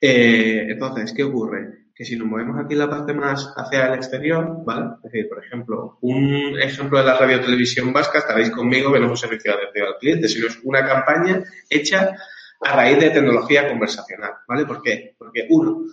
Eh, 0.00 0.66
entonces, 0.70 1.12
¿qué 1.12 1.24
ocurre? 1.24 1.87
Que 1.98 2.04
si 2.04 2.16
nos 2.16 2.28
movemos 2.28 2.64
aquí 2.64 2.76
la 2.76 2.88
parte 2.88 3.12
más 3.12 3.52
hacia 3.56 3.88
el 3.88 3.94
exterior, 3.94 4.64
¿vale? 4.64 4.86
Es 4.98 5.10
decir, 5.10 5.28
por 5.28 5.44
ejemplo, 5.44 5.98
un 6.00 6.56
ejemplo 6.62 6.96
de 6.96 7.04
la 7.04 7.18
radio 7.18 7.40
televisión 7.40 7.92
vasca, 7.92 8.18
estaréis 8.18 8.52
conmigo 8.52 8.94
es 8.94 9.02
un 9.02 9.16
servicio 9.16 9.50
de 9.50 9.58
atención 9.58 9.88
al 9.88 9.98
cliente, 9.98 10.28
sino 10.28 10.46
es 10.46 10.60
una 10.62 10.86
campaña 10.86 11.42
hecha 11.68 12.14
a 12.60 12.72
raíz 12.72 13.00
de 13.00 13.10
tecnología 13.10 13.68
conversacional, 13.68 14.30
¿vale? 14.46 14.64
¿Por 14.64 14.80
qué? 14.80 15.16
Porque 15.18 15.48
uno, 15.50 15.86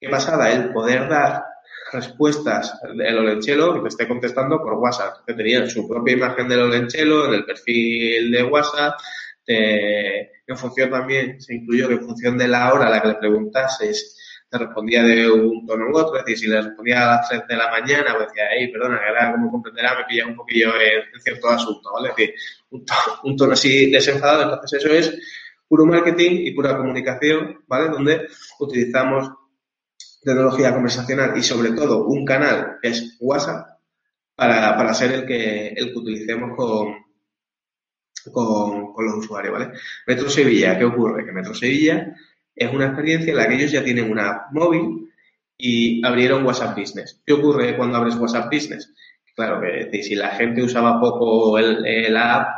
qué 0.00 0.08
pasada 0.08 0.52
el 0.52 0.72
poder 0.72 1.08
dar 1.08 1.42
respuestas 1.92 2.78
del 2.96 3.18
Olenchelo 3.18 3.74
que 3.74 3.80
te 3.80 3.88
esté 3.88 4.06
contestando 4.06 4.62
por 4.62 4.74
WhatsApp, 4.74 5.24
que 5.26 5.34
tenía 5.34 5.68
su 5.68 5.88
propia 5.88 6.14
imagen 6.14 6.48
del 6.48 6.60
Olenchelo 6.60 7.26
en 7.26 7.34
el 7.34 7.44
perfil 7.44 8.30
de 8.30 8.44
WhatsApp, 8.44 8.94
en 9.48 10.56
función 10.56 10.90
también, 10.90 11.40
se 11.40 11.54
incluyó 11.54 11.88
que 11.88 11.94
en 11.94 12.04
función 12.04 12.38
de 12.38 12.46
la 12.46 12.72
hora 12.72 12.86
a 12.86 12.90
la 12.90 13.02
que 13.02 13.08
le 13.08 13.14
preguntases, 13.14 14.15
te 14.48 14.58
respondía 14.58 15.02
de 15.02 15.30
un 15.30 15.66
tono 15.66 15.90
u 15.90 15.96
otro, 15.96 16.18
es 16.18 16.24
decir, 16.24 16.38
si 16.38 16.46
le 16.48 16.62
respondía 16.62 17.02
a 17.02 17.16
las 17.16 17.28
3 17.28 17.42
de 17.48 17.56
la 17.56 17.70
mañana, 17.70 18.14
pues 18.14 18.28
decía, 18.28 18.44
hey, 18.52 18.68
perdona, 18.72 19.00
ahora 19.06 19.32
como 19.32 19.50
comprenderá 19.50 19.96
me 19.96 20.04
pilla 20.04 20.26
un 20.26 20.36
poquillo 20.36 20.72
en, 20.80 21.20
cierto 21.20 21.48
asunto, 21.48 21.90
¿vale? 21.92 22.10
Es 22.10 22.16
decir, 22.16 22.34
un 23.24 23.36
tono, 23.36 23.52
así 23.52 23.90
desenfadado, 23.90 24.54
entonces 24.54 24.84
eso 24.84 24.92
es 24.92 25.18
puro 25.66 25.84
marketing 25.84 26.46
y 26.46 26.52
pura 26.52 26.76
comunicación, 26.76 27.64
¿vale? 27.66 27.88
Donde 27.88 28.28
utilizamos 28.60 29.30
tecnología 30.22 30.72
conversacional 30.72 31.36
y 31.36 31.42
sobre 31.42 31.72
todo 31.72 32.06
un 32.06 32.24
canal 32.24 32.78
que 32.80 32.88
es 32.88 33.16
WhatsApp 33.20 33.78
para, 34.34 34.76
para 34.76 34.94
ser 34.94 35.12
el 35.12 35.26
que, 35.26 35.68
el 35.68 35.92
que 35.92 35.98
utilicemos 35.98 36.56
con, 36.56 36.94
con, 38.32 38.92
con, 38.92 39.06
los 39.06 39.16
usuarios, 39.16 39.52
¿vale? 39.52 39.72
Metro 40.06 40.28
Sevilla, 40.28 40.78
¿qué 40.78 40.84
ocurre? 40.84 41.24
Que 41.24 41.32
Metro 41.32 41.54
Sevilla 41.54 42.14
es 42.56 42.72
una 42.72 42.86
experiencia 42.86 43.30
en 43.30 43.36
la 43.36 43.46
que 43.46 43.54
ellos 43.54 43.70
ya 43.70 43.84
tienen 43.84 44.10
una 44.10 44.30
app 44.30 44.52
móvil 44.52 45.10
y 45.58 46.04
abrieron 46.04 46.44
WhatsApp 46.44 46.76
Business. 46.76 47.20
¿Qué 47.24 47.34
ocurre 47.34 47.76
cuando 47.76 47.98
abres 47.98 48.16
WhatsApp 48.16 48.52
Business? 48.52 48.92
Claro 49.34 49.60
que 49.60 50.02
si 50.02 50.14
la 50.14 50.30
gente 50.30 50.62
usaba 50.62 50.98
poco 50.98 51.58
el, 51.58 52.16
app, 52.16 52.48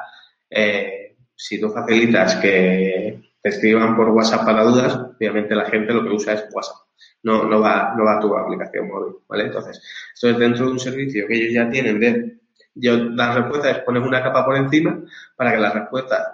eh, 0.49 1.17
si 1.35 1.61
tú 1.61 1.71
facilitas 1.71 2.37
que 2.37 3.21
te 3.43 3.49
escriban 3.49 3.97
por 3.97 4.11
WhatsApp 4.11 4.45
para 4.45 4.63
dudas, 4.63 4.95
obviamente 4.95 5.57
la 5.57 5.65
gente 5.65 5.93
lo 5.93 6.05
que 6.05 6.11
usa 6.11 6.35
es 6.35 6.47
WhatsApp. 6.53 6.77
No, 7.25 7.45
no 7.45 7.61
va, 7.61 7.95
no 7.97 8.05
va 8.05 8.19
a 8.19 8.21
tu 8.21 8.33
aplicación 8.37 8.87
móvil, 8.87 9.17
¿vale? 9.29 9.47
Entonces, 9.47 9.83
esto 10.15 10.31
es 10.31 10.39
dentro 10.39 10.67
de 10.67 10.73
un 10.73 10.79
servicio 10.79 11.27
que 11.27 11.35
ellos 11.35 11.53
ya 11.53 11.69
tienen 11.69 11.99
de 11.99 12.39
yo 12.81 12.97
las 12.97 13.35
respuestas 13.35 13.81
pones 13.81 14.07
una 14.07 14.23
capa 14.23 14.45
por 14.45 14.57
encima 14.57 15.03
para 15.37 15.53
que 15.53 15.59
las 15.59 15.75
respuestas 15.75 16.29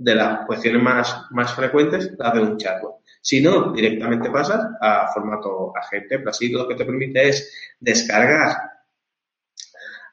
de 0.00 0.14
las 0.14 0.46
cuestiones 0.46 0.82
más, 0.82 1.26
más 1.30 1.54
frecuentes 1.54 2.12
las 2.18 2.32
de 2.32 2.40
un 2.40 2.56
chatbot. 2.56 3.00
Si 3.20 3.42
no, 3.42 3.70
directamente 3.72 4.30
pasas 4.30 4.66
a 4.80 5.08
formato 5.12 5.76
agente, 5.76 6.18
pero 6.18 6.30
así 6.30 6.50
lo 6.50 6.66
que 6.66 6.74
te 6.74 6.86
permite 6.86 7.28
es 7.28 7.52
descargar 7.78 8.56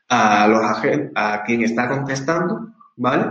a 0.10 0.48
los 0.48 0.62
agentes, 0.62 1.12
a 1.16 1.42
quien 1.46 1.64
está 1.64 1.88
contestando, 1.88 2.74
¿vale? 2.98 3.28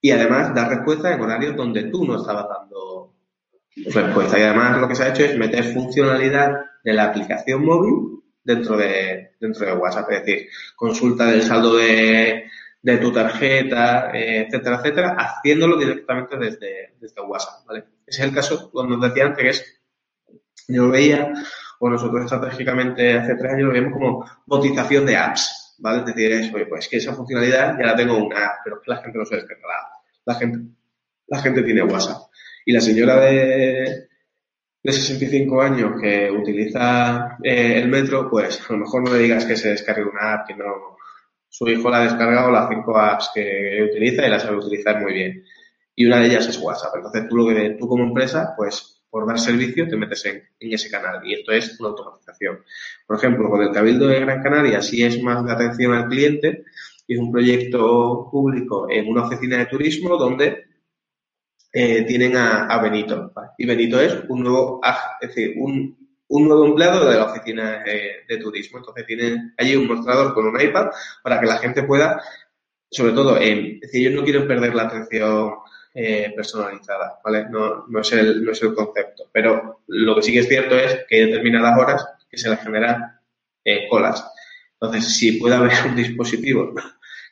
Y 0.00 0.10
además 0.10 0.54
dar 0.54 0.70
respuesta 0.70 1.12
en 1.12 1.20
horarios 1.20 1.56
donde 1.56 1.84
tú 1.84 2.06
no 2.06 2.16
estabas 2.16 2.46
dando 2.48 3.12
respuesta. 3.92 4.38
Y 4.38 4.42
además 4.42 4.80
lo 4.80 4.88
que 4.88 4.94
se 4.94 5.04
ha 5.04 5.08
hecho 5.10 5.24
es 5.24 5.36
meter 5.36 5.74
funcionalidad 5.74 6.52
de 6.82 6.92
la 6.94 7.04
aplicación 7.04 7.66
móvil 7.66 8.22
dentro 8.42 8.78
de, 8.78 9.32
dentro 9.38 9.66
de 9.66 9.74
WhatsApp. 9.74 10.10
Es 10.10 10.24
decir, 10.24 10.48
consulta 10.74 11.26
del 11.26 11.42
saldo 11.42 11.76
de, 11.76 12.46
de 12.82 12.98
tu 12.98 13.12
tarjeta, 13.12 14.10
eh, 14.12 14.46
etcétera, 14.46 14.76
etcétera, 14.76 15.16
haciéndolo 15.16 15.78
directamente 15.78 16.36
desde, 16.36 16.94
desde 17.00 17.20
WhatsApp, 17.20 17.64
¿vale? 17.66 17.84
Ese 18.04 18.22
es 18.22 18.28
el 18.28 18.34
caso, 18.34 18.70
cuando 18.72 18.96
os 18.96 19.00
decía 19.00 19.26
antes, 19.26 19.42
que 19.42 19.48
es, 19.50 19.82
yo 20.66 20.86
lo 20.86 20.90
veía, 20.90 21.32
o 21.78 21.88
nosotros 21.88 22.24
estratégicamente 22.24 23.14
hace 23.14 23.36
tres 23.36 23.52
años 23.52 23.66
lo 23.66 23.72
veíamos 23.72 23.92
como 23.92 24.26
botización 24.46 25.06
de 25.06 25.16
apps, 25.16 25.76
¿vale? 25.78 26.00
Es 26.00 26.06
decir, 26.06 26.32
es, 26.32 26.52
oye, 26.52 26.66
pues 26.66 26.88
que 26.88 26.96
esa 26.96 27.14
funcionalidad 27.14 27.78
ya 27.78 27.86
la 27.86 27.96
tengo 27.96 28.16
en 28.16 28.22
una 28.24 28.46
app, 28.46 28.56
pero 28.64 28.80
que 28.80 28.90
la 28.90 28.98
gente 28.98 29.18
no 29.18 29.24
se 29.24 29.36
descarga 29.36 29.62
la 30.24 30.34
gente, 30.34 30.58
la 31.26 31.38
gente 31.40 31.62
tiene 31.62 31.82
WhatsApp. 31.82 32.30
Y 32.64 32.72
la 32.72 32.80
señora 32.80 33.20
de, 33.20 34.08
de 34.82 34.92
65 34.92 35.62
años 35.62 36.00
que 36.00 36.30
utiliza 36.30 37.36
eh, 37.42 37.80
el 37.80 37.88
metro, 37.88 38.28
pues 38.30 38.60
a 38.68 38.72
lo 38.72 38.80
mejor 38.80 39.02
no 39.02 39.14
le 39.14 39.22
digas 39.22 39.44
que 39.44 39.56
se 39.56 39.70
descargue 39.70 40.04
una 40.04 40.34
app, 40.34 40.46
que 40.46 40.54
no, 40.54 40.96
su 41.52 41.68
hijo 41.68 41.90
la 41.90 41.98
ha 41.98 42.04
descargado 42.04 42.50
las 42.50 42.70
cinco 42.70 42.96
apps 42.96 43.30
que 43.34 43.86
utiliza 43.90 44.26
y 44.26 44.30
las 44.30 44.42
sabe 44.42 44.56
utilizar 44.56 45.02
muy 45.02 45.12
bien. 45.12 45.44
Y 45.94 46.06
una 46.06 46.20
de 46.20 46.28
ellas 46.28 46.48
es 46.48 46.58
WhatsApp. 46.58 46.96
Entonces 46.96 47.28
tú 47.28 47.36
lo 47.36 47.46
que 47.46 47.76
tú 47.78 47.86
como 47.86 48.04
empresa, 48.04 48.54
pues 48.56 49.02
por 49.10 49.26
dar 49.26 49.38
servicio 49.38 49.86
te 49.86 49.96
metes 49.96 50.24
en, 50.24 50.42
ese 50.58 50.90
canal 50.90 51.20
y 51.26 51.34
esto 51.34 51.52
es 51.52 51.78
una 51.78 51.90
automatización. 51.90 52.64
Por 53.06 53.18
ejemplo, 53.18 53.50
con 53.50 53.60
el 53.60 53.70
Cabildo 53.70 54.08
de 54.08 54.20
Gran 54.20 54.42
Canaria 54.42 54.80
sí 54.80 55.02
es 55.04 55.22
más 55.22 55.44
de 55.44 55.52
atención 55.52 55.92
al 55.92 56.08
cliente 56.08 56.64
es 57.06 57.18
un 57.18 57.30
proyecto 57.30 58.28
público 58.30 58.86
en 58.90 59.08
una 59.08 59.26
oficina 59.26 59.58
de 59.58 59.66
turismo 59.66 60.16
donde 60.16 60.64
eh, 61.70 62.04
tienen 62.04 62.36
a, 62.36 62.80
Benito. 62.80 63.32
Y 63.58 63.66
Benito 63.66 64.00
es 64.00 64.16
un 64.28 64.42
nuevo, 64.42 64.80
es 65.20 65.28
decir, 65.28 65.54
un, 65.58 66.01
un 66.32 66.48
nuevo 66.48 66.64
empleado 66.64 67.08
de 67.08 67.16
la 67.16 67.24
oficina 67.24 67.82
eh, 67.84 68.24
de 68.26 68.38
turismo. 68.38 68.78
Entonces 68.78 69.06
tienen 69.06 69.54
allí 69.58 69.76
un 69.76 69.86
mostrador 69.86 70.32
con 70.32 70.46
un 70.46 70.58
iPad 70.58 70.86
para 71.22 71.38
que 71.38 71.46
la 71.46 71.58
gente 71.58 71.82
pueda, 71.82 72.22
sobre 72.90 73.12
todo, 73.12 73.36
es 73.36 73.80
decir, 73.80 74.00
ellos 74.00 74.14
no 74.14 74.24
quieren 74.24 74.48
perder 74.48 74.74
la 74.74 74.84
atención 74.84 75.56
eh, 75.92 76.32
personalizada, 76.34 77.20
¿vale? 77.22 77.46
No, 77.50 77.84
no, 77.86 78.00
es 78.00 78.12
el, 78.12 78.42
no 78.42 78.52
es 78.52 78.62
el 78.62 78.74
concepto. 78.74 79.28
Pero 79.30 79.82
lo 79.88 80.14
que 80.14 80.22
sí 80.22 80.32
que 80.32 80.38
es 80.38 80.48
cierto 80.48 80.74
es 80.74 81.04
que 81.06 81.16
hay 81.16 81.26
determinadas 81.26 81.78
horas 81.78 82.06
que 82.30 82.38
se 82.38 82.48
les 82.48 82.60
generan 82.60 83.20
colas. 83.90 84.26
Entonces, 84.80 85.14
si 85.14 85.32
puede 85.32 85.54
haber 85.54 85.72
un 85.86 85.96
dispositivo 85.96 86.72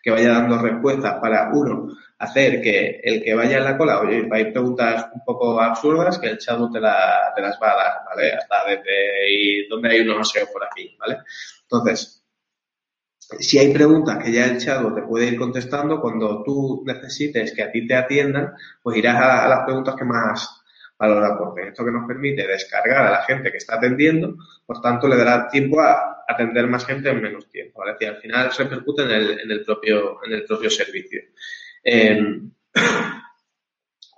que 0.02 0.10
vaya 0.10 0.28
dando 0.28 0.58
respuestas 0.58 1.14
para, 1.22 1.50
uno, 1.54 1.88
hacer 2.20 2.60
que 2.60 3.00
el 3.02 3.22
que 3.22 3.34
vaya 3.34 3.58
en 3.58 3.64
la 3.64 3.78
cola, 3.78 4.00
oye, 4.00 4.28
hay 4.30 4.52
preguntas 4.52 5.06
un 5.14 5.24
poco 5.24 5.58
absurdas 5.58 6.18
que 6.18 6.28
el 6.28 6.38
chatbot 6.38 6.70
te, 6.70 6.78
la, 6.78 7.32
las 7.36 7.58
va 7.60 7.72
a 7.72 7.76
dar, 7.76 7.92
¿vale? 8.04 8.32
Hasta 8.34 8.64
desde 8.66 9.32
y 9.32 9.68
dónde 9.68 9.88
hay 9.88 10.00
unos 10.00 10.28
aseos 10.28 10.50
por 10.50 10.62
aquí, 10.62 10.94
¿vale? 11.00 11.18
Entonces, 11.62 12.22
si 13.18 13.58
hay 13.58 13.72
preguntas 13.72 14.22
que 14.22 14.32
ya 14.32 14.44
el 14.44 14.58
chatbot 14.58 14.96
te 14.96 15.02
puede 15.02 15.28
ir 15.28 15.38
contestando, 15.38 15.98
cuando 15.98 16.42
tú 16.42 16.82
necesites 16.86 17.54
que 17.54 17.62
a 17.62 17.72
ti 17.72 17.86
te 17.86 17.94
atiendan, 17.94 18.52
pues 18.82 18.98
irás 18.98 19.16
a, 19.16 19.48
las 19.48 19.64
preguntas 19.64 19.94
que 19.96 20.04
más 20.04 20.62
valora 20.98 21.38
porque 21.38 21.68
esto 21.68 21.82
que 21.86 21.90
nos 21.90 22.06
permite 22.06 22.46
descargar 22.46 23.06
a 23.06 23.10
la 23.12 23.22
gente 23.22 23.50
que 23.50 23.56
está 23.56 23.76
atendiendo, 23.76 24.36
por 24.66 24.82
tanto 24.82 25.08
le 25.08 25.16
dará 25.16 25.48
tiempo 25.48 25.80
a 25.80 26.22
atender 26.28 26.66
más 26.66 26.84
gente 26.84 27.08
en 27.08 27.22
menos 27.22 27.48
tiempo, 27.48 27.80
¿vale? 27.80 27.96
Y 27.98 28.04
al 28.04 28.18
final 28.18 28.50
repercute 28.58 29.04
en 29.04 29.10
el, 29.10 29.40
en 29.40 29.50
el 29.50 29.64
propio, 29.64 30.22
en 30.22 30.34
el 30.34 30.44
propio 30.44 30.68
servicio. 30.68 31.22
Eh, 31.82 32.40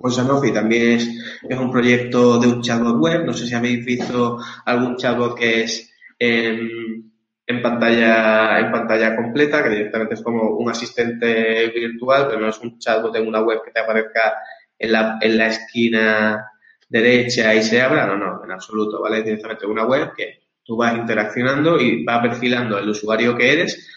pues 0.02 0.16
Sanofi 0.16 0.52
también 0.52 0.98
es, 0.98 1.58
un 1.58 1.70
proyecto 1.70 2.38
de 2.40 2.48
un 2.48 2.60
chatbot 2.60 2.98
web. 2.98 3.24
No 3.24 3.32
sé 3.32 3.46
si 3.46 3.54
habéis 3.54 3.84
visto 3.84 4.38
algún 4.66 4.96
chatbot 4.96 5.38
que 5.38 5.62
es 5.62 5.92
en, 6.18 7.12
en, 7.46 7.62
pantalla, 7.62 8.58
en 8.58 8.72
pantalla 8.72 9.14
completa, 9.14 9.62
que 9.62 9.70
directamente 9.70 10.14
es 10.14 10.22
como 10.22 10.56
un 10.56 10.68
asistente 10.68 11.68
virtual, 11.68 12.26
pero 12.28 12.40
no 12.40 12.48
es 12.48 12.58
un 12.58 12.78
chatbot 12.78 13.14
en 13.14 13.28
una 13.28 13.42
web 13.42 13.60
que 13.64 13.70
te 13.70 13.78
aparezca 13.78 14.38
en 14.76 14.90
la, 14.90 15.18
en 15.20 15.38
la 15.38 15.46
esquina 15.46 16.48
derecha 16.88 17.54
y 17.54 17.62
se 17.62 17.80
abra. 17.80 18.04
No, 18.04 18.16
no, 18.16 18.44
en 18.44 18.50
absoluto, 18.50 19.00
¿vale? 19.00 19.18
Es 19.18 19.24
directamente 19.24 19.66
una 19.66 19.86
web 19.86 20.12
que 20.16 20.42
tú 20.64 20.76
vas 20.76 20.96
interaccionando 20.96 21.80
y 21.80 22.04
va 22.04 22.20
perfilando 22.20 22.76
el 22.78 22.88
usuario 22.88 23.36
que 23.36 23.52
eres 23.52 23.88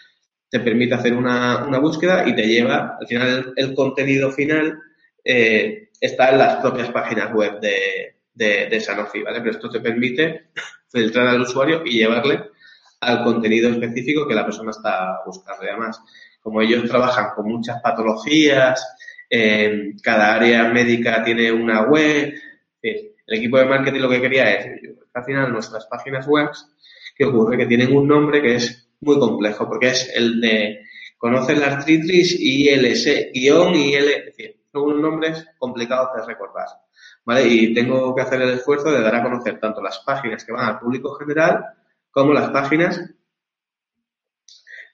te 0.56 0.62
permite 0.62 0.96
hacer 0.96 1.14
una, 1.14 1.66
una 1.66 1.80
búsqueda 1.80 2.26
y 2.26 2.34
te 2.34 2.48
lleva, 2.48 2.96
al 2.98 3.06
final 3.06 3.54
el, 3.58 3.76
contenido 3.76 4.32
final 4.32 4.80
eh, 5.22 5.90
está 6.00 6.32
en 6.32 6.38
las 6.38 6.62
propias 6.62 6.90
páginas 6.92 7.34
web 7.34 7.60
de, 7.60 8.16
de, 8.34 8.80
Sanofi, 8.80 9.22
¿vale? 9.22 9.40
Pero 9.42 9.52
esto 9.52 9.70
te 9.70 9.82
permite 9.82 10.46
filtrar 10.90 11.28
al 11.28 11.42
usuario 11.42 11.82
y 11.84 11.98
llevarle 11.98 12.42
al 13.02 13.26
contenido 13.26 13.70
específico 13.70 14.26
que 14.26 14.34
la 14.34 14.46
persona 14.46 14.72
está 14.72 15.20
buscando. 15.26 15.64
Además, 15.64 16.00
como 16.40 16.62
ellos 16.62 16.90
trabajan 16.90 17.32
con 17.36 17.50
muchas 17.50 17.82
patologías, 17.82 18.82
eh, 19.30 19.92
cada 20.02 20.36
área 20.36 20.70
médica 20.70 21.22
tiene 21.22 21.52
una 21.52 21.82
web, 21.82 22.34
el 22.82 23.14
equipo 23.28 23.58
de 23.58 23.66
marketing 23.66 24.00
lo 24.00 24.10
que 24.10 24.22
quería 24.22 24.54
es, 24.54 24.68
al 25.14 25.26
final 25.26 25.52
nuestras 25.52 25.86
páginas 25.88 26.26
web, 26.28 26.48
¿qué 27.18 27.26
ocurre? 27.26 27.58
Que 27.58 27.66
tienen 27.66 27.94
un 27.94 28.08
nombre 28.08 28.42
que 28.42 28.56
es 28.56 28.85
muy 29.02 29.20
complejo, 29.20 29.68
porque 29.68 29.90
es 29.90 30.12
el 30.14 30.40
de 30.42 30.86
conocer 31.18 31.58
la 31.58 31.68
artritis 31.68 32.38
ILS, 32.40 33.32
guion 33.34 33.76
y 33.76 33.94
L, 33.94 34.18
es 34.18 34.26
decir, 34.26 34.62
son 34.72 34.84
unos 34.84 35.02
nombres 35.02 35.48
complicados 35.58 36.10
de 36.16 36.26
recordar, 36.26 36.68
¿vale? 37.24 37.48
Y 37.48 37.74
tengo 37.74 38.14
que 38.14 38.22
hacer 38.22 38.42
el 38.42 38.50
esfuerzo 38.52 38.92
de 38.92 39.02
dar 39.02 39.16
a 39.16 39.24
conocer 39.24 39.60
tanto 39.60 39.82
las 39.82 40.00
páginas 40.00 40.44
que 40.44 40.52
van 40.52 40.68
al 40.68 40.80
público 40.80 41.16
general 41.16 41.64
como 42.12 42.34
las 42.34 42.50
páginas 42.52 43.02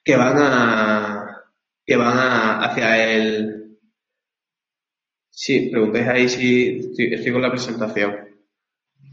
que 0.04 0.16
van 0.16 0.36
a, 0.38 1.42
que 1.84 1.96
van 1.96 2.18
a, 2.18 2.64
hacia 2.64 3.12
el, 3.12 3.78
sí, 5.30 5.68
preguntéis 5.70 6.08
ahí 6.08 6.28
si 6.28 6.78
estoy, 6.78 7.14
estoy 7.14 7.32
con 7.32 7.42
la 7.42 7.50
presentación. 7.50 8.16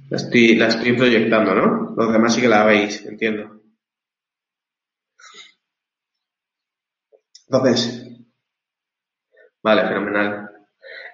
La 0.09 0.17
estoy, 0.17 0.55
la 0.55 0.67
estoy 0.67 0.93
proyectando, 0.93 1.53
¿no? 1.53 1.93
Los 1.95 2.11
demás 2.11 2.33
sí 2.33 2.41
que 2.41 2.47
la 2.47 2.65
veis, 2.65 3.05
entiendo. 3.05 3.58
Entonces, 7.49 8.07
vale, 9.63 9.87
fenomenal. 9.87 10.49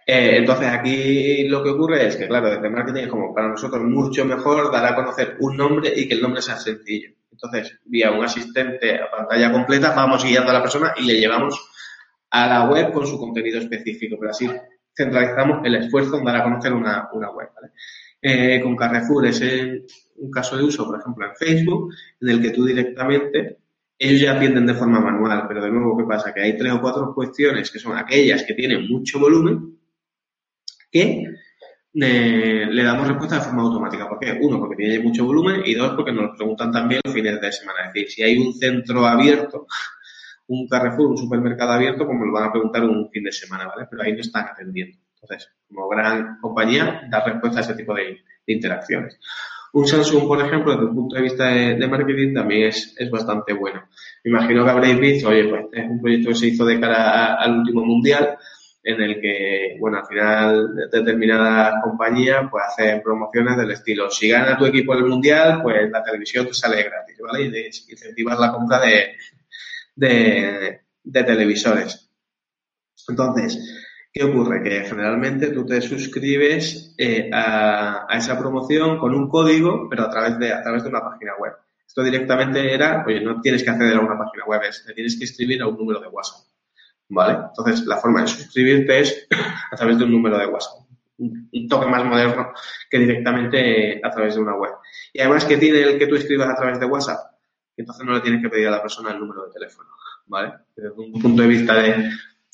Eh, 0.06 0.38
entonces 0.38 0.68
aquí 0.68 1.48
lo 1.48 1.64
que 1.64 1.70
ocurre 1.70 2.08
es 2.08 2.18
que, 2.18 2.28
claro, 2.28 2.50
desde 2.50 2.70
marketing 2.70 3.04
es 3.04 3.08
como 3.08 3.34
para 3.34 3.48
nosotros 3.48 3.84
mucho 3.84 4.26
mejor 4.26 4.72
dar 4.72 4.86
a 4.86 4.96
conocer 4.96 5.38
un 5.40 5.58
nombre 5.58 5.92
y 5.96 6.08
que 6.08 6.16
el 6.16 6.22
nombre 6.22 6.42
sea 6.42 6.58
sencillo. 6.58 7.10
Entonces, 7.32 7.80
vía 7.86 8.12
un 8.12 8.24
asistente 8.24 9.02
a 9.02 9.10
pantalla 9.10 9.52
completa, 9.52 9.94
vamos 9.96 10.24
guiando 10.24 10.52
a 10.52 10.54
la 10.54 10.62
persona 10.62 10.94
y 10.98 11.06
le 11.06 11.20
llevamos 11.20 11.70
a 12.30 12.48
la 12.48 12.70
web 12.70 12.92
con 12.92 13.08
su 13.08 13.18
contenido 13.18 13.60
específico, 13.60 14.18
pero 14.20 14.32
así 14.32 14.50
centralizamos 14.96 15.66
el 15.66 15.76
esfuerzo 15.76 16.18
en 16.18 16.26
dar 16.26 16.36
a 16.38 16.44
conocer 16.44 16.74
una, 16.74 17.10
web. 17.12 17.50
Eh, 18.22 18.62
con 18.62 18.76
Carrefour 18.76 19.28
es 19.28 19.42
un 20.18 20.32
caso 20.32 20.58
de 20.58 20.64
uso, 20.64 20.86
por 20.86 21.00
ejemplo, 21.00 21.26
en 21.28 21.36
Facebook, 21.36 21.94
en 22.20 22.30
el 22.30 22.42
que 22.42 22.52
tú 22.52 22.66
directamente, 22.66 23.58
ellos 23.98 24.22
ya 24.22 24.36
atienden 24.36 24.66
de 24.66 24.74
forma 24.74 25.00
manual, 25.00 25.46
pero 25.48 25.64
de 25.64 25.72
nuevo, 25.72 25.98
¿qué 25.98 26.04
pasa? 26.04 26.34
Que 26.34 26.42
hay 26.42 26.58
tres 26.58 26.74
o 26.74 26.82
cuatro 26.82 27.14
cuestiones 27.14 27.72
que 27.72 27.80
son 27.80 27.98
aquellas 27.98 28.44
que 28.44 28.54
tienen 28.54 28.88
mucho 28.90 29.20
volumen, 29.20 29.80
que 30.92 31.24
eh, 32.02 32.68
le 32.70 32.84
damos 32.84 33.08
respuesta 33.08 33.36
de 33.36 33.46
forma 33.46 33.64
automática. 33.64 34.10
¿Por 34.10 34.20
qué? 34.20 34.38
Uno, 34.42 34.60
porque 34.60 34.76
tiene 34.76 35.00
mucho 35.00 35.26
volumen 35.26 35.62
y 35.66 35.76
dos, 35.76 35.94
porque 35.96 36.12
nos 36.12 36.36
preguntan 36.36 36.72
también 36.72 37.02
los 37.04 37.14
fines 37.14 37.40
de 37.40 37.52
semana. 37.52 37.88
Es 37.88 37.94
decir, 37.94 38.12
si 38.12 38.24
hay 38.24 38.38
un 38.38 38.54
centro 38.54 39.06
abierto, 39.06 39.66
un 40.48 40.68
Carrefour, 40.68 41.12
un 41.12 41.18
supermercado 41.18 41.72
abierto, 41.72 42.06
como 42.06 42.26
lo 42.26 42.34
van 42.34 42.50
a 42.50 42.52
preguntar 42.52 42.84
un 42.84 43.10
fin 43.10 43.24
de 43.24 43.32
semana, 43.32 43.68
¿vale? 43.68 43.88
Pero 43.90 44.04
ahí 44.04 44.14
no 44.14 44.20
están 44.20 44.46
atendiendo. 44.48 44.98
Entonces, 45.22 45.52
como 45.68 45.88
gran 45.88 46.38
compañía, 46.40 47.08
dar 47.10 47.26
respuesta 47.26 47.60
a 47.60 47.64
ese 47.64 47.76
tipo 47.76 47.94
de, 47.94 48.20
interacciones. 48.48 49.20
Un 49.76 49.86
Samsung, 49.86 50.26
por 50.26 50.40
ejemplo, 50.40 50.72
desde 50.72 50.86
un 50.86 50.96
punto 50.96 51.18
de 51.18 51.22
vista 51.22 51.48
de, 51.50 51.88
marketing, 51.90 52.34
también 52.34 52.70
es, 52.70 52.96
es, 52.98 53.12
bastante 53.12 53.52
bueno. 53.52 53.90
Imagino 54.24 54.64
que 54.64 54.72
habréis 54.72 54.98
visto, 54.98 55.28
oye, 55.28 55.50
pues 55.50 55.66
es 55.74 55.90
un 55.90 56.00
proyecto 56.00 56.30
que 56.30 56.36
se 56.36 56.48
hizo 56.48 56.66
de 56.66 56.80
cara 56.80 57.36
al 57.36 57.60
último 57.60 57.84
mundial, 57.84 58.38
en 58.82 59.02
el 59.02 59.20
que, 59.20 59.76
bueno, 59.78 59.98
al 59.98 60.06
final 60.06 60.70
determinadas 60.90 61.84
compañías 61.84 62.46
pues 62.50 62.64
hacen 62.66 63.02
promociones 63.04 63.58
del 63.58 63.72
estilo, 63.72 64.10
si 64.10 64.30
gana 64.30 64.58
tu 64.58 64.66
equipo 64.66 64.94
el 64.94 65.04
mundial, 65.04 65.60
pues 65.62 65.92
la 65.92 66.02
televisión 66.02 66.48
te 66.48 66.54
sale 66.54 66.82
gratis, 66.82 67.18
¿vale? 67.20 67.44
Y 67.44 67.92
incentivar 67.92 68.40
la 68.40 68.54
compra 68.54 68.80
de, 68.80 69.18
de, 71.04 71.24
televisores. 71.24 72.10
Entonces, 73.10 73.60
¿qué 74.16 74.24
ocurre? 74.24 74.64
Que 74.64 74.86
generalmente 74.86 75.50
tú 75.50 75.66
te 75.66 75.82
suscribes 75.82 76.96
eh, 76.98 77.30
a, 77.34 78.08
esa 78.12 78.40
promoción 78.40 78.98
con 78.98 79.14
un 79.14 79.28
código, 79.28 79.90
pero 79.90 80.04
a 80.04 80.10
través 80.10 80.40
de, 80.40 80.54
a 80.54 80.64
través 80.64 80.84
de 80.84 80.90
una 80.90 81.02
página 81.02 81.34
web. 81.38 81.52
Esto 81.86 82.02
directamente 82.02 82.74
era, 82.74 83.04
oye, 83.06 83.20
no 83.20 83.42
tienes 83.42 83.62
que 83.62 83.72
acceder 83.72 83.98
a 83.98 84.00
una 84.00 84.18
página 84.18 84.46
web, 84.46 84.62
es, 84.64 84.86
te 84.86 84.94
tienes 84.94 85.18
que 85.18 85.26
inscribir 85.26 85.62
a 85.62 85.68
un 85.68 85.78
número 85.78 86.00
de 86.00 86.08
WhatsApp. 86.08 86.48
¿Vale? 87.10 87.40
Entonces, 87.50 87.86
la 87.86 87.98
forma 87.98 88.22
de 88.22 88.28
suscribirte 88.28 89.00
es 89.00 89.28
a 89.72 89.76
través 89.76 89.98
de 89.98 90.06
un 90.06 90.12
número 90.12 90.38
de 90.38 90.48
WhatsApp. 90.48 90.86
Un 91.18 91.68
toque 91.70 91.86
más 91.86 92.06
moderno 92.06 92.54
que 92.90 93.00
directamente 93.00 94.02
a 94.02 94.10
través 94.10 94.36
de 94.36 94.42
una 94.42 94.56
web. 94.56 94.72
Y 95.12 95.20
además, 95.20 95.44
¿qué 95.44 95.58
tiene 95.58 95.82
el 95.82 96.00
que 96.00 96.08
tú 96.08 96.16
escribas 96.16 96.50
a 96.50 96.56
través 96.56 96.80
de 96.80 96.86
WhatsApp? 96.86 97.20
Entonces 97.76 98.06
no 98.06 98.14
le 98.14 98.22
tienes 98.22 98.42
que 98.42 98.50
pedir 98.50 98.68
a 98.70 98.72
la 98.72 98.82
persona 98.82 99.12
el 99.12 99.20
número 99.20 99.46
de 99.46 99.54
teléfono, 99.54 99.90
¿vale? 100.28 100.54
Desde 100.76 100.92
un 100.92 101.22
punto 101.22 101.42
de 101.42 101.48
vista 101.48 101.76
de, 101.76 102.10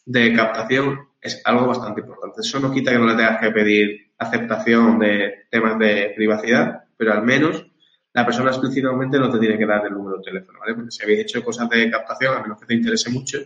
de 0.05 0.34
captación 0.34 1.11
es 1.22 1.42
algo 1.46 1.68
bastante 1.68 2.02
importante. 2.02 2.42
Eso 2.42 2.60
no 2.60 2.72
quita 2.72 2.92
que 2.92 2.98
no 2.98 3.06
le 3.06 3.16
tengas 3.16 3.40
que 3.40 3.52
pedir 3.52 4.12
aceptación 4.18 5.00
de 5.00 5.46
temas 5.50 5.78
de 5.78 6.14
privacidad, 6.16 6.84
pero 6.98 7.14
al 7.14 7.24
menos 7.24 7.66
la 8.14 8.26
persona 8.26 8.50
explícitamente 8.50 9.20
no 9.20 9.32
te 9.32 9.40
tiene 9.40 9.58
que 9.58 9.66
dar 9.66 9.86
el 9.86 9.94
número 9.94 10.18
de 10.18 10.24
teléfono, 10.24 10.60
¿vale? 10.60 10.74
Porque 10.74 10.92
si 10.92 11.04
habéis 11.04 11.22
hecho 11.22 11.44
cosas 11.44 11.70
de 11.70 11.90
captación, 11.90 12.36
a 12.36 12.42
menos 12.42 12.60
que 12.60 12.66
te 12.66 12.74
interese 12.74 13.10
mucho, 13.10 13.38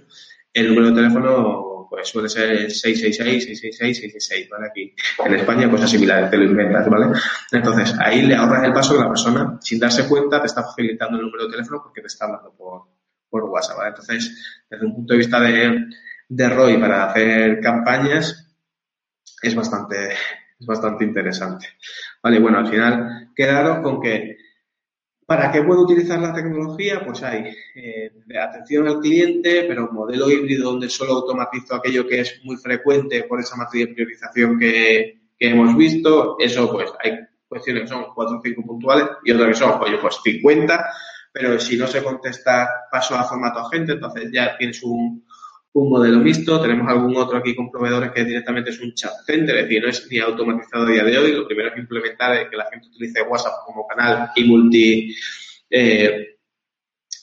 el 0.54 0.70
número 0.70 0.90
de 0.90 0.96
teléfono 0.96 1.88
pues 1.90 2.08
suele 2.08 2.30
ser 2.30 2.72
666, 2.72 3.46
666, 3.46 3.98
666, 3.98 4.50
¿vale? 4.50 4.68
Aquí 4.68 4.96
en 5.26 5.36
España 5.36 5.70
cosas 5.70 5.90
similares, 5.90 6.32
te 6.32 6.38
lo 6.38 6.46
inventas, 6.46 6.90
¿vale? 6.90 7.08
Entonces, 7.52 7.94
ahí 8.00 8.24
le 8.24 8.36
ahorras 8.36 8.64
el 8.64 8.74
paso 8.74 8.94
que 8.94 9.02
la 9.02 9.10
persona, 9.10 9.58
sin 9.62 9.80
darse 9.80 10.08
cuenta, 10.08 10.40
te 10.42 10.48
está 10.48 10.64
facilitando 10.64 11.18
el 11.18 11.26
número 11.26 11.46
de 11.46 11.52
teléfono 11.52 11.82
porque 11.84 12.02
te 12.02 12.08
está 12.08 12.26
hablando 12.26 12.54
por, 12.54 12.84
por 13.30 13.44
WhatsApp, 13.44 13.78
¿vale? 13.78 13.90
Entonces, 13.90 14.64
desde 14.70 14.86
un 14.86 14.96
punto 14.96 15.14
de 15.14 15.18
vista 15.18 15.40
de, 15.40 15.86
de 16.28 16.50
ROI 16.50 16.78
para 16.78 17.06
hacer 17.06 17.60
campañas, 17.60 18.56
es 19.42 19.56
bastante, 19.56 20.14
es 20.60 20.66
bastante 20.66 21.06
interesante. 21.06 21.68
Vale, 22.22 22.40
bueno, 22.40 22.60
al 22.60 22.68
final 22.68 23.32
quedaros 23.36 23.80
con 23.80 24.02
que 24.02 24.38
¿Para 25.26 25.52
qué 25.52 25.64
puedo 25.64 25.82
utilizar 25.82 26.20
la 26.20 26.34
tecnología? 26.34 27.04
Pues 27.04 27.24
hay 27.24 27.52
eh, 27.74 28.12
atención 28.40 28.88
al 28.88 29.00
cliente, 29.00 29.66
pero 29.68 29.90
un 29.90 29.96
modelo 29.96 30.30
híbrido 30.30 30.72
donde 30.72 30.88
solo 30.88 31.14
automatizo 31.14 31.74
aquello 31.74 32.08
que 32.08 32.20
es 32.20 32.42
muy 32.44 32.58
frecuente 32.58 33.24
por 33.24 33.40
esa 33.40 33.56
matriz 33.56 33.88
de 33.88 33.94
priorización 33.96 34.60
que, 34.60 35.22
hemos 35.40 35.76
visto. 35.76 36.38
Eso, 36.40 36.72
pues, 36.72 36.92
hay 37.04 37.18
cuestiones 37.48 37.84
que 37.84 37.90
son 37.90 38.06
cuatro 38.14 38.38
o 38.38 38.42
cinco 38.44 38.62
puntuales 38.62 39.08
y 39.24 39.32
otras 39.32 39.48
que 39.48 39.56
son, 39.56 39.80
pues 39.80 40.16
50, 40.24 40.86
pero 41.32 41.60
si 41.60 41.76
no 41.76 41.88
se 41.88 42.04
contesta, 42.04 42.70
paso 42.92 43.16
a 43.16 43.24
formato 43.24 43.60
agente, 43.62 43.94
entonces 43.94 44.30
ya 44.32 44.56
tienes 44.58 44.84
un, 44.84 45.25
un 45.76 45.90
modelo 45.90 46.20
mixto. 46.20 46.62
Tenemos 46.62 46.88
algún 46.88 47.16
otro 47.18 47.38
aquí 47.38 47.54
con 47.56 47.70
proveedores 47.70 48.12
que 48.12 48.24
directamente 48.24 48.70
es 48.70 48.80
un 48.80 48.94
chat 48.94 49.14
center, 49.26 49.58
es 49.58 49.64
decir, 49.64 49.84
no 49.84 49.90
es 49.90 50.08
ni 50.10 50.20
automatizado 50.20 50.86
a 50.86 50.90
día 50.90 51.04
de 51.04 51.18
hoy. 51.18 51.32
Lo 51.34 51.48
primero 51.48 51.70
es 51.70 51.78
implementar 51.78 52.36
es 52.38 52.50
que 52.50 52.56
la 52.56 52.70
gente 52.72 52.88
utilice 52.88 53.22
WhatsApp 53.24 53.66
como 53.66 53.86
canal 53.86 54.30
y 54.36 54.44
multi, 54.46 55.16
eh, 55.70 56.38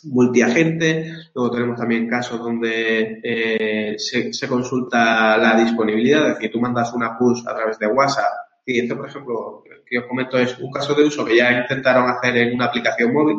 multiagente. 0.05 1.13
Luego 1.35 1.51
tenemos 1.51 1.79
también 1.79 2.09
casos 2.09 2.41
donde 2.41 3.21
eh, 3.23 3.97
se, 3.99 4.49
consulta 4.49 5.39
la 5.39 5.59
disponibilidad, 5.59 6.29
es 6.29 6.35
decir, 6.35 6.53
tú 6.53 6.61
mandas 6.61 6.93
una 6.93 7.17
push 7.17 7.41
a 7.47 7.55
través 7.55 7.79
de 7.79 7.87
WhatsApp. 7.87 8.33
Y 8.67 8.81
esto, 8.81 8.97
por 8.97 9.09
ejemplo, 9.09 9.65
que 9.87 9.99
os 9.99 10.05
comento 10.05 10.39
es 10.39 10.59
un 10.59 10.71
caso 10.71 10.95
de 10.95 11.05
uso 11.05 11.25
que 11.25 11.37
ya 11.37 11.53
intentaron 11.53 12.09
hacer 12.09 12.37
en 12.37 12.55
una 12.55 12.67
aplicación 12.67 13.15
móvil, 13.15 13.39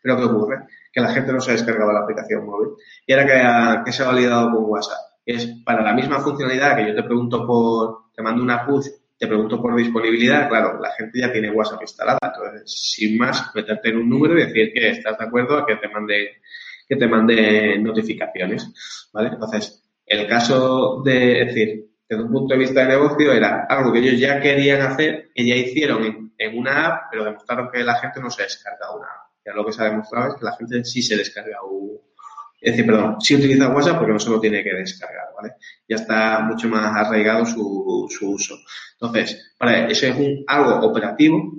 pero 0.00 0.16
¿qué 0.16 0.24
ocurre? 0.24 0.56
Que 0.92 1.00
la 1.00 1.08
gente 1.08 1.32
no 1.32 1.40
se 1.40 1.52
descargaba 1.52 1.92
la 1.92 2.00
aplicación 2.00 2.44
móvil. 2.44 2.70
Y 3.06 3.12
ahora 3.12 3.82
que, 3.84 3.92
se 3.92 4.02
ha 4.02 4.06
validado 4.06 4.50
con 4.50 4.64
WhatsApp, 4.64 4.98
es 5.24 5.46
para 5.64 5.82
la 5.82 5.94
misma 5.94 6.20
funcionalidad 6.20 6.76
que 6.76 6.88
yo 6.88 6.94
te 6.94 7.02
pregunto 7.02 7.46
por, 7.46 8.12
te 8.14 8.22
mando 8.22 8.42
una 8.42 8.66
push, 8.66 8.88
te 9.18 9.26
pregunto 9.26 9.62
por 9.62 9.76
disponibilidad, 9.76 10.48
claro, 10.48 10.80
la 10.80 10.90
gente 10.92 11.20
ya 11.20 11.32
tiene 11.32 11.50
WhatsApp 11.50 11.82
instalada, 11.82 12.18
entonces, 12.22 12.62
sin 12.66 13.16
más, 13.16 13.54
meterte 13.54 13.90
en 13.90 13.98
un 13.98 14.08
número 14.08 14.36
y 14.36 14.46
decir 14.46 14.72
que 14.72 14.90
estás 14.90 15.16
de 15.16 15.24
acuerdo 15.24 15.56
a 15.56 15.66
que 15.66 15.76
te 15.76 15.88
mande, 15.88 16.40
que 16.88 16.96
te 16.96 17.06
mande 17.06 17.78
notificaciones, 17.78 19.08
¿vale? 19.12 19.28
Entonces, 19.28 19.80
el 20.04 20.26
caso 20.26 21.02
de, 21.04 21.44
decir, 21.44 21.86
desde 22.08 22.24
un 22.24 22.32
punto 22.32 22.54
de 22.54 22.60
vista 22.60 22.80
de 22.80 22.88
negocio 22.88 23.32
era 23.32 23.64
algo 23.68 23.92
que 23.92 24.00
ellos 24.00 24.18
ya 24.18 24.40
querían 24.40 24.82
hacer, 24.82 25.30
que 25.32 25.46
ya 25.46 25.54
hicieron 25.54 26.04
en, 26.04 26.34
en 26.36 26.58
una 26.58 26.86
app, 26.86 27.02
pero 27.10 27.24
demostraron 27.24 27.70
que 27.70 27.84
la 27.84 27.94
gente 27.94 28.20
no 28.20 28.28
se 28.28 28.42
descarga 28.42 28.94
una 28.94 29.06
app. 29.06 29.31
Ya 29.44 29.52
lo 29.52 29.64
que 29.64 29.72
se 29.72 29.82
ha 29.82 29.86
demostrado 29.86 30.28
es 30.28 30.34
que 30.38 30.44
la 30.44 30.56
gente 30.56 30.84
sí 30.84 31.02
se 31.02 31.16
descarga 31.16 31.58
es 32.62 32.74
decir, 32.74 32.86
perdón, 32.86 33.20
sí 33.20 33.34
utiliza 33.34 33.68
WhatsApp 33.70 33.98
porque 33.98 34.12
no 34.12 34.20
se 34.20 34.30
lo 34.30 34.40
tiene 34.40 34.62
que 34.62 34.72
descargar, 34.72 35.30
¿vale? 35.36 35.54
Ya 35.88 35.96
está 35.96 36.40
mucho 36.42 36.68
más 36.68 36.94
arraigado 36.94 37.44
su, 37.44 38.08
uso. 38.22 38.56
Entonces, 38.92 39.52
para 39.58 39.88
ese 39.88 40.10
es 40.10 40.16
un, 40.16 40.44
algo 40.46 40.86
operativo 40.86 41.54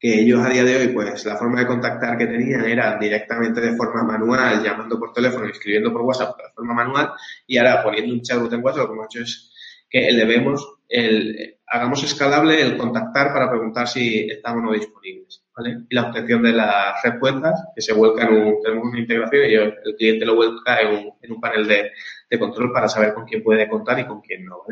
que 0.00 0.22
ellos 0.22 0.44
a 0.44 0.48
día 0.48 0.64
de 0.64 0.76
hoy, 0.76 0.88
pues 0.88 1.24
la 1.24 1.36
forma 1.36 1.60
de 1.60 1.68
contactar 1.68 2.18
que 2.18 2.26
tenían 2.26 2.64
era 2.64 2.98
directamente 2.98 3.60
de 3.60 3.76
forma 3.76 4.02
manual, 4.02 4.64
llamando 4.64 4.98
por 4.98 5.12
teléfono, 5.12 5.46
escribiendo 5.46 5.92
por 5.92 6.02
WhatsApp 6.02 6.36
de 6.38 6.52
forma 6.52 6.74
manual, 6.74 7.12
y 7.46 7.56
ahora 7.56 7.80
poniendo 7.84 8.14
un 8.14 8.20
chatbot 8.20 8.52
en 8.52 8.64
WhatsApp, 8.64 8.82
lo 8.82 8.88
que 8.88 8.94
hemos 8.94 9.06
hecho 9.06 9.22
es 9.22 9.52
que 9.88 10.08
elevemos 10.08 10.73
el, 10.88 11.56
hagamos 11.66 12.02
escalable 12.04 12.60
el 12.60 12.76
contactar 12.76 13.32
para 13.32 13.50
preguntar 13.50 13.88
si 13.88 14.28
estamos 14.30 14.62
o 14.62 14.66
no 14.66 14.72
disponibles. 14.72 15.42
Y 15.88 15.94
la 15.94 16.08
obtención 16.08 16.42
de 16.42 16.52
las 16.52 17.00
respuestas 17.02 17.64
que 17.74 17.80
se 17.80 17.92
vuelcan 17.92 18.34
en 18.34 18.42
un, 18.42 18.62
tenemos 18.62 18.88
una 18.88 18.98
integración 18.98 19.50
y 19.50 19.54
el 19.54 19.74
cliente 19.96 20.26
lo 20.26 20.34
vuelca 20.34 20.80
en 20.80 20.88
un, 20.88 21.12
en 21.22 21.32
un 21.32 21.40
panel 21.40 21.66
de, 21.66 21.92
de, 22.28 22.38
control 22.38 22.72
para 22.72 22.88
saber 22.88 23.14
con 23.14 23.24
quién 23.24 23.42
puede 23.42 23.68
contar 23.68 24.00
y 24.00 24.06
con 24.06 24.20
quién 24.20 24.44
no, 24.44 24.62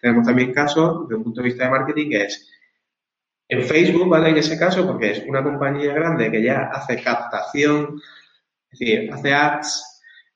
Tenemos 0.00 0.26
también 0.26 0.52
casos, 0.52 1.06
desde 1.06 1.16
un 1.16 1.24
punto 1.24 1.42
de 1.42 1.48
vista 1.48 1.64
de 1.64 1.70
marketing, 1.70 2.10
que 2.10 2.22
es 2.24 2.50
en 3.48 3.62
Facebook, 3.62 4.08
¿vale? 4.08 4.30
En 4.30 4.38
ese 4.38 4.58
caso, 4.58 4.86
porque 4.86 5.10
es 5.10 5.24
una 5.26 5.42
compañía 5.42 5.92
grande 5.92 6.30
que 6.30 6.42
ya 6.42 6.70
hace 6.72 7.02
captación, 7.02 8.00
es 8.70 8.78
decir, 8.78 9.12
hace 9.12 9.34
ads 9.34 9.91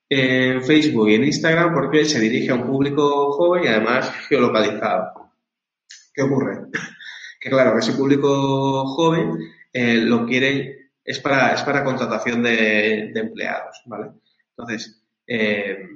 en 0.08 0.62
Facebook 0.62 1.08
y 1.08 1.14
en 1.14 1.24
Instagram 1.24 1.74
porque 1.74 2.04
se 2.04 2.20
dirige 2.20 2.50
a 2.50 2.54
un 2.54 2.66
público 2.66 3.32
joven 3.32 3.64
y 3.64 3.68
además 3.68 4.10
geolocalizado. 4.28 5.32
¿Qué 6.14 6.22
ocurre? 6.22 6.66
Que 7.38 7.50
claro, 7.50 7.78
ese 7.78 7.92
público 7.92 8.86
joven 8.86 9.38
eh, 9.72 9.98
lo 9.98 10.26
quieren, 10.26 10.90
es 11.04 11.20
para, 11.20 11.52
es 11.52 11.62
para 11.62 11.84
contratación 11.84 12.42
de, 12.42 13.12
empleados, 13.14 13.82
¿vale? 13.84 14.12
Entonces, 14.48 15.00
eh, 15.26 15.86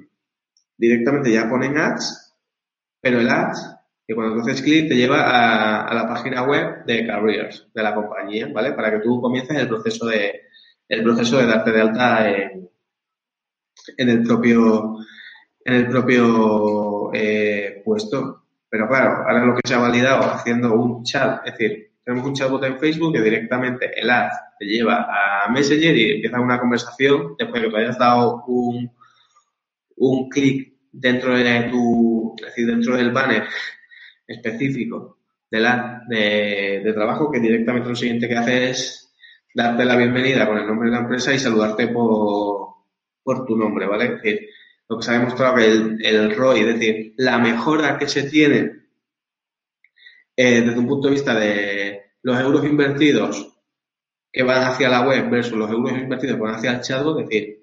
directamente 0.77 1.31
ya 1.31 1.49
ponen 1.49 1.77
ads, 1.77 2.35
pero 3.01 3.19
el 3.19 3.27
ads, 3.27 3.75
que 4.07 4.15
cuando 4.15 4.39
haces 4.39 4.61
clic 4.61 4.87
te 4.87 4.95
lleva 4.95 5.83
a, 5.83 5.93
la 5.93 6.07
página 6.07 6.43
web 6.43 6.85
de 6.85 7.05
careers 7.05 7.67
de 7.73 7.83
la 7.83 7.95
compañía, 7.95 8.47
¿vale? 8.53 8.73
Para 8.73 8.91
que 8.91 8.99
tú 8.99 9.19
comiences 9.19 9.57
el 9.57 9.67
proceso 9.67 10.05
de, 10.05 10.43
el 10.87 11.03
proceso 11.03 11.37
de 11.37 11.47
darte 11.47 11.71
de 11.71 11.81
alta 11.81 12.29
en, 12.29 12.70
en 13.97 14.09
el 14.09 14.23
propio, 14.23 14.97
en 15.63 15.73
el 15.73 15.87
propio 15.87 17.13
eh, 17.13 17.81
puesto. 17.83 18.45
Pero 18.69 18.87
claro, 18.87 19.23
ahora 19.27 19.45
lo 19.45 19.55
que 19.55 19.67
se 19.67 19.73
ha 19.73 19.79
validado 19.79 20.23
haciendo 20.31 20.73
un 20.73 21.03
chat, 21.03 21.45
es 21.45 21.57
decir, 21.57 21.91
tenemos 22.03 22.25
un 22.25 22.33
chatbot 22.33 22.63
en 22.63 22.79
Facebook 22.79 23.13
que 23.13 23.21
directamente 23.21 23.91
el 23.99 24.09
ad 24.09 24.29
te 24.57 24.65
lleva 24.65 25.07
a 25.09 25.49
Messenger 25.51 25.95
y 25.95 26.11
empieza 26.15 26.39
una 26.39 26.59
conversación 26.59 27.35
después 27.37 27.61
de 27.61 27.67
que 27.67 27.71
tú 27.71 27.77
hayas 27.77 27.97
dado 27.97 28.43
un, 28.47 28.91
un 29.97 30.29
clic 30.29 30.73
dentro 30.91 31.35
de 31.35 31.69
tu, 31.69 32.35
decir, 32.41 32.67
dentro 32.67 32.95
del 32.95 33.11
banner 33.11 33.43
específico 34.27 35.17
de, 35.49 35.59
la, 35.59 36.01
de, 36.07 36.81
de 36.83 36.93
trabajo 36.93 37.31
que 37.31 37.39
directamente 37.39 37.89
lo 37.89 37.95
siguiente 37.95 38.27
que 38.27 38.37
hace 38.37 38.69
es 38.69 39.13
darte 39.53 39.85
la 39.85 39.97
bienvenida 39.97 40.47
con 40.47 40.57
el 40.57 40.65
nombre 40.65 40.89
de 40.89 40.95
la 40.95 41.01
empresa 41.01 41.33
y 41.33 41.39
saludarte 41.39 41.87
por, 41.87 42.60
por 43.23 43.45
tu 43.45 43.55
nombre, 43.57 43.87
¿vale? 43.87 44.05
Es 44.05 44.11
decir, 44.21 44.49
lo 44.89 44.97
que 44.97 45.03
se 45.03 45.11
ha 45.11 45.19
demostrado 45.19 45.57
el, 45.57 46.03
el 46.03 46.35
ROI, 46.35 46.59
es 46.61 46.65
decir, 46.67 47.13
la 47.17 47.37
mejora 47.39 47.97
que 47.97 48.07
se 48.07 48.23
tiene 48.23 48.81
eh, 50.35 50.61
desde 50.61 50.79
un 50.79 50.87
punto 50.87 51.07
de 51.07 51.13
vista 51.13 51.33
de 51.33 52.01
los 52.23 52.39
euros 52.39 52.65
invertidos 52.65 53.47
que 54.31 54.43
van 54.43 54.63
hacia 54.63 54.89
la 54.89 55.07
web 55.07 55.29
versus 55.29 55.57
los 55.57 55.69
euros 55.69 55.91
invertidos 55.91 56.37
que 56.37 56.41
van 56.41 56.55
hacia 56.55 56.71
el 56.71 56.81
chatbot, 56.81 57.19
es 57.19 57.27
decir, 57.27 57.61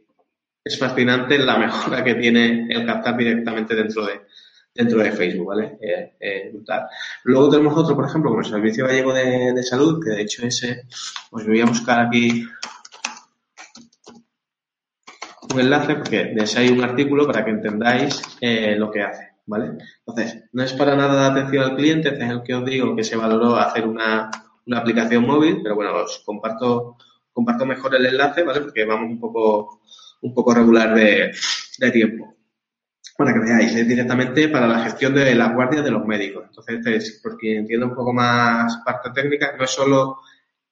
es 0.65 0.79
fascinante 0.79 1.39
la 1.39 1.59
mejora 1.59 2.05
que 2.05 2.15
tiene 2.15 2.67
el 2.69 2.85
captar 2.85 3.17
directamente 3.17 3.75
dentro 3.75 4.05
de, 4.05 4.21
dentro 4.75 5.03
de 5.03 5.13
Facebook, 5.13 5.49
¿vale? 5.49 5.79
Eh, 5.81 6.17
eh. 6.21 6.53
Luego 7.25 7.51
tenemos 7.51 7.77
otro, 7.77 7.97
por 7.97 8.07
ejemplo, 8.07 8.31
como 8.31 8.43
el 8.43 8.49
Servicio 8.49 8.87
Gallego 8.87 9.13
de, 9.13 9.53
de 9.55 9.63
Salud, 9.63 10.03
que 10.03 10.11
de 10.11 10.23
hecho 10.23 10.47
ese, 10.47 10.85
os 11.31 11.47
voy 11.47 11.61
a 11.61 11.67
buscar 11.67 12.01
aquí 12.01 12.47
un 15.53 15.61
enlace 15.61 15.95
porque 15.95 16.25
de 16.25 16.45
ese 16.45 16.61
hay 16.61 16.71
un 16.71 16.83
artículo 16.83 17.27
para 17.27 17.45
que 17.45 17.51
entendáis 17.51 18.23
eh, 18.41 18.77
lo 18.77 18.91
que 18.91 19.03
hace, 19.03 19.33
¿vale? 19.47 19.79
Entonces, 20.07 20.45
no 20.53 20.63
es 20.63 20.73
para 20.73 20.97
nada 20.97 21.23
de 21.23 21.41
atención 21.41 21.65
al 21.65 21.77
cliente, 21.77 22.09
es 22.09 22.31
el 22.31 22.43
que 22.43 22.55
os 22.55 22.65
digo 22.65 22.95
que 22.95 23.05
se 23.05 23.17
valoró 23.17 23.57
hacer 23.57 23.87
una, 23.87 24.31
una 24.67 24.79
aplicación 24.79 25.27
móvil, 25.27 25.61
pero 25.63 25.75
bueno, 25.75 25.95
os 25.95 26.23
comparto, 26.25 26.97
comparto 27.33 27.67
mejor 27.67 27.95
el 27.95 28.07
enlace, 28.07 28.43
¿vale? 28.43 28.61
Porque 28.61 28.85
vamos 28.85 29.11
un 29.11 29.21
poco, 29.21 29.81
un 30.23 30.35
poco 30.35 30.55
regular 30.55 30.95
de, 30.95 31.33
de 31.79 31.91
tiempo. 31.91 32.35
Para 33.17 33.33
que 33.33 33.41
veáis, 33.41 33.75
es 33.75 33.89
directamente 33.89 34.49
para 34.49 34.69
la 34.69 34.85
gestión 34.85 35.13
de 35.15 35.35
la 35.35 35.49
guardia 35.49 35.83
de 35.83 35.91
los 35.91 36.05
médicos. 36.07 36.45
Entonces, 36.49 36.87
es, 36.87 37.21
porque 37.21 37.57
entiendo 37.57 37.87
un 37.87 37.95
poco 37.95 38.13
más 38.13 38.81
parte 38.85 39.11
técnica, 39.11 39.57
no 39.59 39.65
es 39.65 39.71
solo 39.71 40.19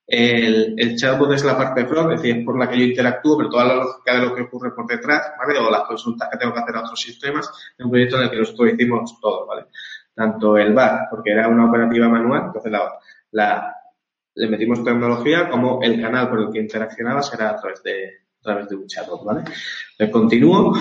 el, 0.07 0.75
el, 0.79 0.97
chatbot 0.97 1.33
es 1.33 1.45
la 1.45 1.57
parte 1.57 1.83
de 1.83 1.89
front, 1.89 2.13
es 2.13 2.23
decir, 2.23 2.39
es 2.39 2.45
por 2.45 2.59
la 2.59 2.69
que 2.69 2.79
yo 2.79 2.85
interactúo, 2.85 3.37
pero 3.37 3.51
toda 3.51 3.65
la 3.65 3.75
lógica 3.75 4.15
de 4.15 4.27
lo 4.27 4.35
que 4.35 4.43
ocurre 4.43 4.73
por 4.73 4.87
detrás, 4.87 5.33
¿vale? 5.37 5.59
O 5.59 5.71
las 5.71 5.83
consultas 5.83 6.29
que 6.31 6.39
tengo 6.39 6.55
que 6.55 6.61
hacer 6.61 6.77
a 6.77 6.81
otros 6.81 7.01
sistemas, 7.01 7.51
es 7.77 7.85
un 7.85 7.91
proyecto 7.91 8.17
en 8.17 8.23
el 8.23 8.31
que 8.31 8.39
nosotros 8.39 8.73
hicimos 8.73 9.21
todo, 9.21 9.47
¿vale? 9.47 9.67
Tanto 10.15 10.57
el 10.57 10.73
BAR, 10.73 11.09
porque 11.11 11.33
era 11.33 11.49
una 11.49 11.69
operativa 11.69 12.09
manual, 12.09 12.45
entonces 12.47 12.71
la, 12.71 12.93
la, 13.33 13.75
le 14.35 14.49
metimos 14.49 14.85
tecnología, 14.85 15.49
como 15.49 15.83
el 15.83 16.01
canal 16.01 16.29
por 16.29 16.41
el 16.41 16.51
que 16.51 16.61
interaccionaba 16.61 17.23
será 17.23 17.51
a 17.51 17.57
través 17.57 17.83
de, 17.83 18.27
a 18.41 18.43
través 18.43 18.69
de 18.69 18.77
un 18.77 18.87
chatbot, 18.87 19.25
¿vale? 19.25 19.43
Le 19.99 20.11
continúo 20.11 20.73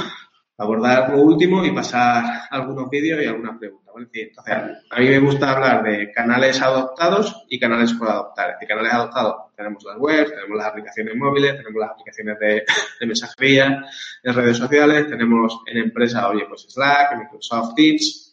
abordar 0.58 1.10
lo 1.10 1.22
último 1.22 1.66
y 1.66 1.72
pasar 1.72 2.44
algunos 2.50 2.90
vídeos 2.90 3.22
y 3.22 3.28
algunas 3.28 3.58
preguntas. 3.58 3.86
Entonces, 4.14 4.56
a 4.90 5.00
mí 5.00 5.08
me 5.08 5.20
gusta 5.20 5.52
hablar 5.52 5.84
de 5.84 6.12
canales 6.12 6.62
adoptados 6.62 7.46
y 7.48 7.58
canales 7.58 7.94
por 7.94 8.10
adoptar. 8.10 8.50
Es 8.50 8.56
decir, 8.56 8.68
canales 8.68 8.94
adoptados 8.94 9.36
tenemos 9.56 9.84
las 9.86 9.98
webs, 9.98 10.32
tenemos 10.32 10.58
las 10.58 10.68
aplicaciones 10.68 11.16
móviles, 11.16 11.56
tenemos 11.56 11.80
las 11.80 11.92
aplicaciones 11.92 12.40
de, 12.40 12.64
de 13.00 13.06
mensajería, 13.06 13.86
en 14.24 14.34
redes 14.34 14.58
sociales, 14.58 15.08
tenemos 15.08 15.62
en 15.66 15.78
empresa, 15.78 16.28
oye, 16.28 16.46
pues 16.48 16.66
Slack, 16.70 17.18
Microsoft 17.18 17.74
Teams 17.76 18.26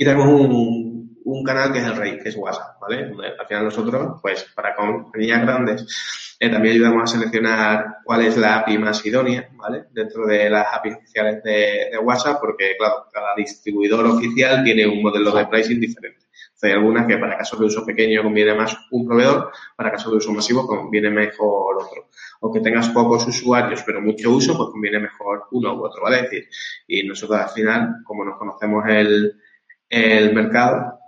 y 0.00 0.04
tenemos 0.04 0.28
un, 0.28 1.09
un 1.24 1.44
canal 1.44 1.72
que 1.72 1.78
es 1.78 1.84
el 1.84 1.96
rey, 1.96 2.18
que 2.18 2.28
es 2.28 2.36
WhatsApp, 2.36 2.80
¿vale? 2.80 3.12
Al 3.38 3.46
final 3.46 3.64
nosotros, 3.64 4.18
pues 4.22 4.46
para 4.54 4.74
compañías 4.74 5.42
grandes, 5.42 6.36
eh, 6.38 6.48
también 6.48 6.74
ayudamos 6.74 7.02
a 7.02 7.14
seleccionar 7.18 7.98
cuál 8.04 8.22
es 8.22 8.36
la 8.36 8.58
API 8.58 8.78
más 8.78 9.04
idónea, 9.04 9.48
¿vale? 9.54 9.84
Dentro 9.92 10.26
de 10.26 10.48
las 10.48 10.66
APIs 10.72 10.96
oficiales 10.96 11.42
de, 11.42 11.88
de, 11.92 11.98
WhatsApp, 11.98 12.40
porque, 12.40 12.76
claro, 12.78 13.06
cada 13.12 13.34
distribuidor 13.36 14.06
oficial 14.06 14.64
tiene 14.64 14.86
un 14.86 15.02
modelo 15.02 15.32
de 15.32 15.46
pricing 15.46 15.80
diferente. 15.80 16.20
Hay 16.62 16.72
algunas 16.72 17.06
que 17.06 17.16
para 17.16 17.38
casos 17.38 17.58
de 17.58 17.66
uso 17.66 17.86
pequeño 17.86 18.22
conviene 18.22 18.54
más 18.54 18.76
un 18.90 19.06
proveedor, 19.06 19.50
para 19.76 19.90
casos 19.90 20.12
de 20.12 20.18
uso 20.18 20.32
masivo 20.32 20.66
conviene 20.66 21.10
mejor 21.10 21.76
otro. 21.82 22.08
O 22.40 22.52
que 22.52 22.60
tengas 22.60 22.90
pocos 22.90 23.26
usuarios, 23.26 23.82
pero 23.84 24.00
mucho 24.00 24.30
uso, 24.30 24.56
pues 24.56 24.70
conviene 24.70 25.00
mejor 25.00 25.44
uno 25.52 25.74
u 25.74 25.84
otro, 25.84 26.02
¿vale? 26.02 26.16
Es 26.16 26.22
decir, 26.24 26.48
y 26.86 27.06
nosotros 27.06 27.40
al 27.40 27.48
final, 27.50 27.96
como 28.04 28.24
nos 28.24 28.38
conocemos 28.38 28.84
el, 28.88 29.40
el 29.88 30.34
mercado, 30.34 30.99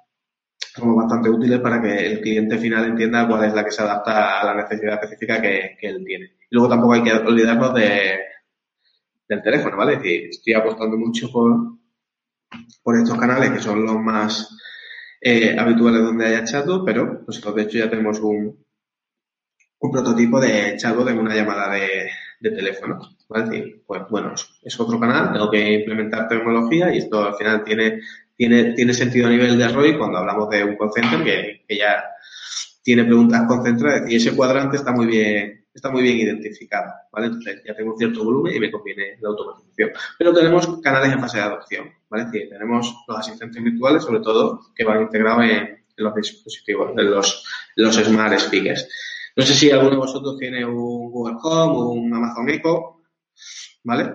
somos 0.74 0.96
bastante 0.96 1.28
útiles 1.28 1.60
para 1.60 1.80
que 1.82 2.06
el 2.06 2.20
cliente 2.20 2.56
final 2.58 2.86
entienda 2.86 3.28
cuál 3.28 3.44
es 3.44 3.54
la 3.54 3.64
que 3.64 3.70
se 3.70 3.82
adapta 3.82 4.40
a 4.40 4.44
la 4.44 4.62
necesidad 4.62 4.94
específica 4.94 5.40
que, 5.40 5.76
que 5.78 5.86
él 5.86 6.02
tiene. 6.04 6.36
Y 6.50 6.54
luego 6.54 6.68
tampoco 6.68 6.94
hay 6.94 7.02
que 7.02 7.12
olvidarnos 7.12 7.74
de, 7.74 8.18
del 9.28 9.42
teléfono, 9.42 9.76
¿vale? 9.76 9.94
Es 10.02 10.36
estoy 10.36 10.54
apostando 10.54 10.96
mucho 10.96 11.30
por, 11.30 11.78
por 12.82 12.96
estos 12.96 13.18
canales 13.18 13.50
que 13.50 13.60
son 13.60 13.84
los 13.84 13.96
más 13.96 14.56
eh, 15.20 15.56
habituales 15.58 16.02
donde 16.02 16.26
haya 16.26 16.44
chatbot, 16.44 16.84
pero 16.86 17.22
nosotros 17.26 17.54
de 17.54 17.62
hecho 17.62 17.78
ya 17.78 17.90
tenemos 17.90 18.18
un, 18.20 18.64
un 19.78 19.90
prototipo 19.90 20.40
de 20.40 20.76
chatbot 20.78 21.08
en 21.08 21.18
una 21.18 21.34
llamada 21.34 21.74
de, 21.74 22.08
de 22.40 22.50
teléfono, 22.50 22.98
¿vale? 23.28 23.82
Pues 23.86 24.02
bueno, 24.08 24.32
es 24.62 24.80
otro 24.80 24.98
canal, 24.98 25.32
tengo 25.32 25.50
que 25.50 25.74
implementar 25.74 26.28
tecnología 26.28 26.94
y 26.94 26.98
esto 26.98 27.24
al 27.24 27.34
final 27.34 27.62
tiene 27.62 28.00
tiene, 28.42 28.72
tiene 28.72 28.92
sentido 28.92 29.28
a 29.28 29.30
nivel 29.30 29.56
de 29.56 29.68
ROI 29.68 29.96
cuando 29.96 30.18
hablamos 30.18 30.50
de 30.50 30.64
un 30.64 30.76
call 30.76 30.90
center 30.92 31.22
que, 31.22 31.76
ya 31.78 32.02
tiene 32.82 33.04
preguntas 33.04 33.42
concentradas 33.46 34.10
y 34.10 34.16
ese 34.16 34.34
cuadrante 34.34 34.78
está 34.78 34.90
muy 34.90 35.06
bien, 35.06 35.64
está 35.72 35.90
muy 35.92 36.02
bien 36.02 36.18
identificado, 36.18 36.92
¿vale? 37.12 37.26
Entonces 37.26 37.62
ya 37.64 37.72
tengo 37.76 37.96
cierto 37.96 38.24
volumen 38.24 38.56
y 38.56 38.58
me 38.58 38.72
conviene 38.72 39.16
la 39.20 39.28
automatización. 39.28 39.90
Pero 40.18 40.34
tenemos 40.34 40.80
canales 40.80 41.12
en 41.12 41.20
fase 41.20 41.36
de 41.36 41.44
adopción, 41.44 41.92
¿vale? 42.10 42.24
Es 42.24 42.48
tenemos 42.50 43.04
los 43.06 43.16
asistentes 43.16 43.62
virtuales, 43.62 44.02
sobre 44.02 44.18
todo, 44.18 44.60
que 44.74 44.84
van 44.84 45.02
integrados 45.02 45.44
en, 45.44 45.84
los 45.98 46.14
dispositivos, 46.16 46.90
en 46.98 47.10
los, 47.12 47.46
los 47.76 47.94
smart 47.94 48.36
speakers. 48.40 48.88
No 49.36 49.44
sé 49.44 49.54
si 49.54 49.70
alguno 49.70 49.90
de 49.90 49.96
vosotros 49.98 50.36
tiene 50.36 50.64
un 50.64 51.12
Google 51.12 51.36
Home 51.40 51.76
o 51.76 51.88
un 51.90 52.12
Amazon 52.12 52.48
Echo, 52.50 53.02
¿vale? 53.84 54.14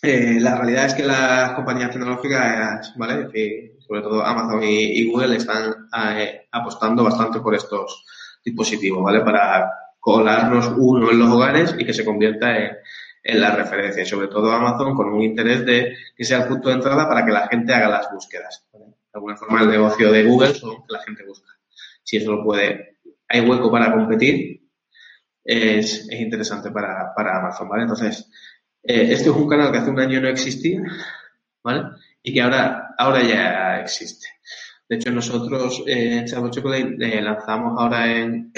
Eh, 0.00 0.38
la 0.40 0.56
realidad 0.56 0.86
es 0.86 0.94
que 0.94 1.02
las 1.02 1.52
compañías 1.52 1.90
tecnológicas, 1.90 2.94
¿vale? 2.96 3.28
Sobre 3.80 4.02
todo 4.02 4.24
Amazon 4.24 4.62
y, 4.62 5.04
Google 5.10 5.36
están 5.36 5.88
eh, 6.16 6.46
apostando 6.52 7.02
bastante 7.02 7.40
por 7.40 7.54
estos 7.54 8.04
dispositivos, 8.44 9.02
¿vale? 9.02 9.20
Para 9.22 9.72
colarnos 9.98 10.72
uno 10.76 11.10
en 11.10 11.18
los 11.18 11.30
hogares 11.30 11.74
y 11.76 11.84
que 11.84 11.92
se 11.92 12.04
convierta 12.04 12.56
en, 12.56 13.40
la 13.40 13.56
referencia. 13.56 14.04
Y 14.04 14.06
sobre 14.06 14.28
todo 14.28 14.52
Amazon 14.52 14.94
con 14.94 15.12
un 15.12 15.22
interés 15.22 15.66
de 15.66 15.96
que 16.16 16.24
sea 16.24 16.42
el 16.42 16.48
punto 16.48 16.68
de 16.68 16.76
entrada 16.76 17.08
para 17.08 17.26
que 17.26 17.32
la 17.32 17.48
gente 17.48 17.74
haga 17.74 17.88
las 17.88 18.10
búsquedas. 18.10 18.66
¿vale? 18.72 18.86
De 18.86 18.94
alguna 19.14 19.36
forma 19.36 19.62
el 19.62 19.68
negocio 19.68 20.12
de 20.12 20.24
Google 20.24 20.54
son 20.54 20.76
que 20.86 20.92
la 20.92 21.02
gente 21.02 21.24
busca. 21.26 21.50
Si 22.04 22.16
eso 22.16 22.32
lo 22.32 22.44
puede, 22.44 22.98
hay 23.28 23.40
hueco 23.40 23.70
para 23.70 23.92
competir, 23.92 24.62
es, 25.44 26.08
es 26.08 26.20
interesante 26.20 26.70
para 26.70 27.12
Amazon, 27.14 27.68
¿vale? 27.68 27.82
Entonces, 27.82 28.30
eh, 28.88 29.12
este 29.12 29.28
es 29.28 29.36
un 29.36 29.48
canal 29.48 29.70
que 29.70 29.78
hace 29.78 29.90
un 29.90 30.00
año 30.00 30.20
no 30.20 30.28
existía, 30.28 30.80
¿vale? 31.62 31.82
Y 32.22 32.32
que 32.32 32.40
ahora, 32.40 32.94
ahora 32.96 33.22
ya 33.22 33.80
existe. 33.80 34.26
De 34.88 34.96
hecho, 34.96 35.10
nosotros 35.12 35.84
eh, 35.86 36.18
en 36.18 36.26
Chavo 36.26 36.50
Chocolate 36.50 36.96
eh, 36.98 37.20
lanzamos 37.20 37.74
ahora 37.78 38.10
en, 38.10 38.50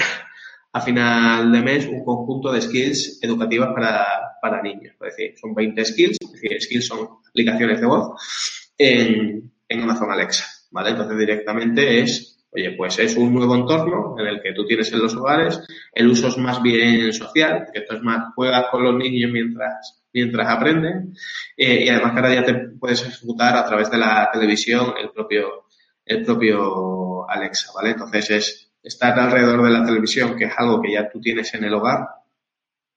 a 0.73 0.81
final 0.81 1.51
de 1.51 1.61
mes 1.61 1.85
un 1.87 2.05
conjunto 2.05 2.51
de 2.51 2.61
skills 2.61 3.19
educativas 3.21 3.69
para, 3.73 4.05
para 4.41 4.61
niños. 4.61 4.95
Es 5.01 5.17
decir, 5.17 5.33
son 5.37 5.53
20 5.53 5.83
skills, 5.83 6.17
es 6.21 6.31
decir, 6.31 6.61
skills 6.61 6.87
son 6.87 7.09
aplicaciones 7.29 7.81
de 7.81 7.87
voz 7.87 8.71
en, 8.77 9.51
en 9.67 9.81
Amazon 9.81 10.11
Alexa, 10.11 10.45
¿vale? 10.71 10.91
Entonces 10.91 11.17
directamente 11.17 12.01
es 12.01 12.31
Oye, 12.53 12.71
pues 12.71 12.99
es 12.99 13.15
un 13.15 13.33
nuevo 13.33 13.55
entorno 13.55 14.15
en 14.19 14.27
el 14.27 14.41
que 14.41 14.51
tú 14.51 14.65
tienes 14.65 14.91
en 14.91 14.99
los 14.99 15.15
hogares, 15.15 15.61
el 15.93 16.09
uso 16.09 16.27
es 16.27 16.37
más 16.37 16.61
bien 16.61 17.13
social, 17.13 17.67
que 17.71 17.79
esto 17.79 17.95
es 17.95 18.01
más, 18.01 18.33
juegas 18.35 18.65
con 18.69 18.83
los 18.83 18.93
niños 18.95 19.31
mientras, 19.31 20.00
mientras 20.13 20.47
aprenden, 20.49 21.13
eh, 21.57 21.85
y 21.85 21.89
además 21.89 22.13
cada 22.13 22.29
día 22.29 22.45
te 22.45 22.53
puedes 22.79 23.01
ejecutar 23.05 23.55
a 23.55 23.65
través 23.65 23.89
de 23.91 23.97
la 23.97 24.29
televisión 24.31 24.93
el 24.99 25.11
propio, 25.11 25.65
el 26.05 26.23
propio 26.23 27.29
Alexa, 27.29 27.71
¿vale? 27.73 27.91
Entonces 27.91 28.29
es 28.29 28.71
estar 28.83 29.17
alrededor 29.19 29.63
de 29.63 29.69
la 29.69 29.85
televisión, 29.85 30.35
que 30.35 30.45
es 30.45 30.53
algo 30.57 30.81
que 30.81 30.93
ya 30.93 31.09
tú 31.09 31.19
tienes 31.21 31.53
en 31.53 31.63
el 31.63 31.73
hogar, 31.73 32.07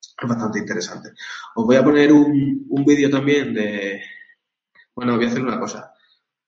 es 0.00 0.28
bastante 0.28 0.58
interesante. 0.58 1.10
Os 1.54 1.66
voy 1.66 1.76
a 1.76 1.84
poner 1.84 2.12
un, 2.12 2.66
un 2.68 2.84
vídeo 2.84 3.10
también 3.10 3.54
de, 3.54 4.02
bueno, 4.94 5.16
voy 5.16 5.24
a 5.24 5.28
hacer 5.28 5.42
una 5.42 5.58
cosa. 5.58 5.92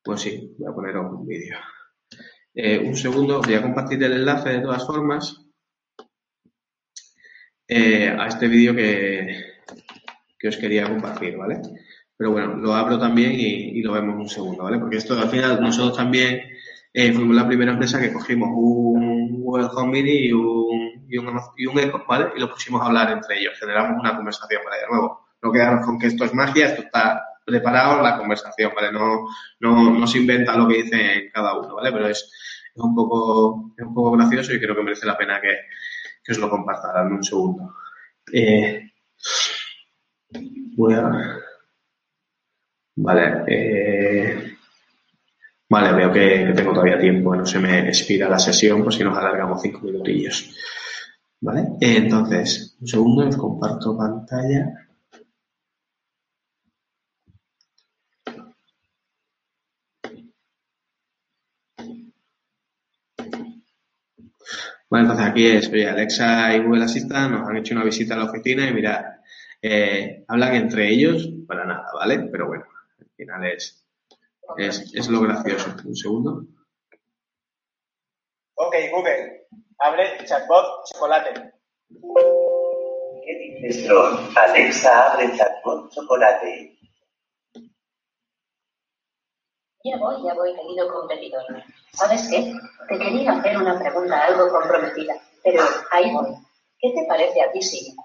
Pues 0.03 0.21
sí, 0.21 0.55
voy 0.59 0.71
a 0.71 0.75
poner 0.75 0.97
un 0.99 1.27
vídeo. 1.27 1.59
Eh, 2.55 2.79
un 2.79 2.97
segundo, 2.97 3.43
voy 3.43 3.55
a 3.55 3.63
compartir 3.63 4.03
el 4.03 4.13
enlace 4.13 4.51
de 4.51 4.61
todas 4.61 4.87
formas 4.87 5.37
eh, 7.69 8.09
a 8.09 8.27
este 8.29 8.47
vídeo 8.47 8.75
que, 8.75 9.57
que 10.39 10.49
os 10.49 10.57
quería 10.57 10.89
compartir, 10.89 11.37
¿vale? 11.37 11.61
pero 12.17 12.33
bueno, 12.33 12.57
lo 12.57 12.75
abro 12.75 12.99
también 12.99 13.33
y, 13.35 13.83
lo 13.83 13.93
vemos 13.93 14.17
un 14.17 14.29
segundo, 14.29 14.65
¿vale? 14.65 14.79
Porque 14.79 14.97
esto 14.97 15.19
al 15.19 15.29
final 15.29 15.61
nosotros 15.61 15.97
también 15.97 16.41
eh, 16.93 17.13
fuimos 17.13 17.37
la 17.37 17.47
primera 17.47 17.73
empresa 17.73 18.01
que 18.01 18.13
cogimos 18.13 18.49
un 18.55 19.43
Google 19.43 19.69
Home 19.75 19.93
Mini 19.93 20.29
y 20.29 20.33
un, 20.33 21.07
y 21.09 21.19
un, 21.19 21.39
y 21.57 21.67
un 21.67 21.79
Echo, 21.79 22.05
¿vale? 22.09 22.29
Y 22.35 22.41
lo 22.41 22.51
pusimos 22.51 22.81
a 22.81 22.87
hablar 22.87 23.11
entre 23.11 23.39
ellos, 23.39 23.59
generamos 23.59 24.01
una 24.01 24.17
conversación, 24.17 24.63
¿vale? 24.65 24.81
De 24.81 24.87
nuevo, 24.89 25.27
no 25.43 25.53
quedarnos 25.53 25.85
con 25.85 25.99
que 25.99 26.07
esto 26.07 26.25
es 26.25 26.33
magia, 26.33 26.67
esto 26.67 26.83
está 26.83 27.23
preparado 27.45 28.03
la 28.03 28.17
conversación, 28.17 28.73
¿vale? 28.75 28.93
No, 28.93 29.27
no, 29.61 29.91
no 29.91 30.07
se 30.07 30.19
inventa 30.19 30.57
lo 30.57 30.67
que 30.67 30.83
dice 30.83 31.31
cada 31.33 31.59
uno, 31.59 31.75
¿vale? 31.75 31.93
Pero 31.93 32.09
es, 32.09 32.19
es, 32.75 32.83
un 32.83 32.95
poco, 32.95 33.75
es 33.77 33.85
un 33.85 33.95
poco 33.95 34.13
gracioso 34.13 34.55
y 34.55 34.59
creo 34.59 34.75
que 34.75 34.83
merece 34.83 35.07
la 35.07 35.19
pena 35.19 35.39
que, 35.41 35.55
que 36.25 36.33
os 36.33 36.39
lo 36.39 36.49
comparta. 36.49 36.93
Dame 36.95 37.17
un 37.17 37.23
segundo. 37.23 37.75
Eh, 38.33 38.91
voy 40.77 40.95
a... 40.95 41.41
Vale, 42.97 43.45
eh, 43.49 44.57
vale, 45.69 45.93
veo 45.93 46.13
que, 46.13 46.53
tengo 46.55 46.73
todavía 46.73 46.99
tiempo, 46.99 47.37
no 47.37 47.45
se 47.47 47.59
me 47.59 47.89
expira 47.89 48.29
la 48.29 48.39
sesión, 48.39 48.83
por 48.83 48.93
si 48.95 49.05
nos 49.05 49.17
alargamos 49.17 49.61
cinco 49.63 49.81
minutillos. 49.83 50.55
Vale, 51.41 51.77
entonces, 51.81 52.77
un 52.81 52.87
segundo, 52.89 53.29
os 53.29 53.37
comparto 53.37 53.97
pantalla. 53.97 54.87
Bueno, 64.89 65.07
entonces 65.11 65.27
aquí 65.27 65.47
es, 65.47 65.69
Alexa 65.69 66.55
y 66.57 66.61
Google 66.61 66.85
Assistant 66.85 67.33
nos 67.33 67.49
han 67.49 67.57
hecho 67.57 67.75
una 67.75 67.85
visita 67.85 68.15
a 68.15 68.19
la 68.19 68.25
oficina 68.25 68.69
y 68.69 68.73
mira, 68.75 69.21
eh, 69.63 70.25
hablan 70.29 70.55
entre 70.55 70.89
ellos 70.89 71.29
para 71.47 71.65
nada, 71.65 71.87
¿vale? 71.95 72.29
Pero 72.31 72.49
bueno, 72.49 72.65
al 72.99 73.09
final 73.17 73.45
es, 73.47 73.87
es, 74.57 74.95
es 74.95 75.09
lo 75.09 75.21
gracioso. 75.21 75.75
Un 75.85 75.97
segundo. 75.97 76.45
Ok, 78.55 78.75
Google, 78.91 79.47
abre 79.79 80.25
chatbot 80.25 80.87
chocolate. 80.87 81.53
¿Qué 83.25 83.61
dices, 83.61 83.89
Ron? 83.89 84.31
Alexa, 84.37 85.13
abre 85.13 85.37
chatbot 85.37 85.93
chocolate. 85.93 86.79
Ya 89.85 89.97
voy, 89.99 90.17
ya 90.25 90.35
voy, 90.35 90.53
querido 90.57 90.93
competidor. 90.93 91.45
¿Sabes 91.93 92.29
qué? 92.29 92.53
Te 92.89 92.99
quería 92.99 93.33
hacer 93.33 93.57
una 93.57 93.79
pregunta 93.79 94.25
algo 94.25 94.49
comprometida, 94.49 95.15
pero 95.45 95.63
ahí 95.93 96.13
voy. 96.13 96.35
¿Qué 96.81 96.93
te 96.93 97.07
parece 97.07 97.41
a 97.41 97.53
ti, 97.53 97.63
sí? 97.63 97.97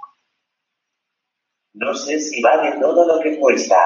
No 1.74 1.94
sé 1.94 2.20
si 2.20 2.42
vale 2.42 2.80
todo 2.80 3.08
lo 3.08 3.22
que 3.22 3.40
cuesta, 3.40 3.78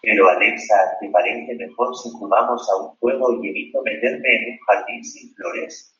pero 0.00 0.28
Alexa, 0.28 0.96
¿te 1.00 1.10
parece 1.10 1.54
mejor 1.54 1.94
si 1.96 2.10
jugamos 2.10 2.66
a 2.70 2.76
un 2.82 2.96
juego 2.96 3.42
y 3.42 3.48
evito 3.48 3.82
meterme 3.82 4.34
en 4.34 4.52
un 4.52 4.58
jardín 4.66 5.04
sin 5.04 5.34
flores? 5.34 5.92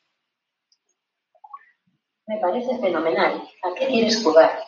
Me 2.25 2.37
parece 2.39 2.77
fenomenal. 2.79 3.41
¿A 3.63 3.73
qué 3.75 3.87
quieres 3.87 4.23
jugar? 4.23 4.59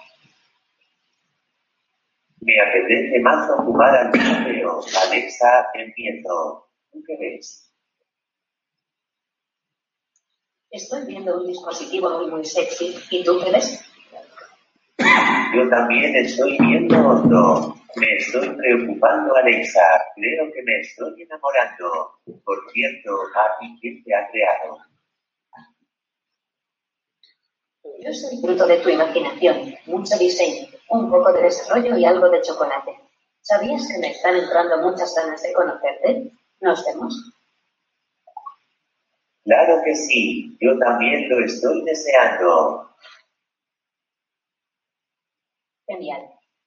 Me 2.42 2.54
apetece 2.62 3.20
más 3.20 3.50
jugar 3.66 3.96
al 3.96 4.12
video. 4.12 4.80
Alexa, 5.08 5.68
empiezo. 5.74 6.70
¿Tú 6.92 7.04
qué 7.06 7.18
ves? 7.18 7.74
Estoy 10.72 11.06
viendo 11.06 11.42
un 11.42 11.48
dispositivo 11.48 12.10
muy, 12.12 12.30
muy 12.30 12.46
sexy. 12.46 12.96
¿Y 13.10 13.24
tú 13.24 13.40
qué 13.44 13.52
ves? 13.52 13.89
Yo 15.56 15.68
también 15.70 16.16
estoy 16.16 16.58
viendo 16.60 16.96
otro. 17.08 17.76
Me 17.96 18.18
estoy 18.18 18.50
preocupando, 18.50 19.36
Alexa. 19.36 19.82
Creo 20.16 20.52
que 20.54 20.62
me 20.64 20.80
estoy 20.80 21.24
enamorando. 21.24 22.12
Por 22.46 22.72
cierto, 22.72 23.10
¿a 23.36 23.58
quién 23.80 24.04
te 24.04 24.16
ha 24.16 24.30
creado? 24.30 24.78
Yo 28.02 28.14
soy 28.14 28.40
fruto 28.42 28.66
de 28.68 28.78
tu 28.78 28.90
imaginación, 28.90 29.76
mucho 29.88 30.18
diseño, 30.18 30.68
un 30.90 31.10
poco 31.10 31.34
de 31.34 31.44
desarrollo 31.44 31.98
y 31.98 32.06
algo 32.06 32.30
de 32.30 32.42
chocolate. 32.42 32.98
¿Sabías 33.42 33.88
que 33.88 33.98
me 34.00 34.12
están 34.12 34.36
entrando 34.36 34.78
muchas 34.78 35.14
ganas 35.16 35.42
de 35.42 35.54
conocerte? 35.54 36.32
¿Nos 36.62 36.86
vemos? 36.86 37.34
Claro 39.44 39.82
que 39.84 39.96
sí, 39.96 40.56
yo 40.62 40.78
también 40.78 41.28
lo 41.30 41.44
estoy 41.44 41.84
deseando. 41.84 42.89
Genial. 45.90 46.22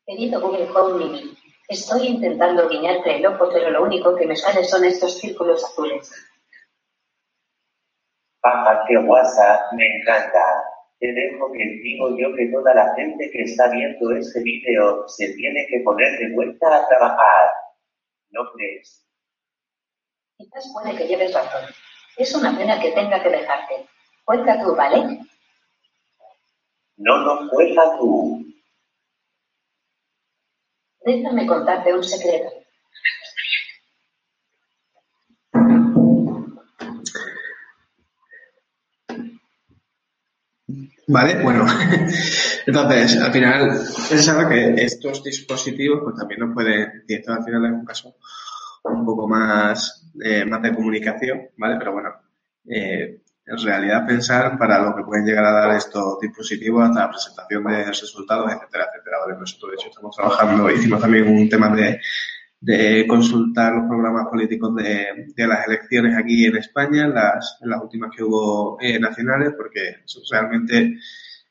Querido 0.04 0.40
Google 0.40 0.68
Home 0.74 0.98
Mini, 0.98 1.38
estoy 1.68 2.08
intentando 2.08 2.68
guiñarte 2.68 3.16
el 3.16 3.26
ojo, 3.26 3.50
pero 3.52 3.70
lo 3.70 3.84
único 3.84 4.16
que 4.16 4.26
me 4.26 4.34
sale 4.34 4.64
son 4.64 4.84
estos 4.84 5.16
círculos 5.16 5.62
azules. 5.62 6.10
Paja, 8.40 8.84
qué 8.88 8.96
guasa, 8.96 9.68
me 9.76 9.86
encanta. 9.96 10.40
Te 10.98 11.12
dejo 11.12 11.52
que 11.52 11.64
digo 11.84 12.16
yo 12.18 12.34
que 12.34 12.46
toda 12.48 12.74
la 12.74 12.92
gente 12.96 13.30
que 13.30 13.42
está 13.42 13.70
viendo 13.70 14.10
este 14.16 14.42
vídeo 14.42 15.06
se 15.06 15.32
tiene 15.34 15.68
que 15.68 15.80
poner 15.84 16.18
de 16.18 16.34
vuelta 16.34 16.76
a 16.76 16.88
trabajar. 16.88 17.50
¿No 18.30 18.50
crees? 18.52 19.06
Quizás 20.36 20.68
puede 20.72 20.96
que 20.96 21.06
lleves 21.06 21.32
razón. 21.32 21.62
Es 22.16 22.34
una 22.34 22.58
pena 22.58 22.80
que 22.80 22.90
tenga 22.90 23.22
que 23.22 23.30
dejarte. 23.30 23.86
Cuenta 24.24 24.60
tú, 24.60 24.74
¿vale? 24.74 25.20
No, 26.96 27.18
no, 27.18 27.48
cuenta 27.48 27.96
tú. 27.98 28.51
Déjame 31.05 31.46
contarte 31.46 31.92
un 31.92 32.05
secreto. 32.05 32.62
Vale, 41.09 41.42
bueno. 41.42 41.66
Entonces, 42.66 43.16
al 43.20 43.32
final, 43.32 43.86
se 43.86 44.22
sabe 44.22 44.48
que 44.48 44.84
estos 44.84 45.22
dispositivos, 45.22 46.00
pues 46.05 46.16
también 46.16 46.40
nos 46.40 46.55
pueden, 46.55 47.05
y 47.07 47.14
esto 47.14 47.32
al 47.32 47.44
final 47.44 47.66
es 47.66 47.72
un 47.72 47.84
caso 47.84 48.16
un 48.84 49.05
poco 49.05 49.28
más, 49.28 50.11
eh, 50.24 50.44
más 50.44 50.62
de 50.62 50.74
comunicación, 50.74 51.50
¿vale? 51.57 51.76
Pero 51.78 51.92
bueno, 51.92 52.11
eh, 52.66 53.21
en 53.47 53.59
realidad 53.59 54.07
pensar 54.07 54.57
para 54.57 54.82
lo 54.82 54.95
que 54.95 55.03
pueden 55.03 55.26
llegar 55.26 55.45
a 55.45 55.53
dar 55.53 55.76
estos 55.76 56.20
dispositivos 56.20 56.88
hasta 56.88 57.01
la 57.01 57.11
presentación 57.11 57.64
de 57.64 57.84
resultados, 57.86 58.53
etcétera, 58.53 58.86
etcétera. 58.93 59.18
¿vale? 59.26 59.38
Nosotros, 59.38 59.70
de 59.70 59.76
hecho, 59.76 59.88
estamos 59.88 60.16
trabajando, 60.16 60.70
hicimos 60.70 61.01
también 61.01 61.28
un 61.28 61.49
tema 61.49 61.74
de, 61.74 62.01
de 62.61 63.07
consultar 63.09 63.74
los 63.74 63.88
programas 63.88 64.28
políticos 64.28 64.74
de, 64.76 65.32
de, 65.34 65.47
las 65.47 65.66
elecciones 65.66 66.16
aquí 66.16 66.47
en 66.47 66.57
España, 66.57 67.09
las, 67.09 67.59
las 67.62 67.82
últimas 67.82 68.11
que 68.14 68.22
hubo 68.22 68.78
eh, 68.80 68.99
nacionales, 69.01 69.55
porque 69.57 70.05
realmente 70.30 70.99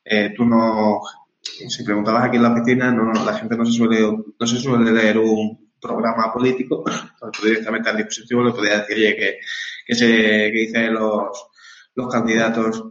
eh, 0.04 0.32
tú 0.34 0.46
no, 0.46 1.00
si 1.42 1.84
preguntabas 1.84 2.24
aquí 2.24 2.36
en 2.36 2.42
la 2.42 2.52
oficina, 2.52 2.90
no, 2.90 3.12
la 3.12 3.34
gente 3.34 3.56
no 3.56 3.66
se 3.66 3.72
suele, 3.72 4.00
no 4.00 4.46
se 4.46 4.56
suele 4.56 4.90
leer 4.90 5.18
un, 5.18 5.62
programa 5.82 6.32
político, 6.32 6.84
directamente 7.42 7.90
al 7.90 7.96
dispositivo 7.96 8.44
le 8.44 8.52
podía 8.52 8.78
decir, 8.78 8.96
oye, 8.96 9.16
que, 9.16 9.38
que, 9.84 9.94
se, 9.96 10.06
que 10.06 10.58
dicen 10.58 10.94
los, 10.94 11.48
los 11.94 12.12
candidatos 12.12 12.84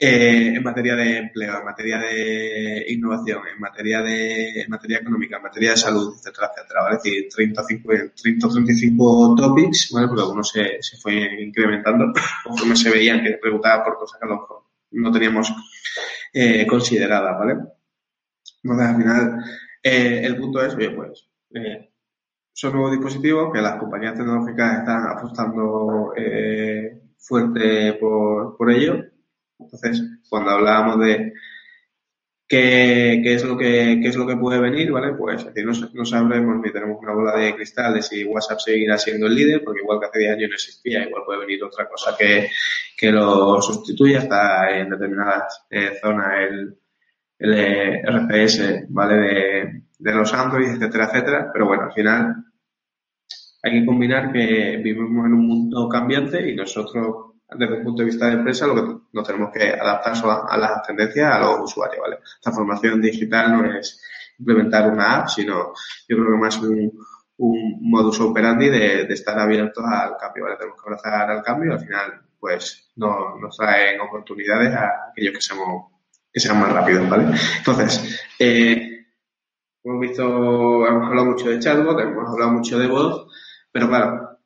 eh, 0.00 0.54
en 0.54 0.62
materia 0.62 0.94
de 0.94 1.16
empleo, 1.18 1.58
en 1.58 1.64
materia 1.64 1.98
de 1.98 2.84
innovación, 2.88 3.42
en 3.52 3.58
materia 3.58 4.00
de 4.00 4.64
materia 4.68 4.98
económica, 4.98 5.38
en 5.38 5.42
materia 5.42 5.72
de 5.72 5.76
salud, 5.76 6.14
etcétera, 6.16 6.52
etcétera, 6.54 6.82
¿vale? 6.82 6.96
Es 6.96 7.02
decir, 7.02 7.28
30, 7.34 7.64
50, 7.64 8.14
30 8.14 8.48
35 8.48 9.34
topics, 9.36 9.90
¿vale? 9.92 10.06
Porque 10.06 10.22
algunos 10.22 10.50
se, 10.50 10.80
se 10.82 10.96
fue 10.98 11.42
incrementando 11.42 12.12
conforme 12.44 12.76
se 12.76 12.90
veían 12.90 13.24
que 13.24 13.38
preguntaban 13.42 13.84
por 13.84 13.98
cosas 13.98 14.20
que 14.20 14.28
a 14.28 14.38
no 14.90 15.12
teníamos 15.12 15.52
eh, 16.32 16.64
consideradas, 16.66 17.36
¿vale? 17.36 17.56
Entonces, 18.62 18.88
al 18.88 18.96
final, 18.96 19.44
eh, 19.82 20.20
el 20.22 20.36
punto 20.36 20.64
es, 20.64 20.74
oye, 20.76 20.90
pues, 20.90 21.28
eh, 21.54 21.90
son 22.52 22.72
nuevos 22.72 22.92
dispositivos 22.92 23.52
que 23.52 23.60
las 23.60 23.76
compañías 23.80 24.14
tecnológicas 24.14 24.78
están 24.78 25.08
apostando 25.08 26.12
fuerte 27.18 27.94
por, 27.94 28.56
por 28.56 28.70
ello. 28.70 29.04
Entonces, 29.58 30.02
cuando 30.28 30.50
hablábamos 30.50 31.00
de 31.00 31.34
qué, 32.46 33.20
qué 33.22 33.34
es 33.34 33.44
lo 33.44 33.56
que 33.56 33.98
qué 34.00 34.08
es 34.08 34.16
lo 34.16 34.26
que 34.26 34.36
puede 34.36 34.60
venir, 34.60 34.90
¿vale? 34.92 35.14
Pues 35.14 35.44
decir, 35.44 35.66
no, 35.66 35.72
no, 35.92 36.04
sabremos 36.04 36.56
ni 36.62 36.72
tenemos 36.72 36.98
una 37.02 37.12
bola 37.12 37.36
de 37.36 37.54
cristal 37.54 37.94
de 37.94 38.02
si 38.02 38.24
WhatsApp 38.24 38.60
seguirá 38.60 38.96
siendo 38.98 39.26
el 39.26 39.34
líder, 39.34 39.62
porque 39.64 39.80
igual 39.82 40.00
que 40.00 40.06
hace 40.06 40.18
10 40.20 40.32
años 40.32 40.48
no 40.50 40.54
existía, 40.54 41.04
igual 41.04 41.24
puede 41.26 41.40
venir 41.40 41.62
otra 41.64 41.88
cosa 41.88 42.16
que, 42.16 42.48
que 42.96 43.12
lo 43.12 43.60
sustituya, 43.60 44.20
está 44.20 44.70
en 44.78 44.90
determinadas 44.90 45.66
zonas 46.00 46.32
el 46.48 46.78
el 47.38 47.54
RCS, 48.04 48.86
¿vale? 48.88 49.14
De, 49.16 49.82
de 49.98 50.12
los 50.12 50.32
Android, 50.34 50.68
etcétera, 50.68 51.06
etcétera. 51.06 51.50
Pero 51.52 51.66
bueno, 51.66 51.84
al 51.84 51.92
final 51.92 52.44
hay 53.62 53.80
que 53.80 53.86
combinar 53.86 54.32
que 54.32 54.80
vivimos 54.82 55.26
en 55.26 55.34
un 55.34 55.46
mundo 55.46 55.88
cambiante 55.88 56.50
y 56.50 56.54
nosotros, 56.54 57.34
desde 57.50 57.76
el 57.76 57.82
punto 57.82 58.02
de 58.02 58.06
vista 58.06 58.26
de 58.26 58.34
empresa, 58.34 58.66
lo 58.66 58.74
que 58.74 58.94
nos 59.12 59.26
tenemos 59.26 59.50
que 59.52 59.70
adaptar 59.70 60.14
a, 60.24 60.46
a 60.48 60.56
las 60.56 60.82
tendencias 60.82 61.32
a 61.32 61.40
los 61.40 61.60
usuarios, 61.60 62.00
¿vale? 62.00 62.18
Formación 62.42 63.00
digital 63.00 63.52
no 63.52 63.78
es, 63.78 64.00
implementar 64.38 64.90
una 64.90 65.16
app, 65.16 65.28
sino 65.28 65.72
yo 66.08 66.16
creo 66.16 66.32
que 66.32 66.38
más 66.38 66.58
un, 66.58 66.92
un 67.38 67.78
modus 67.80 68.20
operandi 68.20 68.68
de, 68.68 69.02
estar 69.12 69.38
abiertos 69.38 69.84
al 69.84 70.16
cambio. 70.16 70.46
Tenemos 70.58 70.80
que 70.80 70.88
abrazar 70.88 71.30
al 71.30 71.42
cambio 71.42 71.70
y 71.70 71.74
al 71.74 71.80
final, 71.80 72.22
pues, 72.38 72.90
no, 72.96 73.36
nos 73.38 73.56
traen 73.56 74.00
oportunidades 74.00 74.74
a 74.74 75.10
aquellos 75.10 75.34
que 75.34 75.40
seamos, 75.40 75.92
que 76.32 76.40
sean 76.40 76.60
más 76.60 76.72
rápidos, 76.72 77.08
¿vale? 77.08 77.36
Entonces, 77.58 78.20
eh, 78.38 79.06
hemos 79.84 80.00
visto, 80.00 80.86
hemos 80.86 81.08
hablado 81.08 81.26
mucho 81.26 81.48
de 81.50 81.58
chatbot, 81.58 82.00
hemos 82.00 82.28
hablado 82.28 82.52
mucho 82.52 82.78
de 82.78 82.86
voz, 82.86 83.26
pero 83.72 83.88
claro, 83.88 84.38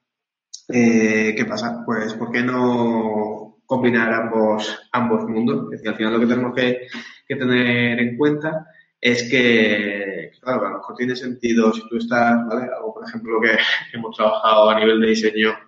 eh, 0.68 1.34
¿qué 1.36 1.44
pasa? 1.44 1.82
Pues, 1.84 2.14
¿por 2.14 2.30
qué 2.30 2.42
no 2.42 3.60
combinar 3.66 4.12
ambos, 4.12 4.78
ambos 4.92 5.24
mundos? 5.28 5.64
Es 5.72 5.82
decir, 5.82 5.88
al 5.88 5.96
final 5.96 6.12
lo 6.14 6.20
que 6.20 6.26
tenemos 6.26 6.54
que, 6.54 6.88
tener 7.28 7.98
en 7.98 8.16
cuenta 8.18 8.66
es 9.00 9.28
que, 9.30 10.32
claro, 10.40 10.66
a 10.66 10.70
lo 10.70 10.76
mejor 10.78 10.96
tiene 10.96 11.16
sentido 11.16 11.72
si 11.72 11.88
tú 11.88 11.96
estás, 11.96 12.46
¿vale? 12.46 12.68
Algo, 12.74 12.94
por 12.94 13.08
ejemplo, 13.08 13.40
que 13.40 13.56
hemos 13.96 14.14
trabajado 14.16 14.70
a 14.70 14.78
nivel 14.78 15.00
de 15.00 15.08
diseño 15.08 15.58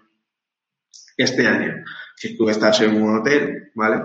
este 1.16 1.46
año. 1.46 1.84
Si 2.16 2.36
tú 2.36 2.48
estás 2.48 2.80
en 2.82 3.02
un 3.02 3.18
hotel, 3.18 3.70
¿vale? 3.74 4.02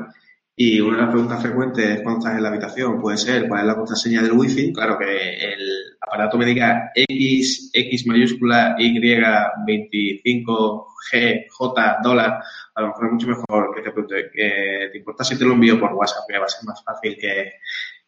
Y 0.62 0.82
una 0.82 0.98
de 0.98 1.04
las 1.04 1.12
preguntas 1.12 1.42
frecuentes 1.42 2.02
cuando 2.02 2.20
estás 2.20 2.36
en 2.36 2.44
la 2.44 2.50
habitación 2.50 3.00
puede 3.00 3.16
ser 3.16 3.48
cuál 3.48 3.62
es 3.62 3.68
la 3.68 3.76
contraseña 3.76 4.22
del 4.22 4.34
wifi. 4.34 4.74
Claro 4.74 4.98
que 4.98 5.54
el 5.54 5.98
aparato 6.02 6.38
me 6.38 6.46
diga 6.46 6.92
X, 6.94 7.70
X 7.72 8.06
mayúscula, 8.06 8.76
Y, 8.78 9.00
25, 9.00 10.88
G, 11.14 11.46
J, 11.50 11.98
dólar. 12.04 12.44
A 12.76 12.82
lo 12.82 12.88
mejor 12.88 13.06
es 13.06 13.12
mucho 13.14 13.28
mejor 13.28 13.74
que 13.74 13.82
te 13.84 13.92
pregunte, 13.92 14.30
que 14.34 14.90
te 14.92 14.98
importa 14.98 15.24
si 15.24 15.40
te 15.40 15.46
lo 15.46 15.54
envío 15.54 15.80
por 15.80 15.94
WhatsApp, 15.94 16.26
que 16.28 16.38
va 16.38 16.44
a 16.44 16.50
ser 16.50 16.66
más 16.66 16.84
fácil 16.84 17.18
que, 17.18 17.54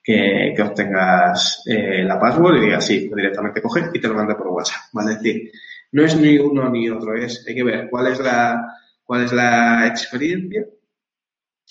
que, 0.03 0.61
obtengas 0.61 1.63
eh, 1.67 2.03
la 2.03 2.19
password 2.19 2.57
y 2.57 2.65
digas 2.65 2.85
sí, 2.85 3.07
pues 3.07 3.15
directamente 3.15 3.61
coge 3.61 3.91
y 3.93 4.01
te 4.01 4.09
lo 4.09 4.15
mande 4.15 4.35
por 4.35 4.49
WhatsApp. 4.49 4.91
¿vale? 4.91 5.13
Es 5.13 5.21
decir, 5.21 5.51
no 5.93 6.03
es 6.03 6.17
ni 6.17 6.37
uno 6.37 6.69
ni 6.69 6.89
otro, 6.89 7.15
es, 7.15 7.45
hay 7.47 7.55
que 7.55 7.63
ver 7.63 7.87
cuál 7.89 8.07
es 8.07 8.19
la, 8.19 8.75
cuál 9.05 9.23
es 9.23 9.31
la 9.31 9.87
experiencia, 9.87 10.65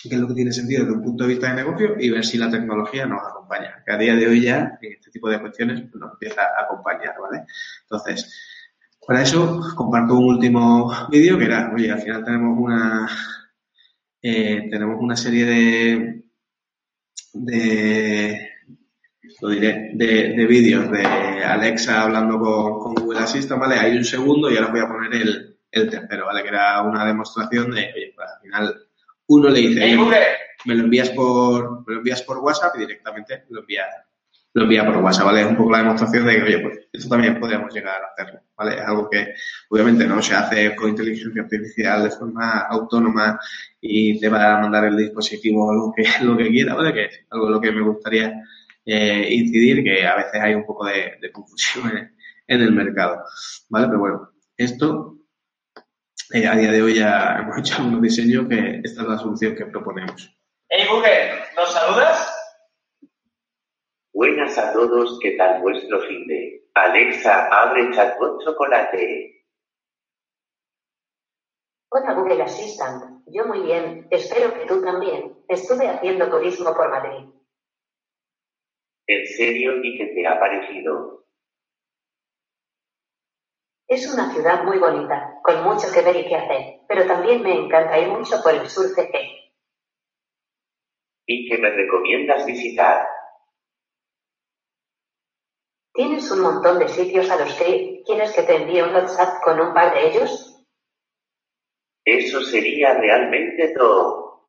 qué 0.09 0.15
es 0.15 0.21
lo 0.21 0.29
que 0.29 0.35
tiene 0.35 0.53
sentido 0.53 0.85
desde 0.85 0.97
un 0.97 1.03
punto 1.03 1.25
de 1.25 1.31
vista 1.31 1.49
de 1.49 1.63
negocio 1.63 1.97
y 1.99 2.11
ver 2.11 2.25
si 2.25 2.39
la 2.39 2.51
tecnología 2.51 3.07
nos 3.07 3.21
acompaña. 3.27 3.83
Que 3.85 3.93
a 3.93 3.99
día 3.99 4.15
de 4.17 4.27
hoy 4.27 4.43
ya, 4.43 4.79
este 4.81 5.11
tipo 5.11 5.29
de 5.29 5.41
cuestiones, 5.41 5.95
nos 5.95 6.13
empieza 6.13 6.43
a 6.43 6.65
acompañar, 6.65 7.15
¿vale? 7.21 7.45
Entonces, 7.83 8.35
para 9.07 9.23
eso 9.23 9.61
comparto 9.77 10.15
un 10.15 10.27
último 10.27 10.93
vídeo 11.11 11.37
que 11.37 11.45
era, 11.45 11.73
oye, 11.75 11.91
al 11.91 12.01
final 12.01 12.25
tenemos 12.25 12.59
una, 12.59 13.09
eh, 14.23 14.69
tenemos 14.71 14.97
una 15.01 15.17
serie 15.17 15.45
de, 15.45 16.25
de, 17.35 18.51
lo 19.41 19.49
diré, 19.51 19.91
de, 19.95 20.35
de 20.35 20.47
vídeos 20.47 20.91
de 20.91 21.05
Alexa 21.05 22.03
hablando 22.03 22.39
con, 22.39 22.79
con, 22.79 22.95
Google 22.95 23.21
Assistant, 23.21 23.61
¿vale? 23.61 23.77
Hay 23.77 23.97
un 23.97 24.05
segundo 24.05 24.51
y 24.51 24.57
ahora 24.57 24.71
voy 24.71 24.81
a 24.81 24.89
poner 24.89 25.15
el, 25.15 25.59
el 25.71 25.91
tercero, 25.91 26.27
¿vale? 26.27 26.43
Que 26.43 26.49
era 26.49 26.83
una 26.83 27.05
demostración 27.05 27.71
de, 27.73 27.93
oye, 27.95 28.13
pues 28.15 28.29
al 28.29 28.41
final 28.41 28.90
uno 29.31 29.49
le 29.49 29.61
dice, 29.61 29.97
me 30.65 30.75
lo 30.75 30.85
envías 30.85 31.11
por, 31.11 31.87
me 31.87 31.95
lo 31.95 31.99
envías 32.01 32.23
por 32.23 32.39
WhatsApp 32.39 32.75
y 32.77 32.81
directamente 32.81 33.45
lo 33.51 33.61
envía, 33.61 33.85
lo 34.55 34.63
envía 34.65 34.85
por 34.85 34.97
WhatsApp, 34.97 35.27
¿vale? 35.27 35.43
Es 35.43 35.47
un 35.47 35.57
poco 35.57 35.71
la 35.71 35.79
demostración 35.79 36.27
de 36.27 36.35
que, 36.35 36.43
oye, 36.43 36.59
pues 36.59 36.79
esto 36.93 37.09
también 37.09 37.39
podríamos 37.39 37.73
llegar 37.73 38.03
a 38.03 38.07
hacerlo, 38.07 38.41
¿vale? 38.57 38.75
Es 38.75 38.83
algo 38.83 39.09
que 39.09 39.35
obviamente 39.69 40.05
no 40.07 40.21
se 40.21 40.35
hace 40.35 40.75
con 40.75 40.91
inteligencia 40.91 41.43
artificial 41.43 42.03
de 42.03 42.11
forma 42.11 42.59
autónoma 42.63 43.39
y 43.81 44.19
te 44.19 44.29
va 44.29 44.57
a 44.57 44.61
mandar 44.61 44.87
el 44.87 44.97
dispositivo 44.97 45.73
lo 45.73 45.93
que, 45.95 46.03
lo 46.25 46.37
que 46.37 46.49
quiera, 46.49 46.75
¿vale? 46.75 46.93
Que 46.93 47.05
es 47.05 47.21
algo 47.31 47.51
lo 47.51 47.61
que 47.61 47.71
me 47.71 47.83
gustaría 47.83 48.35
eh, 48.85 49.29
incidir, 49.31 49.85
que 49.85 50.05
a 50.05 50.17
veces 50.17 50.41
hay 50.41 50.55
un 50.55 50.67
poco 50.67 50.87
de, 50.87 51.19
de 51.21 51.31
confusión 51.31 51.89
en, 51.97 52.17
en, 52.49 52.63
el 52.63 52.73
mercado, 52.73 53.23
¿vale? 53.69 53.87
Pero 53.87 54.01
bueno, 54.01 54.31
esto 54.57 55.20
eh, 56.33 56.47
a 56.47 56.55
día 56.55 56.73
de 56.73 56.83
hoy 56.83 56.95
ya 56.95 57.39
hemos 57.41 57.59
hecho 57.59 57.77
algunos 57.77 58.03
diseños 58.03 58.49
que 58.49 58.81
esta 58.85 59.03
es 59.03 59.09
la 59.09 59.19
solución 59.19 59.55
que 59.55 59.67
proponemos. 59.67 60.37
Hey 60.69 60.87
Google, 60.91 61.43
¿nos 61.57 61.73
saludas? 61.73 62.37
Buenas 64.13 64.57
a 64.59 64.73
todos, 64.73 65.19
¿qué 65.21 65.33
tal 65.33 65.61
vuestro 65.63 66.01
fin 66.03 66.27
de? 66.27 66.69
Alexa, 66.75 67.49
abre 67.49 67.91
chatbot 67.93 68.45
chocolate. 68.45 69.47
Hola 71.93 72.15
Google 72.15 72.43
Assistant, 72.43 73.25
yo 73.27 73.47
muy 73.47 73.63
bien, 73.63 74.07
espero 74.11 74.55
que 74.55 74.67
tú 74.67 74.83
también. 74.83 75.37
Estuve 75.49 75.89
haciendo 75.89 76.31
turismo 76.31 76.75
por 76.75 76.89
Madrid. 76.91 77.27
¿En 79.09 79.27
serio 79.27 79.83
y 79.83 79.99
qué 79.99 80.07
te 80.15 80.27
ha 80.27 80.39
parecido? 80.39 81.27
Es 83.91 84.07
una 84.07 84.33
ciudad 84.33 84.63
muy 84.63 84.79
bonita, 84.79 85.41
con 85.43 85.65
mucho 85.65 85.89
que 85.93 86.03
ver 86.03 86.15
y 86.15 86.29
que 86.29 86.37
hacer, 86.37 86.83
pero 86.87 87.09
también 87.09 87.43
me 87.43 87.53
encanta 87.53 87.99
ir 87.99 88.07
mucho 88.07 88.41
por 88.41 88.55
el 88.55 88.69
sur 88.69 88.87
CG. 88.87 89.13
¿Y 91.27 91.49
qué 91.49 91.59
me 91.59 91.71
recomiendas 91.71 92.47
visitar? 92.47 93.05
¿Tienes 95.93 96.31
un 96.31 96.41
montón 96.41 96.79
de 96.79 96.87
sitios 96.87 97.29
a 97.33 97.37
los 97.37 97.53
que 97.55 98.05
quieres 98.07 98.33
que 98.33 98.45
te 98.45 98.63
envíe 98.63 98.81
un 98.81 98.95
WhatsApp 98.95 99.43
con 99.43 99.59
un 99.59 99.75
par 99.75 99.93
de 99.93 100.07
ellos? 100.07 100.65
Eso 102.05 102.43
sería 102.43 102.95
realmente 102.95 103.75
todo. 103.77 104.47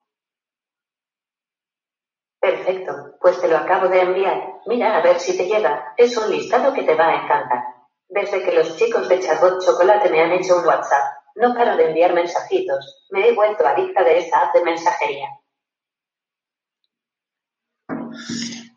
Perfecto, 2.39 3.17
pues 3.19 3.41
te 3.41 3.47
lo 3.47 3.57
acabo 3.57 3.89
de 3.89 4.01
enviar. 4.01 4.61
Mira 4.67 4.97
a 4.97 5.01
ver 5.01 5.19
si 5.19 5.35
te 5.35 5.47
llega. 5.47 5.95
Es 5.97 6.15
un 6.15 6.29
listado 6.29 6.75
que 6.75 6.83
te 6.83 6.93
va 6.93 7.07
a 7.07 7.23
encantar. 7.23 7.80
Desde 8.11 8.43
que 8.43 8.51
los 8.51 8.75
chicos 8.75 9.07
de 9.07 9.21
Chatbot 9.21 9.63
Chocolate 9.63 10.09
me 10.09 10.19
han 10.19 10.33
hecho 10.33 10.57
un 10.57 10.65
WhatsApp, 10.65 11.01
no 11.35 11.53
paro 11.53 11.77
de 11.77 11.87
enviar 11.87 12.13
mensajitos. 12.13 13.07
Me 13.09 13.29
he 13.29 13.33
vuelto 13.33 13.65
adicta 13.65 14.03
de 14.03 14.17
esa 14.17 14.41
app 14.41 14.53
de 14.53 14.63
mensajería. 14.65 15.27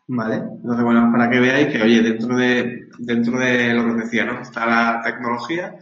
Vale, 0.07 0.35
entonces 0.35 0.85
bueno, 0.85 1.09
para 1.11 1.29
que 1.29 1.39
veáis 1.41 1.67
que, 1.67 1.81
oye, 1.81 2.01
dentro 2.01 2.37
de, 2.37 2.87
dentro 2.99 3.37
de 3.37 3.73
lo 3.73 3.83
que 3.83 3.91
os 3.91 3.97
decía, 3.97 4.23
¿no? 4.23 4.39
Está 4.39 4.65
la 4.65 5.01
tecnología, 5.03 5.79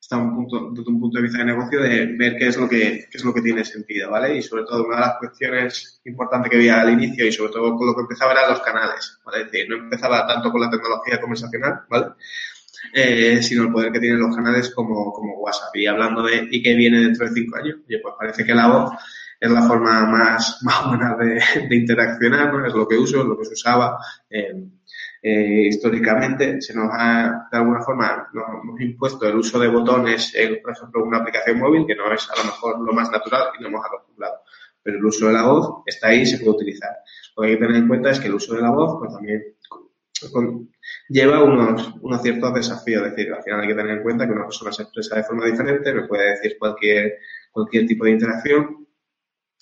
está 0.00 0.16
un 0.16 0.34
punto, 0.34 0.70
desde 0.72 0.90
un 0.90 0.98
punto 0.98 1.18
de 1.18 1.22
vista 1.22 1.38
de 1.38 1.44
negocio 1.44 1.80
de 1.80 2.06
ver 2.18 2.36
qué 2.36 2.48
es 2.48 2.56
lo 2.56 2.68
que, 2.68 3.06
qué 3.08 3.18
es 3.18 3.24
lo 3.24 3.32
que 3.32 3.42
tiene 3.42 3.64
sentido, 3.64 4.10
¿vale? 4.10 4.34
Y 4.36 4.42
sobre 4.42 4.64
todo 4.64 4.84
una 4.84 4.96
de 4.96 5.02
las 5.02 5.18
cuestiones 5.18 6.00
importantes 6.06 6.50
que 6.50 6.56
había 6.56 6.80
al 6.80 6.90
inicio 6.90 7.24
y 7.24 7.30
sobre 7.30 7.52
todo 7.52 7.76
con 7.76 7.86
lo 7.86 7.94
que 7.94 8.00
empezaba 8.00 8.32
eran 8.32 8.50
los 8.50 8.62
canales, 8.62 9.20
¿vale? 9.24 9.42
Es 9.42 9.52
decir, 9.52 9.68
no 9.70 9.76
empezaba 9.76 10.26
tanto 10.26 10.50
con 10.50 10.60
la 10.60 10.70
tecnología 10.70 11.20
conversacional, 11.20 11.82
¿vale? 11.88 12.06
Eh, 12.92 13.42
sino 13.42 13.64
el 13.64 13.72
poder 13.72 13.92
que 13.92 14.00
tienen 14.00 14.20
los 14.20 14.34
canales 14.34 14.72
como, 14.74 15.12
como 15.12 15.38
WhatsApp. 15.38 15.74
Y 15.74 15.86
hablando 15.86 16.22
de 16.22 16.48
y 16.50 16.62
qué 16.62 16.74
viene 16.74 17.00
dentro 17.00 17.26
de 17.26 17.32
cinco 17.32 17.56
años, 17.56 17.76
pues 17.86 18.14
parece 18.18 18.44
que 18.44 18.54
la 18.54 18.68
voz 18.68 18.92
es 19.38 19.50
la 19.50 19.62
forma 19.62 20.06
más, 20.06 20.58
más 20.62 20.86
buena 20.86 21.16
de, 21.16 21.68
de 21.68 21.76
interaccionar, 21.76 22.52
¿no? 22.52 22.66
Es 22.66 22.74
lo 22.74 22.86
que 22.88 22.96
uso, 22.96 23.20
es 23.20 23.26
lo 23.26 23.38
que 23.38 23.44
se 23.44 23.54
usaba 23.54 23.98
eh, 24.30 24.54
eh, 25.22 25.66
históricamente. 25.68 26.60
Se 26.60 26.74
nos 26.74 26.88
ha, 26.92 27.48
de 27.50 27.58
alguna 27.58 27.82
forma, 27.82 28.28
nos 28.32 28.44
hemos 28.62 28.80
impuesto 28.80 29.26
el 29.26 29.36
uso 29.36 29.58
de 29.58 29.68
botones 29.68 30.34
por 30.62 30.72
ejemplo, 30.72 31.04
una 31.04 31.18
aplicación 31.18 31.58
móvil, 31.58 31.86
que 31.86 31.96
no 31.96 32.12
es 32.12 32.28
a 32.30 32.36
lo 32.36 32.44
mejor 32.44 32.80
lo 32.80 32.92
más 32.92 33.10
natural 33.10 33.48
y 33.58 33.62
no 33.62 33.68
hemos 33.68 33.84
acostumbrado. 33.84 34.36
Pero 34.82 34.98
el 34.98 35.04
uso 35.04 35.26
de 35.26 35.32
la 35.32 35.42
voz 35.42 35.82
está 35.84 36.08
ahí 36.08 36.20
y 36.20 36.26
se 36.26 36.38
puede 36.38 36.50
utilizar. 36.50 36.90
Lo 37.36 37.42
que 37.42 37.48
hay 37.48 37.54
que 37.56 37.60
tener 37.60 37.76
en 37.76 37.88
cuenta 37.88 38.10
es 38.10 38.20
que 38.20 38.28
el 38.28 38.34
uso 38.34 38.54
de 38.54 38.62
la 38.62 38.70
voz, 38.70 38.98
pues 39.00 39.12
también 39.12 39.42
lleva 41.08 41.42
unos, 41.42 41.94
unos 42.00 42.22
ciertos 42.22 42.54
desafíos. 42.54 43.06
Es 43.06 43.16
decir, 43.16 43.32
al 43.32 43.42
final 43.42 43.60
hay 43.60 43.68
que 43.68 43.74
tener 43.74 43.96
en 43.96 44.02
cuenta 44.02 44.26
que 44.26 44.32
una 44.32 44.44
persona 44.44 44.72
se 44.72 44.82
expresa 44.82 45.16
de 45.16 45.24
forma 45.24 45.46
diferente, 45.46 45.92
me 45.92 46.06
puede 46.06 46.30
decir 46.30 46.56
cualquier, 46.58 47.18
cualquier 47.50 47.86
tipo 47.86 48.04
de 48.04 48.12
interacción. 48.12 48.86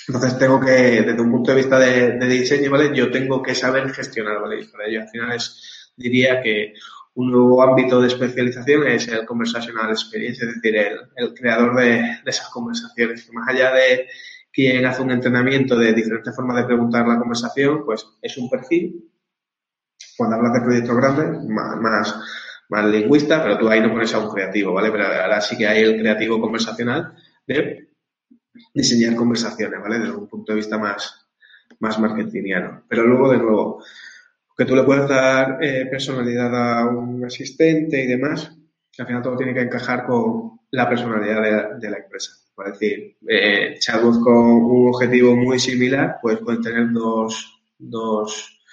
Entonces 0.07 0.39
tengo 0.39 0.61
que, 0.61 0.71
desde 0.71 1.21
un 1.21 1.31
punto 1.31 1.51
de 1.51 1.57
vista 1.57 1.79
de, 1.79 2.19
diseño, 2.27 2.71
¿vale? 2.71 2.95
Yo 2.95 3.11
tengo 3.11 3.43
que 3.43 3.55
saber 3.55 3.89
gestionar, 3.91 4.41
¿vale? 4.41 4.61
Y 4.61 4.67
para 4.67 4.87
ello 4.87 5.01
al 5.03 5.09
final 5.09 5.33
es, 5.33 5.93
diría 5.97 6.43
que 6.43 6.75
un 7.15 7.31
nuevo 7.31 7.63
ámbito 7.63 8.01
de 8.01 8.09
especialización 8.09 8.87
es 8.89 9.07
el 9.09 9.25
conversational 9.25 9.91
experience, 9.91 10.45
es 10.45 10.55
decir, 10.55 10.77
el, 10.77 10.99
el 11.17 11.33
creador 11.33 11.77
de, 11.77 11.85
de, 11.85 12.21
esas 12.27 12.49
conversaciones. 12.51 13.33
Más 13.33 13.49
allá 13.49 13.73
de 13.73 14.09
quien 14.53 14.85
hace 14.85 15.03
un 15.03 15.13
entrenamiento 15.13 15.77
de 15.77 15.93
diferentes 15.93 16.35
formas 16.35 16.57
de 16.57 16.65
preguntar 16.65 17.07
la 17.07 17.19
conversación, 17.19 17.85
pues 17.85 18.07
es 18.21 18.37
un 18.37 18.51
perfil 18.51 19.14
cuando 20.17 20.37
hablas 20.37 20.55
de 20.55 20.61
proyectos 20.61 20.97
grandes, 20.97 21.45
más, 21.49 22.15
más, 22.69 22.87
lingüista, 22.87 23.43
pero 23.43 23.59
tú 23.59 23.69
ahí 23.69 23.81
no 23.81 23.93
pones 23.93 24.13
a 24.15 24.19
un 24.19 24.33
creativo, 24.33 24.73
¿vale? 24.73 24.91
Pero 24.91 25.07
ahora 25.07 25.41
sí 25.41 25.57
que 25.57 25.67
hay 25.67 25.83
el 25.83 25.99
creativo 25.99 26.41
conversacional 26.41 27.15
de 27.47 27.89
diseñar 28.73 29.15
conversaciones, 29.15 29.81
¿vale? 29.81 29.99
Desde 29.99 30.15
un 30.15 30.29
punto 30.29 30.53
de 30.53 30.57
vista 30.57 30.79
más, 30.79 31.27
más 31.81 31.99
marketingiano. 31.99 32.85
Pero 32.89 33.07
luego, 33.07 33.31
de 33.31 33.39
nuevo, 33.39 33.85
que 34.57 34.65
tú 34.65 34.75
le 34.75 34.85
puedes 34.85 35.09
dar 35.09 35.59
eh, 35.63 35.87
personalidad 35.91 36.55
a 36.55 36.87
un 36.87 37.25
asistente 37.25 38.03
y 38.03 38.07
demás, 38.07 38.53
al 38.99 39.07
final 39.07 39.23
todo 39.23 39.37
tiene 39.37 39.55
que 39.55 39.63
encajar 39.63 40.07
con 40.07 40.61
la 40.71 40.89
personalidad 40.89 41.77
de 41.79 41.91
la, 41.91 41.99
empresa. 41.99 42.33
Es 42.67 42.73
decir, 42.73 43.17
eh, 43.29 43.77
chatbots 43.79 44.19
con 44.19 44.37
un 44.37 44.89
objetivo 44.89 45.37
muy 45.37 45.59
similar, 45.59 46.19
pues 46.23 46.39
pueden 46.39 46.63
tener 46.63 46.93
dos, 46.93 47.63
dos 47.79 48.64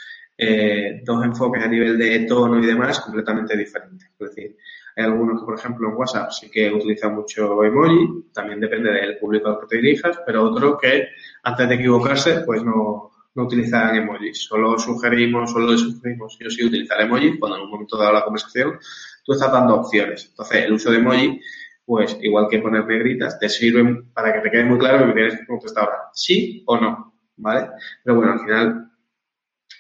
eh, 0.44 1.02
dos 1.06 1.24
enfoques 1.24 1.64
a 1.64 1.68
nivel 1.68 2.00
de 2.00 2.22
tono 2.22 2.58
y 2.58 2.66
demás 2.66 3.00
completamente 3.00 3.56
diferentes. 3.56 4.10
Es 4.20 4.30
decir, 4.30 4.58
hay 4.96 5.04
algunos 5.04 5.40
que, 5.40 5.46
por 5.46 5.54
ejemplo, 5.54 5.88
en 5.88 5.96
WhatsApp 5.96 6.32
sí 6.32 6.50
que 6.50 6.74
utilizan 6.74 7.14
mucho 7.14 7.64
emoji, 7.64 8.26
también 8.34 8.60
depende 8.60 8.92
del 8.92 9.20
público 9.20 9.50
al 9.50 9.60
que 9.60 9.68
te 9.68 9.76
dirijas, 9.78 10.20
pero 10.26 10.46
otros 10.46 10.80
que 10.82 11.10
antes 11.44 11.70
de 11.70 11.76
equivocarse, 11.76 12.40
pues 12.40 12.64
no, 12.64 13.12
no 13.36 13.44
utilizan 13.44 13.96
emojis. 13.96 14.46
Solo 14.46 14.80
sugerimos, 14.80 15.52
solo 15.52 15.78
sugerimos 15.78 16.36
yo 16.40 16.50
sí 16.50 16.66
utilizar 16.66 17.00
emojis 17.02 17.38
cuando 17.40 17.58
en 17.58 17.64
un 17.66 17.70
momento 17.70 17.96
dado 17.96 18.14
la 18.14 18.24
conversación 18.24 18.80
tú 19.24 19.34
estás 19.34 19.52
dando 19.52 19.76
opciones. 19.76 20.26
Entonces, 20.32 20.66
el 20.66 20.74
uso 20.74 20.90
de 20.90 20.98
emoji, 20.98 21.40
pues 21.86 22.18
igual 22.20 22.48
que 22.50 22.58
poner 22.58 22.88
negritas, 22.88 23.38
te 23.38 23.48
sirven 23.48 24.12
para 24.12 24.34
que 24.34 24.40
te 24.40 24.50
quede 24.50 24.66
muy 24.66 24.80
claro 24.80 25.06
que 25.06 25.14
tienes 25.14 25.40
que 25.40 25.46
contestar 25.46 25.84
ahora 25.84 26.00
sí 26.16 26.64
o 26.66 26.78
no, 26.78 27.14
¿vale? 27.38 27.70
Pero 28.04 28.16
bueno, 28.16 28.34
al 28.34 28.40
final 28.40 28.81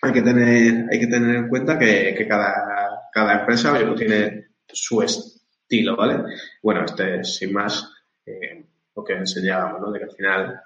hay 0.01 0.11
que 0.11 0.21
tener, 0.21 0.87
hay 0.91 0.99
que 0.99 1.07
tener 1.07 1.35
en 1.35 1.47
cuenta 1.47 1.77
que, 1.77 2.15
que 2.17 2.27
cada, 2.27 3.07
cada 3.11 3.39
empresa 3.39 3.77
tiene 3.95 4.47
su 4.67 5.01
estilo, 5.01 5.95
¿vale? 5.95 6.23
Bueno, 6.63 6.85
este 6.85 7.23
sin 7.23 7.53
más 7.53 7.87
eh, 8.25 8.65
lo 8.95 9.03
que 9.03 9.13
enseñábamos, 9.13 9.79
¿no? 9.79 9.91
De 9.91 9.99
que 9.99 10.05
al 10.05 10.11
final 10.11 10.61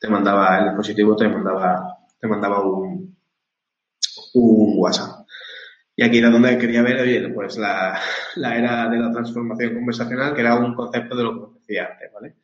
te 0.00 0.08
mandaba 0.08 0.58
el 0.58 0.64
dispositivo, 0.66 1.16
te 1.16 1.28
mandaba, 1.28 1.98
te 2.20 2.28
mandaba 2.28 2.60
un, 2.62 3.16
un 4.34 4.74
WhatsApp. 4.76 5.26
Y 5.96 6.04
aquí 6.04 6.18
era 6.18 6.30
donde 6.30 6.58
quería 6.58 6.82
ver, 6.82 7.00
oye, 7.00 7.28
pues 7.30 7.56
la, 7.56 7.98
la 8.36 8.56
era 8.56 8.88
de 8.88 8.98
la 8.98 9.10
transformación 9.10 9.74
conversacional, 9.74 10.34
que 10.34 10.42
era 10.42 10.54
un 10.54 10.74
concepto 10.74 11.16
de 11.16 11.24
lo 11.24 11.54
que 11.54 11.58
decía 11.60 11.88
antes, 11.90 12.12
¿vale? 12.12 12.34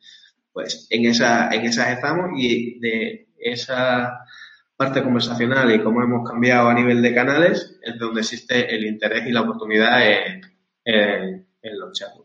Pues 0.51 0.87
en 0.89 1.05
esa, 1.05 1.49
en 1.51 1.61
esas 1.61 1.89
estamos 1.91 2.31
y 2.35 2.79
de 2.79 3.29
esa 3.37 4.25
parte 4.83 5.01
conversacional 5.01 5.73
y 5.73 5.81
cómo 5.81 6.03
hemos 6.03 6.29
cambiado 6.29 6.67
a 6.67 6.73
nivel 6.73 7.01
de 7.01 7.13
canales 7.13 7.79
es 7.81 7.97
donde 7.97 8.19
existe 8.19 8.75
el 8.75 8.85
interés 8.85 9.25
y 9.25 9.31
la 9.31 9.41
oportunidad 9.41 10.05
en, 10.05 10.41
en, 10.83 11.47
en 11.61 11.79
los 11.79 11.97
chats. 11.97 12.22